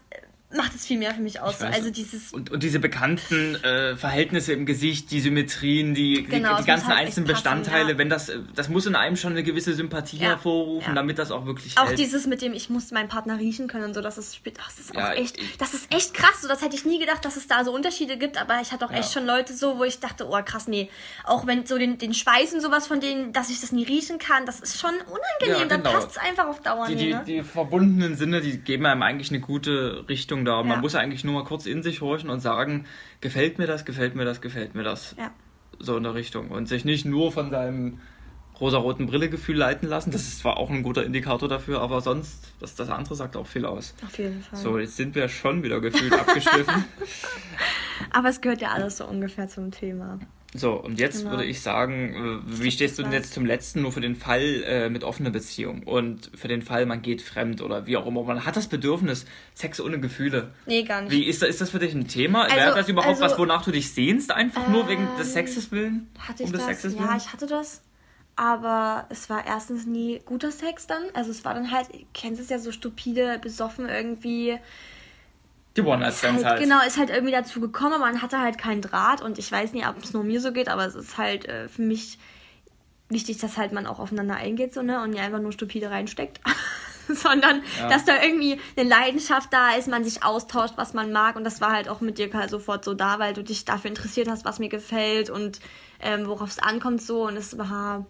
macht 0.50 0.74
es 0.74 0.86
viel 0.86 0.98
mehr 0.98 1.12
für 1.14 1.20
mich 1.20 1.40
aus. 1.40 1.60
Also 1.60 1.90
dieses 1.90 2.32
und, 2.32 2.50
und 2.50 2.62
diese 2.62 2.78
bekannten 2.78 3.54
äh, 3.56 3.96
Verhältnisse 3.96 4.54
im 4.54 4.64
Gesicht, 4.64 5.10
die 5.10 5.20
Symmetrien, 5.20 5.94
die, 5.94 6.24
genau, 6.24 6.56
die, 6.56 6.62
die 6.62 6.66
ganzen 6.66 6.88
halt 6.88 7.06
einzelnen 7.06 7.26
Bestandteile, 7.26 7.92
ja. 7.92 7.98
wenn 7.98 8.08
das 8.08 8.32
das 8.54 8.70
muss 8.70 8.86
in 8.86 8.94
einem 8.94 9.16
schon 9.16 9.32
eine 9.32 9.42
gewisse 9.42 9.74
Sympathie 9.74 10.16
ja, 10.16 10.28
hervorrufen, 10.30 10.88
ja. 10.88 10.94
damit 10.94 11.18
das 11.18 11.30
auch 11.30 11.44
wirklich 11.44 11.76
Auch 11.76 11.88
hält. 11.88 11.98
dieses 11.98 12.26
mit 12.26 12.40
dem 12.40 12.54
ich 12.54 12.70
muss 12.70 12.90
meinen 12.92 13.08
Partner 13.08 13.38
riechen 13.38 13.68
können 13.68 13.84
und 13.84 13.94
so, 13.94 14.00
das 14.00 14.16
ist 14.16 14.40
das 14.44 14.78
ist 14.78 14.96
auch 14.96 15.10
echt 15.10 15.36
das 15.58 15.74
ist 15.74 15.94
echt 15.94 16.14
krass, 16.14 16.40
so 16.40 16.48
das 16.48 16.62
hätte 16.62 16.76
ich 16.76 16.86
nie 16.86 16.98
gedacht, 16.98 17.26
dass 17.26 17.36
es 17.36 17.46
da 17.46 17.62
so 17.62 17.74
Unterschiede 17.74 18.16
gibt, 18.16 18.40
aber 18.40 18.58
ich 18.62 18.72
hatte 18.72 18.86
auch 18.86 18.92
echt 18.92 19.12
schon 19.12 19.26
Leute 19.26 19.54
so, 19.54 19.78
wo 19.78 19.84
ich 19.84 20.00
dachte, 20.00 20.26
oh 20.26 20.38
krass, 20.42 20.66
nee, 20.66 20.88
auch 21.24 21.46
wenn 21.46 21.66
so 21.66 21.76
den 21.76 21.98
den 21.98 22.14
Schweiß 22.14 22.54
und 22.54 22.62
sowas 22.62 22.86
von 22.86 23.00
denen, 23.00 23.34
dass 23.34 23.50
ich 23.50 23.60
das 23.60 23.72
nie 23.72 23.84
riechen 23.84 24.18
kann, 24.18 24.46
das 24.46 24.60
ist 24.60 24.80
schon 24.80 24.94
unangenehm, 24.94 25.68
genau. 25.68 25.82
dann 25.82 25.82
passt 25.82 26.12
es 26.12 26.16
einfach 26.16 26.46
auf 26.46 26.62
Dauer 26.62 26.86
die, 26.86 26.94
nie, 26.94 27.12
ne? 27.12 27.22
die 27.26 27.42
verbundenen 27.42 28.16
Sinne, 28.16 28.40
die 28.40 28.56
geben 28.58 28.86
einem 28.86 29.02
eigentlich 29.02 29.30
eine 29.30 29.40
gute 29.40 30.08
Richtung 30.08 30.37
Richtung 30.38 30.44
da. 30.44 30.60
Und 30.60 30.68
ja. 30.68 30.74
man 30.74 30.80
muss 30.80 30.94
eigentlich 30.94 31.24
nur 31.24 31.34
mal 31.34 31.44
kurz 31.44 31.66
in 31.66 31.82
sich 31.82 32.00
horchen 32.00 32.30
und 32.30 32.40
sagen, 32.40 32.84
gefällt 33.20 33.58
mir 33.58 33.66
das, 33.66 33.84
gefällt 33.84 34.14
mir 34.14 34.24
das, 34.24 34.40
gefällt 34.40 34.74
mir 34.74 34.82
das. 34.84 35.14
Ja. 35.18 35.30
So 35.78 35.96
in 35.96 36.02
der 36.02 36.14
Richtung. 36.14 36.50
Und 36.50 36.68
sich 36.68 36.84
nicht 36.84 37.04
nur 37.04 37.30
von 37.32 37.50
seinem 37.50 38.00
rosa-roten 38.60 39.06
Brillegefühl 39.06 39.56
leiten 39.56 39.88
lassen. 39.88 40.10
Das 40.10 40.22
ist 40.22 40.40
zwar 40.40 40.56
auch 40.56 40.68
ein 40.70 40.82
guter 40.82 41.04
Indikator 41.04 41.48
dafür, 41.48 41.80
aber 41.80 42.00
sonst, 42.00 42.52
das, 42.58 42.74
das 42.74 42.90
andere 42.90 43.14
sagt 43.14 43.36
auch 43.36 43.46
viel 43.46 43.64
aus. 43.64 43.94
Auf 44.04 44.18
jeden 44.18 44.42
Fall. 44.42 44.58
So, 44.58 44.78
jetzt 44.78 44.96
sind 44.96 45.14
wir 45.14 45.28
schon 45.28 45.62
wieder 45.62 45.80
gefühlt 45.80 46.12
abgeschliffen. 46.12 46.84
aber 48.10 48.28
es 48.28 48.40
gehört 48.40 48.60
ja 48.60 48.70
alles 48.70 48.96
so 48.96 49.06
ungefähr 49.06 49.48
zum 49.48 49.70
Thema. 49.70 50.18
So, 50.54 50.72
und 50.72 50.98
jetzt 50.98 51.18
genau. 51.18 51.32
würde 51.32 51.44
ich 51.44 51.60
sagen, 51.60 52.42
äh, 52.46 52.62
wie 52.62 52.70
stehst 52.70 52.98
du 52.98 53.02
denn 53.02 53.12
jetzt 53.12 53.34
zum 53.34 53.44
letzten 53.44 53.82
nur 53.82 53.92
für 53.92 54.00
den 54.00 54.16
Fall 54.16 54.62
äh, 54.64 54.88
mit 54.88 55.04
offener 55.04 55.30
Beziehung 55.30 55.82
und 55.82 56.30
für 56.34 56.48
den 56.48 56.62
Fall, 56.62 56.86
man 56.86 57.02
geht 57.02 57.20
fremd 57.20 57.60
oder 57.60 57.86
wie 57.86 57.98
auch 57.98 58.06
immer. 58.06 58.22
Man 58.22 58.46
hat 58.46 58.56
das 58.56 58.66
Bedürfnis, 58.66 59.26
Sex 59.54 59.78
ohne 59.78 60.00
Gefühle. 60.00 60.54
Nee, 60.64 60.84
gar 60.84 61.02
nicht. 61.02 61.12
Wie 61.12 61.24
ist, 61.24 61.42
ist 61.42 61.60
das 61.60 61.68
für 61.68 61.78
dich 61.78 61.92
ein 61.92 62.08
Thema? 62.08 62.44
Also, 62.44 62.56
Wäre 62.56 62.74
das 62.74 62.88
überhaupt 62.88 63.20
also, 63.20 63.24
was, 63.24 63.38
wonach 63.38 63.62
du 63.62 63.72
dich 63.72 63.92
sehnst, 63.92 64.32
einfach 64.32 64.66
ähm, 64.66 64.72
nur 64.72 64.88
wegen 64.88 65.06
des 65.18 65.28
ähm, 65.28 65.32
Sexes 65.34 65.70
willen? 65.70 66.08
Hatte 66.18 66.42
ich 66.42 66.48
um 66.48 66.52
das? 66.54 66.64
Sexes 66.64 66.94
ja, 66.94 67.14
ich 67.14 67.30
hatte 67.30 67.46
das. 67.46 67.82
Aber 68.34 69.06
es 69.10 69.28
war 69.28 69.46
erstens 69.46 69.84
nie 69.84 70.20
guter 70.24 70.50
Sex 70.50 70.86
dann. 70.86 71.02
Also 71.12 71.30
es 71.30 71.44
war 71.44 71.54
dann 71.54 71.72
halt, 71.72 71.88
kennst 72.14 72.40
es 72.40 72.48
ja 72.48 72.58
so 72.58 72.72
stupide, 72.72 73.38
besoffen 73.42 73.88
irgendwie 73.88 74.58
die 75.78 75.82
One-Night-Stands 75.82 76.44
halt, 76.44 76.54
halt, 76.54 76.62
Genau, 76.62 76.84
ist 76.86 76.98
halt 76.98 77.10
irgendwie 77.10 77.32
dazu 77.32 77.60
gekommen, 77.60 77.94
aber 77.94 78.04
man 78.04 78.22
hatte 78.22 78.40
halt 78.40 78.58
keinen 78.58 78.82
Draht 78.82 79.22
und 79.22 79.38
ich 79.38 79.50
weiß 79.50 79.72
nicht, 79.72 79.86
ob 79.86 80.02
es 80.02 80.12
nur 80.12 80.24
mir 80.24 80.40
so 80.40 80.52
geht, 80.52 80.68
aber 80.68 80.86
es 80.86 80.94
ist 80.94 81.18
halt 81.18 81.48
äh, 81.48 81.68
für 81.68 81.82
mich 81.82 82.18
wichtig, 83.08 83.38
dass 83.38 83.56
halt 83.56 83.72
man 83.72 83.86
auch 83.86 83.98
aufeinander 83.98 84.36
eingeht 84.36 84.74
so, 84.74 84.82
ne, 84.82 85.02
und 85.02 85.10
nicht 85.10 85.20
einfach 85.20 85.40
nur 85.40 85.52
stupide 85.52 85.90
reinsteckt. 85.90 86.40
sondern 87.08 87.62
ja. 87.78 87.88
dass 87.88 88.04
da 88.04 88.22
irgendwie 88.22 88.60
eine 88.76 88.88
Leidenschaft 88.88 89.50
da 89.50 89.72
ist, 89.72 89.88
man 89.88 90.04
sich 90.04 90.24
austauscht, 90.24 90.74
was 90.76 90.92
man 90.92 91.10
mag 91.10 91.36
und 91.36 91.44
das 91.44 91.60
war 91.62 91.72
halt 91.72 91.88
auch 91.88 92.02
mit 92.02 92.18
dir 92.18 92.30
halt 92.34 92.50
sofort 92.50 92.84
so 92.84 92.92
da, 92.92 93.18
weil 93.18 93.32
du 93.32 93.42
dich 93.42 93.64
dafür 93.64 93.88
interessiert 93.88 94.28
hast, 94.28 94.44
was 94.44 94.58
mir 94.58 94.68
gefällt 94.68 95.30
und 95.30 95.60
ähm, 96.00 96.26
worauf 96.26 96.50
es 96.50 96.58
ankommt 96.58 97.00
so 97.00 97.26
und 97.26 97.36
es 97.36 97.56
war 97.56 98.04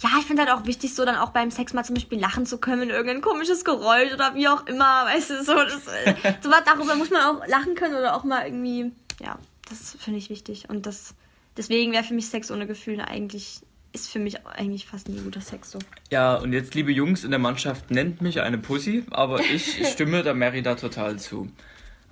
ja, 0.00 0.10
ich 0.18 0.26
finde 0.26 0.42
halt 0.42 0.52
auch 0.52 0.66
wichtig, 0.66 0.94
so 0.94 1.04
dann 1.04 1.16
auch 1.16 1.30
beim 1.30 1.50
Sex 1.50 1.72
mal 1.72 1.84
zum 1.84 1.94
Beispiel 1.94 2.18
lachen 2.18 2.46
zu 2.46 2.58
können, 2.58 2.90
irgendein 2.90 3.22
komisches 3.22 3.64
Geräusch 3.64 4.12
oder 4.12 4.34
wie 4.34 4.48
auch 4.48 4.66
immer, 4.66 5.04
weißt 5.06 5.30
du, 5.30 5.44
so, 5.44 5.54
das, 5.54 5.86
äh, 5.86 6.14
so 6.40 6.50
was, 6.50 6.64
darüber 6.64 6.94
muss 6.96 7.10
man 7.10 7.22
auch 7.22 7.46
lachen 7.46 7.74
können 7.74 7.94
oder 7.94 8.14
auch 8.16 8.24
mal 8.24 8.44
irgendwie, 8.44 8.92
ja, 9.22 9.38
das 9.68 9.96
finde 9.98 10.18
ich 10.18 10.30
wichtig 10.30 10.68
und 10.68 10.86
das, 10.86 11.14
deswegen 11.56 11.92
wäre 11.92 12.04
für 12.04 12.14
mich 12.14 12.28
Sex 12.28 12.50
ohne 12.50 12.66
Gefühle 12.66 13.08
eigentlich, 13.08 13.60
ist 13.92 14.10
für 14.10 14.18
mich 14.18 14.46
eigentlich 14.46 14.86
fast 14.86 15.08
nie 15.08 15.20
guter 15.20 15.40
Sex 15.40 15.70
so. 15.70 15.78
Ja, 16.10 16.36
und 16.36 16.52
jetzt, 16.52 16.74
liebe 16.74 16.92
Jungs 16.92 17.24
in 17.24 17.30
der 17.30 17.40
Mannschaft, 17.40 17.90
nennt 17.90 18.20
mich 18.20 18.40
eine 18.40 18.58
Pussy, 18.58 19.04
aber 19.10 19.40
ich 19.40 19.88
stimme 19.88 20.22
der 20.22 20.34
Mary 20.34 20.62
da 20.62 20.74
total 20.74 21.18
zu. 21.18 21.50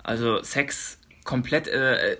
Also 0.01 0.41
Sex 0.41 0.97
komplett, 1.25 1.67
äh, 1.67 2.13
äh, 2.13 2.17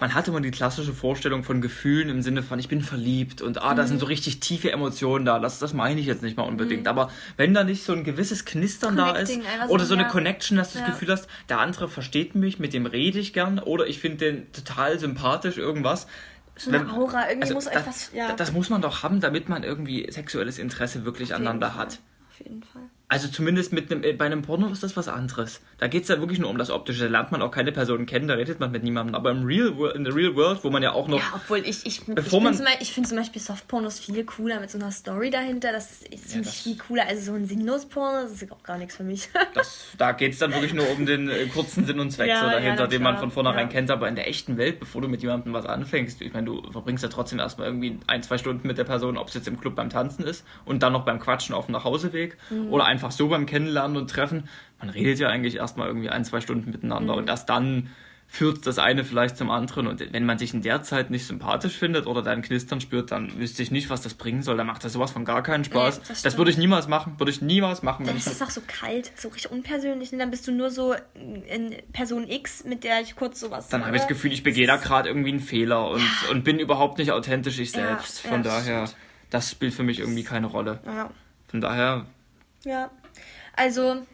man 0.00 0.12
hatte 0.12 0.32
immer 0.32 0.40
die 0.40 0.50
klassische 0.50 0.92
Vorstellung 0.92 1.44
von 1.44 1.62
Gefühlen 1.62 2.10
im 2.10 2.22
Sinne 2.22 2.42
von, 2.42 2.58
ich 2.58 2.68
bin 2.68 2.82
verliebt 2.82 3.40
und 3.40 3.62
ah, 3.62 3.74
da 3.74 3.84
mhm. 3.84 3.86
sind 3.86 4.00
so 4.00 4.06
richtig 4.06 4.40
tiefe 4.40 4.70
Emotionen 4.72 5.24
da. 5.24 5.38
Das, 5.38 5.60
das 5.60 5.72
meine 5.72 6.00
ich 6.00 6.06
jetzt 6.06 6.22
nicht 6.22 6.36
mal 6.36 6.42
unbedingt. 6.42 6.82
Mhm. 6.82 6.88
Aber 6.88 7.10
wenn 7.36 7.54
da 7.54 7.64
nicht 7.64 7.84
so 7.84 7.94
ein 7.94 8.04
gewisses 8.04 8.44
Knistern 8.44 8.96
da 8.96 9.12
ist 9.12 9.32
oder 9.68 9.86
so 9.86 9.94
eine 9.94 10.02
ja. 10.02 10.08
Connection, 10.08 10.58
dass 10.58 10.72
du 10.72 10.80
ja. 10.80 10.84
das 10.84 10.94
Gefühl 10.94 11.12
hast, 11.12 11.28
der 11.48 11.60
andere 11.60 11.88
versteht 11.88 12.34
mich, 12.34 12.58
mit 12.58 12.74
dem 12.74 12.84
rede 12.84 13.20
ich 13.20 13.32
gern 13.32 13.60
oder 13.60 13.86
ich 13.86 14.00
finde 14.00 14.18
den 14.18 14.52
total 14.52 14.98
sympathisch, 14.98 15.56
irgendwas. 15.56 16.08
So 16.56 16.72
eine 16.72 16.92
Aura, 16.92 17.28
irgendwie 17.28 17.42
also 17.42 17.54
muss 17.54 17.64
das, 17.66 17.74
etwas, 17.74 18.10
ja. 18.12 18.32
Das 18.32 18.50
muss 18.50 18.68
man 18.68 18.82
doch 18.82 19.04
haben, 19.04 19.20
damit 19.20 19.48
man 19.48 19.62
irgendwie 19.62 20.10
sexuelles 20.10 20.58
Interesse 20.58 21.04
wirklich 21.04 21.32
Auf 21.32 21.38
aneinander 21.38 21.76
hat. 21.76 22.00
Auf 22.28 22.40
jeden 22.44 22.64
Fall. 22.64 22.82
Also 23.10 23.28
zumindest 23.28 23.72
mit 23.72 23.90
einem, 23.90 24.04
äh, 24.04 24.12
bei 24.12 24.26
einem 24.26 24.42
Porno 24.42 24.68
ist 24.68 24.82
das 24.82 24.94
was 24.94 25.08
anderes. 25.08 25.62
Da 25.78 25.88
geht 25.88 26.02
es 26.02 26.10
ja 26.10 26.20
wirklich 26.20 26.38
nur 26.38 26.50
um 26.50 26.58
das 26.58 26.68
Optische. 26.68 27.04
Da 27.04 27.08
lernt 27.08 27.32
man 27.32 27.40
auch 27.40 27.50
keine 27.50 27.72
Personen 27.72 28.04
kennen, 28.04 28.28
da 28.28 28.34
redet 28.34 28.60
man 28.60 28.70
mit 28.70 28.82
niemandem. 28.82 29.14
Aber 29.14 29.30
im 29.30 29.44
Real 29.44 29.72
in 29.94 30.04
the 30.04 30.10
Real 30.10 30.36
World, 30.36 30.62
wo 30.62 30.68
man 30.68 30.82
ja 30.82 30.92
auch 30.92 31.08
noch. 31.08 31.18
Ja, 31.18 31.32
obwohl 31.34 31.60
ich, 31.60 31.86
ich, 31.86 32.04
bevor 32.04 32.40
ich, 32.50 32.58
man, 32.58 32.68
ich 32.80 32.92
finde 32.92 33.08
zum 33.08 33.16
Beispiel 33.16 33.40
Softpornos 33.40 33.98
viel 33.98 34.24
cooler 34.24 34.60
mit 34.60 34.70
so 34.70 34.78
einer 34.78 34.90
Story 34.90 35.30
dahinter. 35.30 35.72
Das 35.72 36.02
ist 36.02 36.34
ja, 36.34 36.42
viel 36.42 36.76
cooler. 36.76 37.06
Also 37.06 37.32
so 37.32 37.32
ein 37.32 37.46
sinnlos 37.46 37.86
Porno, 37.86 38.24
das 38.24 38.42
ist 38.42 38.52
auch 38.52 38.62
gar 38.62 38.76
nichts 38.76 38.96
für 38.96 39.04
mich. 39.04 39.30
das, 39.54 39.86
da 39.96 40.12
geht 40.12 40.34
es 40.34 40.38
dann 40.40 40.52
wirklich 40.52 40.74
nur 40.74 40.90
um 40.90 41.06
den 41.06 41.30
äh, 41.30 41.46
kurzen 41.46 41.86
Sinn 41.86 42.00
und 42.00 42.10
Zweck 42.10 42.28
ja, 42.28 42.40
so 42.40 42.50
dahinter, 42.50 42.82
ja, 42.82 42.86
den 42.88 43.02
man 43.02 43.16
von 43.16 43.30
vornherein 43.30 43.70
kennt. 43.70 43.90
Aber 43.90 44.06
in 44.06 44.16
der 44.16 44.28
echten 44.28 44.58
Welt, 44.58 44.80
bevor 44.80 45.00
du 45.00 45.08
mit 45.08 45.22
jemandem 45.22 45.54
was 45.54 45.64
anfängst, 45.64 46.20
ich 46.20 46.34
meine, 46.34 46.44
du 46.44 46.70
verbringst 46.72 47.02
ja 47.04 47.08
trotzdem 47.08 47.38
erstmal 47.38 47.68
irgendwie 47.68 47.98
ein, 48.06 48.22
zwei 48.22 48.36
Stunden 48.36 48.68
mit 48.68 48.76
der 48.76 48.84
Person, 48.84 49.16
ob 49.16 49.28
es 49.28 49.34
jetzt 49.34 49.48
im 49.48 49.58
Club 49.58 49.76
beim 49.76 49.88
Tanzen 49.88 50.24
ist 50.24 50.44
und 50.66 50.82
dann 50.82 50.92
noch 50.92 51.06
beim 51.06 51.18
Quatschen 51.18 51.54
auf 51.54 51.66
dem 51.66 51.72
Nachhauseweg 51.72 52.36
mhm. 52.50 52.70
oder 52.70 52.84
einfach 52.84 52.97
einfach 52.98 53.12
so 53.12 53.28
beim 53.28 53.46
Kennenlernen 53.46 53.96
und 53.96 54.10
Treffen, 54.10 54.48
man 54.80 54.90
redet 54.90 55.20
ja 55.20 55.28
eigentlich 55.28 55.54
erstmal 55.54 55.86
irgendwie 55.86 56.08
ein, 56.08 56.24
zwei 56.24 56.40
Stunden 56.40 56.68
miteinander 56.72 57.12
mhm. 57.12 57.20
und 57.20 57.28
erst 57.28 57.48
dann 57.48 57.90
führt 58.30 58.66
das 58.66 58.78
eine 58.78 59.04
vielleicht 59.04 59.36
zum 59.36 59.50
anderen. 59.50 59.86
Und 59.86 60.12
wenn 60.12 60.26
man 60.26 60.36
sich 60.36 60.52
in 60.52 60.60
der 60.60 60.82
Zeit 60.82 61.10
nicht 61.10 61.26
sympathisch 61.26 61.72
findet 61.72 62.06
oder 62.06 62.22
dein 62.22 62.42
Knistern 62.42 62.80
spürt, 62.80 63.12
dann 63.12 63.38
wüsste 63.38 63.62
ich 63.62 63.70
nicht, 63.70 63.88
was 63.88 64.02
das 64.02 64.14
bringen 64.14 64.42
soll. 64.42 64.58
Dann 64.58 64.66
macht 64.66 64.84
das 64.84 64.92
sowas 64.92 65.12
von 65.12 65.24
gar 65.24 65.42
keinen 65.44 65.64
Spaß. 65.64 66.00
Nee, 66.00 66.04
das, 66.08 66.22
das, 66.22 66.36
würde 66.36 66.50
ich 66.50 66.58
niemals 66.58 66.88
machen. 66.88 67.14
Würde 67.18 67.30
ich 67.30 67.40
niemals 67.40 67.82
machen. 67.82 68.04
Dann 68.04 68.18
ist 68.18 68.26
es 68.26 68.42
auch 68.42 68.50
so 68.50 68.60
kalt, 68.66 69.12
so 69.16 69.28
richtig 69.28 69.50
unpersönlich. 69.50 70.12
Und 70.12 70.18
dann 70.18 70.30
bist 70.30 70.46
du 70.46 70.52
nur 70.52 70.70
so 70.70 70.94
in 71.14 71.74
Person 71.94 72.28
X, 72.28 72.64
mit 72.64 72.84
der 72.84 73.00
ich 73.00 73.16
kurz 73.16 73.40
sowas. 73.40 73.68
Dann 73.68 73.86
habe 73.86 73.96
ich 73.96 74.02
das 74.02 74.08
Gefühl, 74.08 74.32
ich 74.32 74.42
begehe 74.42 74.66
da 74.66 74.76
gerade 74.76 75.08
irgendwie 75.08 75.30
einen 75.30 75.40
Fehler 75.40 75.88
und, 75.88 76.00
ja. 76.00 76.30
und 76.30 76.44
bin 76.44 76.58
überhaupt 76.58 76.98
nicht 76.98 77.12
authentisch 77.12 77.58
ich 77.58 77.70
selbst. 77.70 78.24
Ja, 78.24 78.30
von 78.30 78.44
ja, 78.44 78.50
daher, 78.50 78.80
das, 78.82 78.96
das 79.30 79.50
spielt 79.52 79.72
für 79.72 79.84
mich 79.84 80.00
irgendwie 80.00 80.24
keine 80.24 80.48
Rolle. 80.48 80.80
Von 81.48 81.62
daher. 81.62 82.04
Ja. 82.64 82.90
Also, 83.56 84.06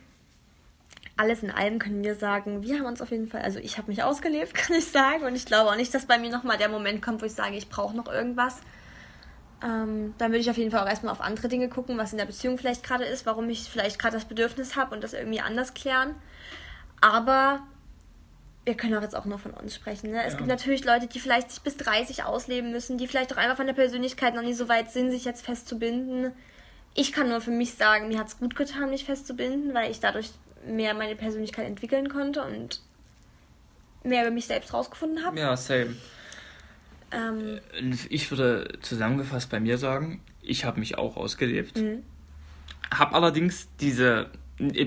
alles 1.16 1.42
in 1.42 1.50
allem 1.50 1.78
können 1.78 2.02
wir 2.02 2.16
sagen, 2.16 2.62
wir 2.62 2.78
haben 2.78 2.86
uns 2.86 3.00
auf 3.00 3.10
jeden 3.10 3.28
Fall, 3.28 3.42
also 3.42 3.58
ich 3.58 3.78
habe 3.78 3.88
mich 3.88 4.02
ausgelebt, 4.02 4.54
kann 4.54 4.76
ich 4.76 4.86
sagen. 4.86 5.24
Und 5.24 5.34
ich 5.34 5.46
glaube 5.46 5.70
auch 5.70 5.76
nicht, 5.76 5.94
dass 5.94 6.06
bei 6.06 6.18
mir 6.18 6.30
nochmal 6.30 6.58
der 6.58 6.68
Moment 6.68 7.02
kommt, 7.02 7.22
wo 7.22 7.26
ich 7.26 7.34
sage, 7.34 7.56
ich 7.56 7.68
brauche 7.68 7.96
noch 7.96 8.08
irgendwas. 8.08 8.60
Ähm, 9.62 10.14
dann 10.18 10.30
würde 10.30 10.40
ich 10.40 10.50
auf 10.50 10.58
jeden 10.58 10.70
Fall 10.70 10.80
auch 10.80 10.88
erstmal 10.88 11.12
auf 11.12 11.20
andere 11.20 11.48
Dinge 11.48 11.68
gucken, 11.68 11.96
was 11.96 12.12
in 12.12 12.18
der 12.18 12.26
Beziehung 12.26 12.58
vielleicht 12.58 12.82
gerade 12.82 13.04
ist, 13.04 13.24
warum 13.24 13.48
ich 13.48 13.70
vielleicht 13.70 13.98
gerade 13.98 14.16
das 14.16 14.26
Bedürfnis 14.26 14.76
habe 14.76 14.94
und 14.94 15.02
das 15.02 15.14
irgendwie 15.14 15.40
anders 15.40 15.74
klären. 15.74 16.14
Aber 17.00 17.60
wir 18.64 18.76
können 18.76 18.94
auch 18.94 19.02
jetzt 19.02 19.14
auch 19.14 19.24
nur 19.24 19.38
von 19.38 19.52
uns 19.52 19.74
sprechen. 19.74 20.10
Ne? 20.10 20.22
Es 20.24 20.32
ja. 20.32 20.38
gibt 20.38 20.48
natürlich 20.48 20.84
Leute, 20.84 21.06
die 21.06 21.20
vielleicht 21.20 21.50
sich 21.50 21.62
bis 21.62 21.76
30 21.76 22.24
ausleben 22.24 22.72
müssen, 22.72 22.98
die 22.98 23.06
vielleicht 23.06 23.32
auch 23.32 23.36
einfach 23.36 23.56
von 23.56 23.66
der 23.66 23.74
Persönlichkeit 23.74 24.34
noch 24.34 24.42
nicht 24.42 24.56
so 24.56 24.68
weit 24.68 24.90
sind, 24.90 25.10
sich 25.10 25.24
jetzt 25.24 25.44
festzubinden. 25.44 26.32
Ich 26.94 27.12
kann 27.12 27.28
nur 27.28 27.40
für 27.40 27.50
mich 27.50 27.74
sagen, 27.74 28.08
mir 28.08 28.18
hat 28.18 28.28
es 28.28 28.38
gut 28.38 28.54
getan, 28.54 28.90
mich 28.90 29.04
festzubinden, 29.04 29.74
weil 29.74 29.90
ich 29.90 30.00
dadurch 30.00 30.30
mehr 30.66 30.94
meine 30.94 31.16
Persönlichkeit 31.16 31.66
entwickeln 31.66 32.08
konnte 32.08 32.42
und 32.42 32.80
mehr 34.04 34.22
über 34.22 34.30
mich 34.30 34.46
selbst 34.46 34.72
rausgefunden 34.72 35.24
habe. 35.24 35.38
Ja, 35.38 35.56
same. 35.56 35.96
Ähm, 37.10 37.60
ich 38.08 38.30
würde 38.30 38.78
zusammengefasst 38.80 39.50
bei 39.50 39.60
mir 39.60 39.78
sagen, 39.78 40.22
ich 40.40 40.64
habe 40.64 40.80
mich 40.80 40.96
auch 40.98 41.16
ausgelebt. 41.16 41.78
Mhm. 41.78 42.02
Habe 42.92 43.14
allerdings 43.14 43.68
diese 43.80 44.30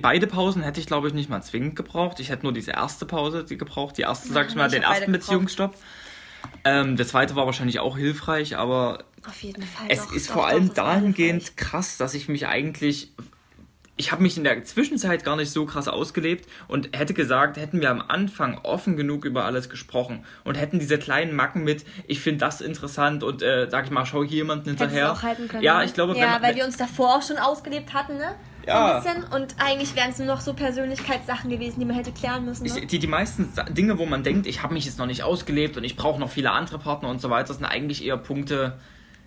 beide 0.02 0.28
Pausen 0.28 0.64
hätte 0.64 0.80
ich 0.80 0.88
glaube 0.88 1.10
ich 1.10 1.14
nicht 1.14 1.30
mal 1.30 1.42
zwingend 1.42 1.76
gebraucht. 1.76 2.20
Ich 2.20 2.30
hätte 2.30 2.44
nur 2.44 2.54
diese 2.54 2.72
erste 2.72 3.06
Pause 3.06 3.44
gebraucht, 3.44 3.98
die 3.98 4.04
erste, 4.04 4.32
sag 4.32 4.50
ich 4.50 4.56
mal, 4.56 4.68
ich 4.68 4.74
den 4.74 4.84
ersten 4.84 5.12
Beziehungsstopp. 5.12 5.76
Ähm, 6.68 6.96
der 6.98 7.08
zweite 7.08 7.36
war 7.36 7.46
wahrscheinlich 7.46 7.80
auch 7.80 7.98
hilfreich, 7.98 8.58
aber 8.58 9.06
Auf 9.28 9.42
jeden 9.42 9.64
Fall 9.64 9.88
es 9.90 10.06
doch, 10.06 10.14
ist 10.14 10.30
doch, 10.30 10.34
vor 10.34 10.48
allem 10.48 10.74
dahingehend 10.74 11.56
krass, 11.56 11.98
dass 11.98 12.14
ich 12.14 12.28
mich 12.28 12.48
eigentlich 12.48 13.12
ich 13.98 14.12
habe 14.12 14.22
mich 14.22 14.38
in 14.38 14.44
der 14.44 14.64
Zwischenzeit 14.64 15.24
gar 15.24 15.36
nicht 15.36 15.52
so 15.52 15.66
krass 15.66 15.88
ausgelebt 15.88 16.48
und 16.68 16.96
hätte 16.96 17.16
gesagt, 17.16 17.58
hätten 17.58 17.82
wir 17.82 17.90
am 17.90 18.04
Anfang 18.08 18.60
offen 18.60 18.96
genug 18.96 19.26
über 19.26 19.46
alles 19.46 19.70
gesprochen 19.70 20.24
und 20.44 20.56
hätten 20.56 20.78
diese 20.78 21.00
kleinen 21.00 21.36
Macken 21.36 21.64
mit, 21.64 21.84
ich 22.06 22.20
finde 22.20 22.40
das 22.40 22.62
interessant 22.62 23.24
und 23.24 23.42
äh, 23.42 23.68
sag 23.70 23.86
ich 23.86 23.92
mal, 23.92 24.06
schau 24.06 24.24
hier 24.24 24.38
jemanden 24.38 24.70
hinterher. 24.70 25.12
Auch 25.12 25.24
halten 25.24 25.48
können, 25.48 25.64
ja, 25.64 25.80
ne? 25.80 25.86
ich 25.86 25.96
glaube, 25.96 26.16
ja, 26.16 26.36
wenn, 26.36 26.44
weil 26.44 26.56
wir 26.56 26.66
uns 26.66 26.78
davor 26.78 27.16
auch 27.18 27.24
schon 27.24 27.38
ausgelebt 27.38 27.94
hatten, 27.94 28.18
ne? 28.18 28.36
Ja. 28.68 29.02
So 29.02 29.10
ein 29.10 29.16
bisschen. 29.16 29.34
Und 29.34 29.56
eigentlich 29.58 29.96
wären 29.96 30.12
es 30.12 30.18
nur 30.18 30.28
noch 30.28 30.42
so 30.42 30.54
Persönlichkeitssachen 30.54 31.50
gewesen, 31.50 31.80
die 31.80 31.86
man 31.86 31.96
hätte 31.96 32.12
klären 32.12 32.46
müssen. 32.46 32.64
Ne? 32.66 32.80
Ich, 32.80 32.88
die, 32.88 33.00
die 33.00 33.08
meisten 33.08 33.52
Dinge, 33.70 33.98
wo 33.98 34.06
man 34.06 34.24
denkt, 34.24 34.46
ich 34.46 34.62
habe 34.62 34.74
mich 34.74 34.86
jetzt 34.86 35.00
noch 35.00 35.06
nicht 35.06 35.24
ausgelebt 35.24 35.78
und 35.78 35.84
ich 35.84 35.96
brauche 35.96 36.20
noch 36.20 36.30
viele 36.30 36.52
andere 36.52 36.78
Partner 36.78 37.10
und 37.10 37.22
so 37.22 37.30
weiter, 37.30 37.54
sind 37.54 37.66
eigentlich 37.66 38.06
eher 38.06 38.18
Punkte, 38.18 38.78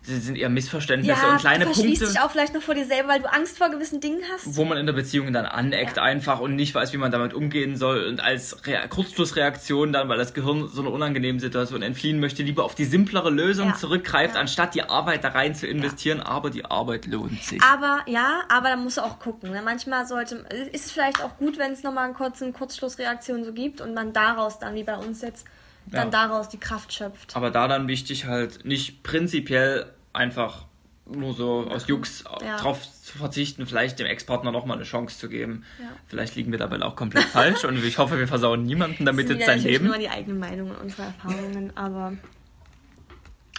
Sie 0.03 0.19
sind 0.19 0.37
eher 0.37 0.49
Missverständnisse 0.49 1.21
ja, 1.21 1.33
und 1.33 1.39
kleine 1.39 1.67
du 1.67 1.73
Punkte. 1.73 2.07
dich 2.07 2.21
auch 2.21 2.31
vielleicht 2.31 2.55
noch 2.55 2.63
vor 2.63 2.75
dir 2.75 2.87
selber, 2.87 3.11
weil 3.11 3.21
du 3.21 3.31
Angst 3.31 3.59
vor 3.59 3.69
gewissen 3.69 4.01
Dingen 4.01 4.23
hast. 4.33 4.57
Wo 4.57 4.65
man 4.65 4.79
in 4.79 4.87
der 4.87 4.95
Beziehung 4.95 5.33
dann 5.33 5.45
aneckt 5.45 5.99
ja. 5.99 6.03
einfach 6.03 6.41
und 6.41 6.57
nicht 6.57 6.75
weiß, 6.75 6.93
wie 6.93 6.97
man 6.97 7.13
damit 7.13 7.35
umgehen 7.35 7.77
soll 7.77 8.07
und 8.07 8.21
als 8.21 8.67
Re 8.67 8.81
Kurzschlussreaktion 8.89 9.93
dann, 9.93 10.09
weil 10.09 10.17
das 10.17 10.33
Gehirn 10.33 10.69
so 10.69 10.81
eine 10.81 10.91
unangenehme 10.91 11.39
Situation 11.39 11.83
entfliehen 11.83 12.19
möchte, 12.19 12.43
lieber 12.43 12.65
auf 12.65 12.75
die 12.75 12.87
simplere 12.87 13.31
Lösung 13.31 13.69
ja. 13.69 13.75
zurückgreift, 13.75 14.37
anstatt 14.37 14.75
die 14.75 14.83
Arbeit 14.83 15.25
da 15.25 15.29
rein 15.29 15.55
zu 15.55 15.67
investieren. 15.67 16.21
Aber 16.21 16.51
die 16.51 16.65
Arbeit 16.65 17.07
lohnt 17.07 17.43
sich. 17.43 17.63
Aber 17.63 18.01
ja, 18.07 18.41
aber 18.49 18.71
da 18.71 18.77
musst 18.77 18.97
du 18.97 19.03
auch 19.03 19.19
gucken. 19.19 19.51
Ne? 19.51 19.61
Manchmal 19.63 20.07
sollte, 20.07 20.37
ist 20.73 20.87
es 20.87 20.93
vielleicht 20.93 21.23
auch 21.23 21.37
gut, 21.37 21.59
wenn 21.59 21.73
es 21.73 21.83
nochmal 21.83 22.07
eine 22.07 22.15
kurze 22.15 22.51
Kurzschlussreaktion 22.53 23.45
so 23.45 23.53
gibt 23.53 23.81
und 23.81 23.95
man 23.95 24.13
daraus 24.13 24.59
dann, 24.59 24.75
wie 24.75 24.85
bei 24.85 24.97
uns 24.97 25.21
jetzt, 25.21 25.47
dann 25.91 26.11
ja. 26.11 26.27
daraus 26.27 26.49
die 26.49 26.59
Kraft 26.59 26.93
schöpft. 26.93 27.37
Aber 27.37 27.51
da 27.51 27.69
dann 27.69 27.89
wichtig 27.89 28.27
halt 28.27 28.65
nicht 28.65 29.03
prinzipiell 29.03 29.87
einfach 30.13 30.67
nur 31.07 31.35
so 31.35 31.67
aus 31.69 31.89
Jux 31.89 32.25
ja. 32.41 32.57
drauf 32.59 32.81
zu 33.03 33.19
verzichten, 33.19 33.67
vielleicht 33.67 33.99
dem 33.99 34.07
Ex-Partner 34.07 34.53
nochmal 34.53 34.77
eine 34.77 34.85
Chance 34.85 35.19
zu 35.19 35.29
geben. 35.29 35.65
Ja. 35.81 35.89
Vielleicht 36.07 36.37
liegen 36.37 36.53
wir 36.53 36.59
dabei 36.59 36.81
auch 36.83 36.95
komplett 36.95 37.25
falsch 37.33 37.65
und 37.65 37.83
ich 37.83 37.99
hoffe, 37.99 38.19
wir 38.19 38.29
versauen 38.29 38.65
niemanden 38.65 39.05
damit 39.05 39.29
jetzt 39.29 39.47
sein 39.47 39.61
Leben. 39.61 39.87
nur 39.87 39.99
die 39.99 40.09
eigenen 40.09 40.39
Meinungen 40.39 40.73
und 40.73 40.83
unsere 40.83 41.03
Erfahrungen, 41.03 41.77
aber 41.77 42.13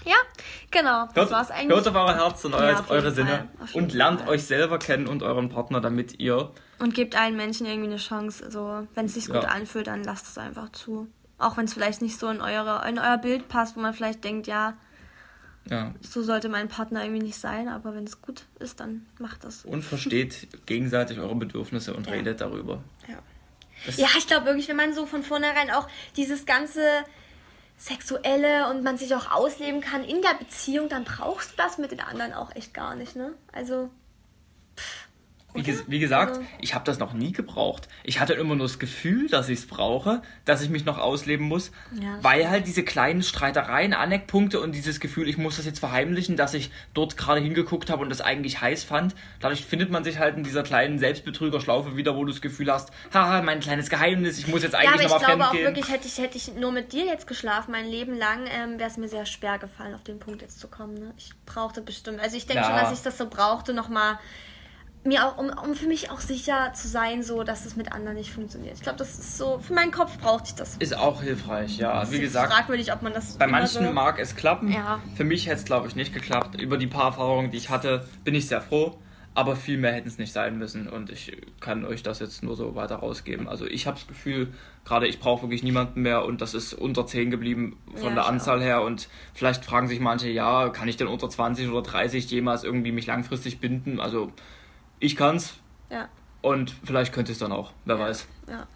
ja, 0.04 0.16
genau. 0.72 1.06
Das 1.08 1.16
hört, 1.16 1.32
war's 1.32 1.52
eigentlich. 1.52 1.76
Hört 1.76 1.88
auf 1.88 1.96
euer 1.96 2.16
Herz 2.16 2.46
und 2.46 2.54
ja, 2.54 2.86
eure 2.90 3.12
Sinne 3.12 3.50
und 3.74 3.94
lernt 3.94 4.22
Fall. 4.22 4.30
euch 4.30 4.44
selber 4.44 4.80
kennen 4.80 5.08
und 5.08 5.22
euren 5.22 5.50
Partner, 5.50 5.80
damit 5.80 6.20
ihr 6.20 6.52
und 6.80 6.96
gebt 6.96 7.16
allen 7.16 7.36
Menschen 7.36 7.68
irgendwie 7.68 7.90
eine 7.90 7.98
Chance. 7.98 8.44
Also, 8.44 8.88
wenn 8.96 9.06
es 9.06 9.14
sich 9.14 9.28
gut 9.28 9.46
anfühlt, 9.46 9.88
dann 9.88 10.04
lasst 10.04 10.28
es 10.28 10.38
einfach 10.38 10.72
zu. 10.72 11.08
Auch 11.42 11.58
wenn 11.58 11.66
es 11.66 11.74
vielleicht 11.74 12.02
nicht 12.02 12.18
so 12.18 12.30
in, 12.30 12.42
eure, 12.42 12.88
in 12.88 13.00
euer 13.00 13.18
Bild 13.18 13.48
passt, 13.48 13.76
wo 13.76 13.80
man 13.80 13.94
vielleicht 13.94 14.24
denkt, 14.24 14.48
ja, 14.48 14.76
ja. 15.70 15.94
So 16.02 16.24
sollte 16.24 16.50
mein 16.50 16.68
Partner 16.68 17.04
irgendwie 17.04 17.22
nicht 17.24 17.38
sein, 17.38 17.68
aber 17.68 17.94
wenn 17.94 18.06
es 18.06 18.22
gut 18.22 18.44
ist, 18.60 18.80
dann 18.80 19.06
macht 19.20 19.44
das. 19.44 19.64
Und 19.64 19.84
versteht 19.84 20.48
gegenseitig 20.66 21.20
eure 21.20 21.36
Bedürfnisse 21.36 21.94
und 21.94 22.08
ja. 22.08 22.14
redet 22.14 22.42
darüber. 22.42 22.84
Ja, 23.08 23.20
ja 23.96 24.08
ich 24.18 24.28
glaube 24.28 24.48
wirklich, 24.48 24.68
wenn 24.70 24.76
man 24.76 24.94
so 24.94 25.06
von 25.06 25.24
vornherein 25.24 25.70
auch 25.70 25.88
dieses 26.18 26.46
ganze 26.46 26.82
Sexuelle 27.78 28.70
und 28.70 28.84
man 28.84 28.98
sich 28.98 29.14
auch 29.16 29.32
ausleben 29.32 29.82
kann 29.82 30.04
in 30.04 30.22
der 30.22 30.34
Beziehung, 30.34 30.90
dann 30.90 31.04
brauchst 31.04 31.52
du 31.52 31.58
das 31.58 31.78
mit 31.78 31.92
den 31.92 32.00
anderen 32.00 32.34
auch 32.34 32.56
echt 32.56 32.74
gar 32.74 32.96
nicht, 32.96 33.16
ne? 33.16 33.34
Also. 33.52 33.90
Wie, 35.54 35.64
ges 35.64 35.84
wie, 35.88 36.00
gesagt, 36.00 36.38
also. 36.38 36.48
ich 36.62 36.74
habe 36.74 36.86
das 36.86 37.00
noch 37.00 37.14
nie 37.14 37.32
gebraucht. 37.34 37.88
Ich 38.04 38.20
hatte 38.20 38.34
immer 38.34 38.56
nur 38.56 38.68
das 38.68 38.80
Gefühl, 38.80 39.28
dass 39.28 39.50
ich 39.50 39.60
es 39.60 39.68
brauche, 39.68 40.22
dass 40.46 40.62
ich 40.62 40.70
mich 40.70 40.86
noch 40.86 40.98
ausleben 40.98 41.48
muss, 41.48 41.72
ja, 42.00 42.18
weil 42.22 42.50
halt 42.50 42.68
diese 42.68 42.84
kleinen 42.84 43.22
Streitereien, 43.22 43.94
Aneckpunkte 43.94 44.60
und 44.62 44.74
dieses 44.74 45.00
Gefühl, 45.00 45.28
ich 45.28 45.38
muss 45.38 45.58
das 45.58 45.66
jetzt 45.66 45.80
verheimlichen, 45.80 46.38
dass 46.38 46.54
ich 46.54 46.72
dort 46.94 47.18
gerade 47.18 47.42
hingeguckt 47.42 47.90
habe 47.90 48.02
und 48.02 48.10
das 48.10 48.22
eigentlich 48.22 48.62
heiß 48.62 48.84
fand. 48.84 49.16
Dadurch 49.40 49.66
findet 49.66 49.92
man 49.92 50.04
sich 50.04 50.20
halt 50.20 50.38
in 50.38 50.44
dieser 50.44 50.64
kleinen 50.64 51.00
Selbstbetrügerschlaufe 51.00 51.98
wieder, 51.98 52.16
wo 52.16 52.24
du 52.24 52.32
das 52.32 52.42
Gefühl 52.42 52.72
hast, 52.72 52.92
haha, 53.14 53.42
mein 53.42 53.60
kleines 53.60 53.90
Geheimnis, 53.90 54.38
ich 54.38 54.48
muss 54.48 54.64
jetzt 54.64 54.76
eigentlich 54.76 55.02
ja, 55.02 55.08
aber 55.08 55.20
gehen. 55.20 55.30
Ich 55.32 55.38
glaube 55.38 55.46
auch 55.50 55.54
wirklich, 55.54 55.90
hätte 55.90 56.08
ich, 56.08 56.18
hätte 56.18 56.38
ich 56.38 56.56
nur 56.56 56.72
mit 56.72 56.94
dir 56.94 57.06
jetzt 57.06 57.28
geschlafen, 57.28 57.72
mein 57.72 57.88
Leben 57.88 58.18
lang, 58.18 58.48
ähm, 58.48 58.80
wäre 58.80 58.90
es 58.90 58.98
mir 58.98 59.08
sehr 59.08 59.26
schwer 59.26 59.60
gefallen, 59.60 59.94
auf 59.96 60.04
den 60.04 60.20
Punkt 60.20 60.42
jetzt 60.42 60.60
zu 60.60 60.68
kommen. 60.68 60.94
Ne? 60.94 61.14
Ich 61.18 61.32
brauchte 61.46 61.82
bestimmt, 61.82 62.20
also 62.22 62.38
ich 62.38 62.46
denke 62.46 62.64
ja. 62.64 62.70
schon, 62.70 62.78
dass 62.78 62.94
ich 62.94 63.04
das 63.04 63.18
so 63.18 63.28
brauchte, 63.28 63.74
nochmal 63.74 64.18
mir 65.04 65.26
auch, 65.26 65.38
um, 65.38 65.50
um 65.50 65.74
für 65.74 65.88
mich 65.88 66.12
auch 66.12 66.20
sicher 66.20 66.74
zu 66.74 66.88
sein, 66.88 67.24
so 67.24 67.44
dass 67.44 67.66
es 67.66 67.76
mit 67.76 67.92
anderen 67.92 68.18
nicht 68.18 68.32
funktioniert. 68.32 68.76
Ich 68.76 68.82
glaube, 68.82 69.00
das 69.00 69.18
ist 69.18 69.38
so, 69.38 69.60
für 69.60 69.74
meinen 69.74 69.92
Kopf 69.92 70.18
brauchte 70.20 70.50
ich 70.50 70.56
das. 70.56 70.78
Ist 70.78 70.96
auch 70.96 71.24
hilfreich, 71.24 71.78
ja. 71.78 72.10
Wie 72.12 72.20
gesagt, 72.20 72.54
fragwürdig, 72.54 72.94
ob 72.94 73.02
man 73.02 73.14
das. 73.14 73.38
Bei 73.38 73.48
manchen 73.48 73.86
so 73.86 73.92
mag 73.92 74.20
es 74.20 74.36
klappen. 74.36 74.72
Ja. 74.72 75.00
Für 75.16 75.24
mich 75.24 75.48
hätte 75.48 75.58
es, 75.58 75.66
glaube 75.66 75.88
ich, 75.88 75.96
nicht 75.96 76.14
geklappt. 76.14 76.60
Über 76.62 76.78
die 76.78 76.88
paar 76.88 77.06
Erfahrungen, 77.06 77.52
die 77.52 77.58
ich 77.58 77.70
hatte, 77.70 78.06
bin 78.24 78.36
ich 78.36 78.48
sehr 78.48 78.62
froh. 78.62 78.98
Aber 79.34 79.56
viel 79.56 79.78
mehr 79.78 79.94
hätten 79.94 80.10
es 80.10 80.18
nicht 80.18 80.34
sein 80.34 80.58
müssen 80.58 80.90
und 80.90 81.10
ich 81.10 81.38
kann 81.62 81.86
euch 81.86 82.04
das 82.04 82.20
jetzt 82.20 82.44
nur 82.44 82.58
so 82.58 82.76
weiter 82.76 82.98
rausgeben. 82.98 83.48
Also 83.48 83.66
ich 83.66 83.88
habe 83.88 83.98
das 83.98 84.06
Gefühl, 84.06 84.54
gerade 84.84 85.08
ich 85.08 85.22
brauche 85.22 85.44
wirklich 85.44 85.64
niemanden 85.64 86.02
mehr 86.02 86.26
und 86.26 86.42
das 86.42 86.54
ist 86.54 86.74
unter 86.74 87.08
10 87.08 87.32
geblieben 87.32 87.78
von 87.96 88.10
ja, 88.10 88.16
der 88.16 88.26
Anzahl 88.26 88.60
auch. 88.60 88.64
her 88.64 88.82
und 88.82 89.08
vielleicht 89.34 89.64
fragen 89.64 89.88
sich 89.88 90.02
manche, 90.02 90.28
ja, 90.28 90.68
kann 90.68 90.90
ich 90.90 90.98
denn 90.98 91.08
unter 91.08 91.30
20 91.30 91.70
oder 91.70 91.82
30 91.82 92.30
jemals 92.30 92.66
irgendwie 92.66 92.92
mich 92.92 93.08
langfristig 93.08 93.62
binden? 93.62 94.02
Also 94.02 94.34
ich 95.02 95.18
kann's. 95.18 95.56
Ja. 95.90 96.08
Und 96.42 96.74
vielleicht 96.86 97.12
könnte 97.12 97.34
es 97.34 97.40
dann 97.40 97.52
auch, 97.52 97.74
wer 97.84 97.98
ja. 97.98 98.02
weiß. 98.02 98.28
Ja. 98.48 98.68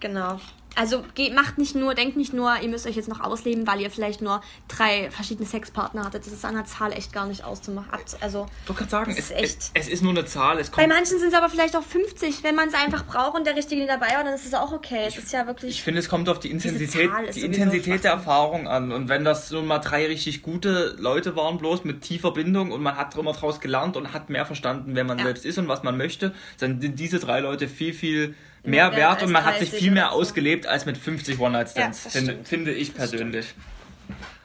Genau. 0.00 0.40
Also 0.74 1.04
geht, 1.14 1.34
macht 1.34 1.58
nicht 1.58 1.74
nur, 1.74 1.94
denkt 1.94 2.16
nicht 2.16 2.32
nur, 2.32 2.58
ihr 2.60 2.68
müsst 2.68 2.86
euch 2.86 2.96
jetzt 2.96 3.08
noch 3.08 3.20
ausleben, 3.20 3.66
weil 3.66 3.80
ihr 3.80 3.90
vielleicht 3.90 4.22
nur 4.22 4.42
drei 4.68 5.10
verschiedene 5.10 5.46
Sexpartner 5.46 6.04
hattet. 6.04 6.26
Das 6.26 6.32
ist 6.32 6.44
an 6.44 6.54
der 6.54 6.64
Zahl 6.64 6.92
echt 6.92 7.12
gar 7.12 7.26
nicht 7.26 7.44
auszumachen. 7.44 7.90
Also, 8.20 8.46
ich 8.62 8.68
wollte 8.68 8.80
gerade 8.80 8.90
sagen, 8.90 9.14
es, 9.16 9.30
echt, 9.30 9.70
es, 9.74 9.88
ist 9.88 10.02
nur 10.02 10.12
eine 10.12 10.24
Zahl. 10.24 10.58
Es 10.58 10.70
bei 10.70 10.86
manchen 10.86 11.18
sind 11.18 11.28
es 11.28 11.34
aber 11.34 11.48
vielleicht 11.48 11.76
auch 11.76 11.82
50. 11.82 12.42
Wenn 12.42 12.54
man 12.54 12.68
es 12.68 12.74
einfach 12.74 13.04
braucht 13.04 13.36
und 13.36 13.46
der 13.46 13.56
Richtige 13.56 13.86
dabei 13.86 14.08
war, 14.14 14.24
dann 14.24 14.34
ist 14.34 14.46
es 14.46 14.54
auch 14.54 14.72
okay. 14.72 15.04
Es 15.06 15.18
ist 15.18 15.32
ja 15.32 15.46
wirklich. 15.46 15.70
Ich 15.70 15.82
finde, 15.82 16.00
es 16.00 16.08
kommt 16.08 16.28
auf 16.28 16.40
die 16.40 16.50
Intensität, 16.50 17.10
die 17.34 17.42
Intensität 17.42 18.04
der 18.04 18.12
Erfahrung 18.12 18.66
an. 18.66 18.92
Und 18.92 19.08
wenn 19.08 19.24
das 19.24 19.50
nun 19.50 19.66
mal 19.66 19.78
drei 19.78 20.06
richtig 20.06 20.42
gute 20.42 20.96
Leute 20.98 21.36
waren, 21.36 21.58
bloß 21.58 21.84
mit 21.84 22.02
tiefer 22.02 22.32
Bindung 22.32 22.72
und 22.72 22.82
man 22.82 22.96
hat 22.96 23.16
immer 23.16 23.32
draus 23.32 23.60
gelernt 23.60 23.96
und 23.96 24.12
hat 24.12 24.30
mehr 24.30 24.46
verstanden, 24.46 24.94
wer 24.94 25.04
man 25.04 25.18
ja. 25.18 25.24
selbst 25.24 25.44
ist 25.44 25.58
und 25.58 25.68
was 25.68 25.82
man 25.82 25.96
möchte, 25.96 26.34
dann 26.58 26.80
sind 26.80 26.98
diese 26.98 27.18
drei 27.18 27.40
Leute 27.40 27.68
viel, 27.68 27.92
viel 27.92 28.34
mehr 28.64 28.94
wert 28.96 29.22
und 29.22 29.32
man 29.32 29.44
hat 29.44 29.58
sich 29.58 29.70
viel 29.70 29.90
mehr 29.90 30.10
so. 30.10 30.16
ausgelebt 30.16 30.66
als 30.66 30.84
mit 30.86 30.96
50 30.96 31.38
One-Night-Stands, 31.38 32.04
ja, 32.04 32.10
finde, 32.10 32.38
finde 32.44 32.72
ich 32.72 32.94
persönlich. 32.94 33.54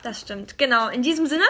Das 0.04 0.22
stimmt, 0.22 0.58
genau. 0.58 0.90
In 0.90 1.02
diesem 1.02 1.26
Sinne, 1.26 1.46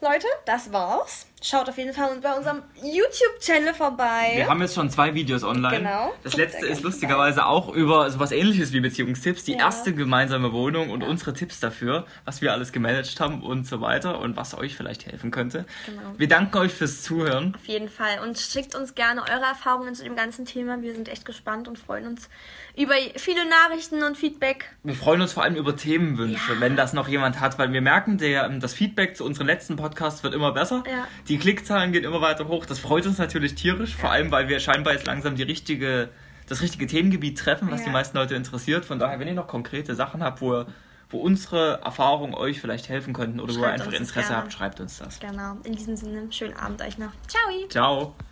Leute, 0.00 0.26
das 0.46 0.72
war's. 0.72 1.27
Schaut 1.40 1.68
auf 1.68 1.78
jeden 1.78 1.92
Fall 1.92 2.18
bei 2.20 2.36
unserem 2.36 2.62
YouTube-Channel 2.74 3.72
vorbei. 3.72 4.32
Wir 4.34 4.48
haben 4.48 4.60
jetzt 4.60 4.74
schon 4.74 4.90
zwei 4.90 5.14
Videos 5.14 5.44
online. 5.44 5.78
Genau. 5.78 6.12
Das 6.24 6.36
letzte 6.36 6.66
ist 6.66 6.82
lustigerweise 6.82 7.40
vorbei. 7.40 7.50
auch 7.50 7.68
über 7.72 8.10
sowas 8.10 8.32
ähnliches 8.32 8.72
wie 8.72 8.80
Beziehungstipps, 8.80 9.44
die 9.44 9.52
ja. 9.52 9.58
erste 9.58 9.94
gemeinsame 9.94 10.52
Wohnung 10.52 10.90
und 10.90 11.02
ja. 11.02 11.08
unsere 11.08 11.34
Tipps 11.34 11.60
dafür, 11.60 12.06
was 12.24 12.42
wir 12.42 12.52
alles 12.52 12.72
gemanagt 12.72 13.20
haben 13.20 13.42
und 13.42 13.66
so 13.66 13.80
weiter 13.80 14.18
und 14.18 14.36
was 14.36 14.56
euch 14.58 14.76
vielleicht 14.76 15.06
helfen 15.06 15.30
könnte. 15.30 15.64
Genau. 15.86 16.14
Wir 16.16 16.26
danken 16.26 16.58
euch 16.58 16.72
fürs 16.72 17.02
Zuhören. 17.02 17.54
Auf 17.54 17.66
jeden 17.66 17.88
Fall 17.88 18.18
und 18.24 18.38
schickt 18.38 18.74
uns 18.74 18.96
gerne 18.96 19.22
eure 19.22 19.44
Erfahrungen 19.44 19.94
zu 19.94 20.02
dem 20.02 20.16
ganzen 20.16 20.44
Thema. 20.44 20.82
Wir 20.82 20.94
sind 20.94 21.08
echt 21.08 21.24
gespannt 21.24 21.68
und 21.68 21.78
freuen 21.78 22.06
uns 22.08 22.28
über 22.76 22.94
viele 23.16 23.48
Nachrichten 23.48 24.02
und 24.02 24.16
Feedback. 24.16 24.70
Wir 24.82 24.94
freuen 24.94 25.20
uns 25.20 25.32
vor 25.32 25.44
allem 25.44 25.56
über 25.56 25.76
Themenwünsche, 25.76 26.54
ja. 26.54 26.60
wenn 26.60 26.76
das 26.76 26.92
noch 26.92 27.08
jemand 27.08 27.40
hat, 27.40 27.58
weil 27.58 27.72
wir 27.72 27.80
merken, 27.80 28.18
der, 28.18 28.48
das 28.48 28.74
Feedback 28.74 29.16
zu 29.16 29.24
unseren 29.24 29.46
letzten 29.46 29.76
Podcasts 29.76 30.22
wird 30.22 30.34
immer 30.34 30.52
besser. 30.52 30.82
Ja. 30.86 31.06
Die 31.28 31.38
Klickzahlen 31.38 31.92
gehen 31.92 32.04
immer 32.04 32.20
weiter 32.20 32.48
hoch. 32.48 32.66
Das 32.66 32.78
freut 32.78 33.06
uns 33.06 33.18
natürlich 33.18 33.54
tierisch, 33.54 33.94
vor 33.94 34.10
allem, 34.10 34.30
weil 34.30 34.48
wir 34.48 34.60
scheinbar 34.60 34.94
jetzt 34.94 35.06
langsam 35.06 35.36
die 35.36 35.42
richtige, 35.42 36.08
das 36.46 36.62
richtige 36.62 36.86
Themengebiet 36.86 37.38
treffen, 37.38 37.70
was 37.70 37.80
ja. 37.80 37.86
die 37.86 37.92
meisten 37.92 38.16
Leute 38.16 38.34
interessiert. 38.34 38.84
Von 38.84 38.98
daher, 38.98 39.20
wenn 39.20 39.28
ihr 39.28 39.34
noch 39.34 39.46
konkrete 39.46 39.94
Sachen 39.94 40.22
habt, 40.22 40.40
wo 40.40 40.54
ihr 40.54 40.66
wo 41.10 41.18
unsere 41.20 41.80
Erfahrungen 41.82 42.34
euch 42.34 42.60
vielleicht 42.60 42.88
helfen 42.88 43.14
könnten 43.14 43.40
oder 43.40 43.52
schreibt 43.52 43.62
wo 43.62 43.66
ihr 43.66 43.72
einfach 43.72 43.92
Interesse 43.92 44.36
habt, 44.36 44.52
schreibt 44.52 44.80
uns 44.80 44.98
das. 44.98 45.18
Genau. 45.20 45.56
In 45.64 45.74
diesem 45.74 45.96
Sinne, 45.96 46.30
schönen 46.30 46.54
Abend 46.54 46.82
euch 46.82 46.98
noch. 46.98 47.12
Ciao. 47.26 47.68
Ciao. 47.68 48.14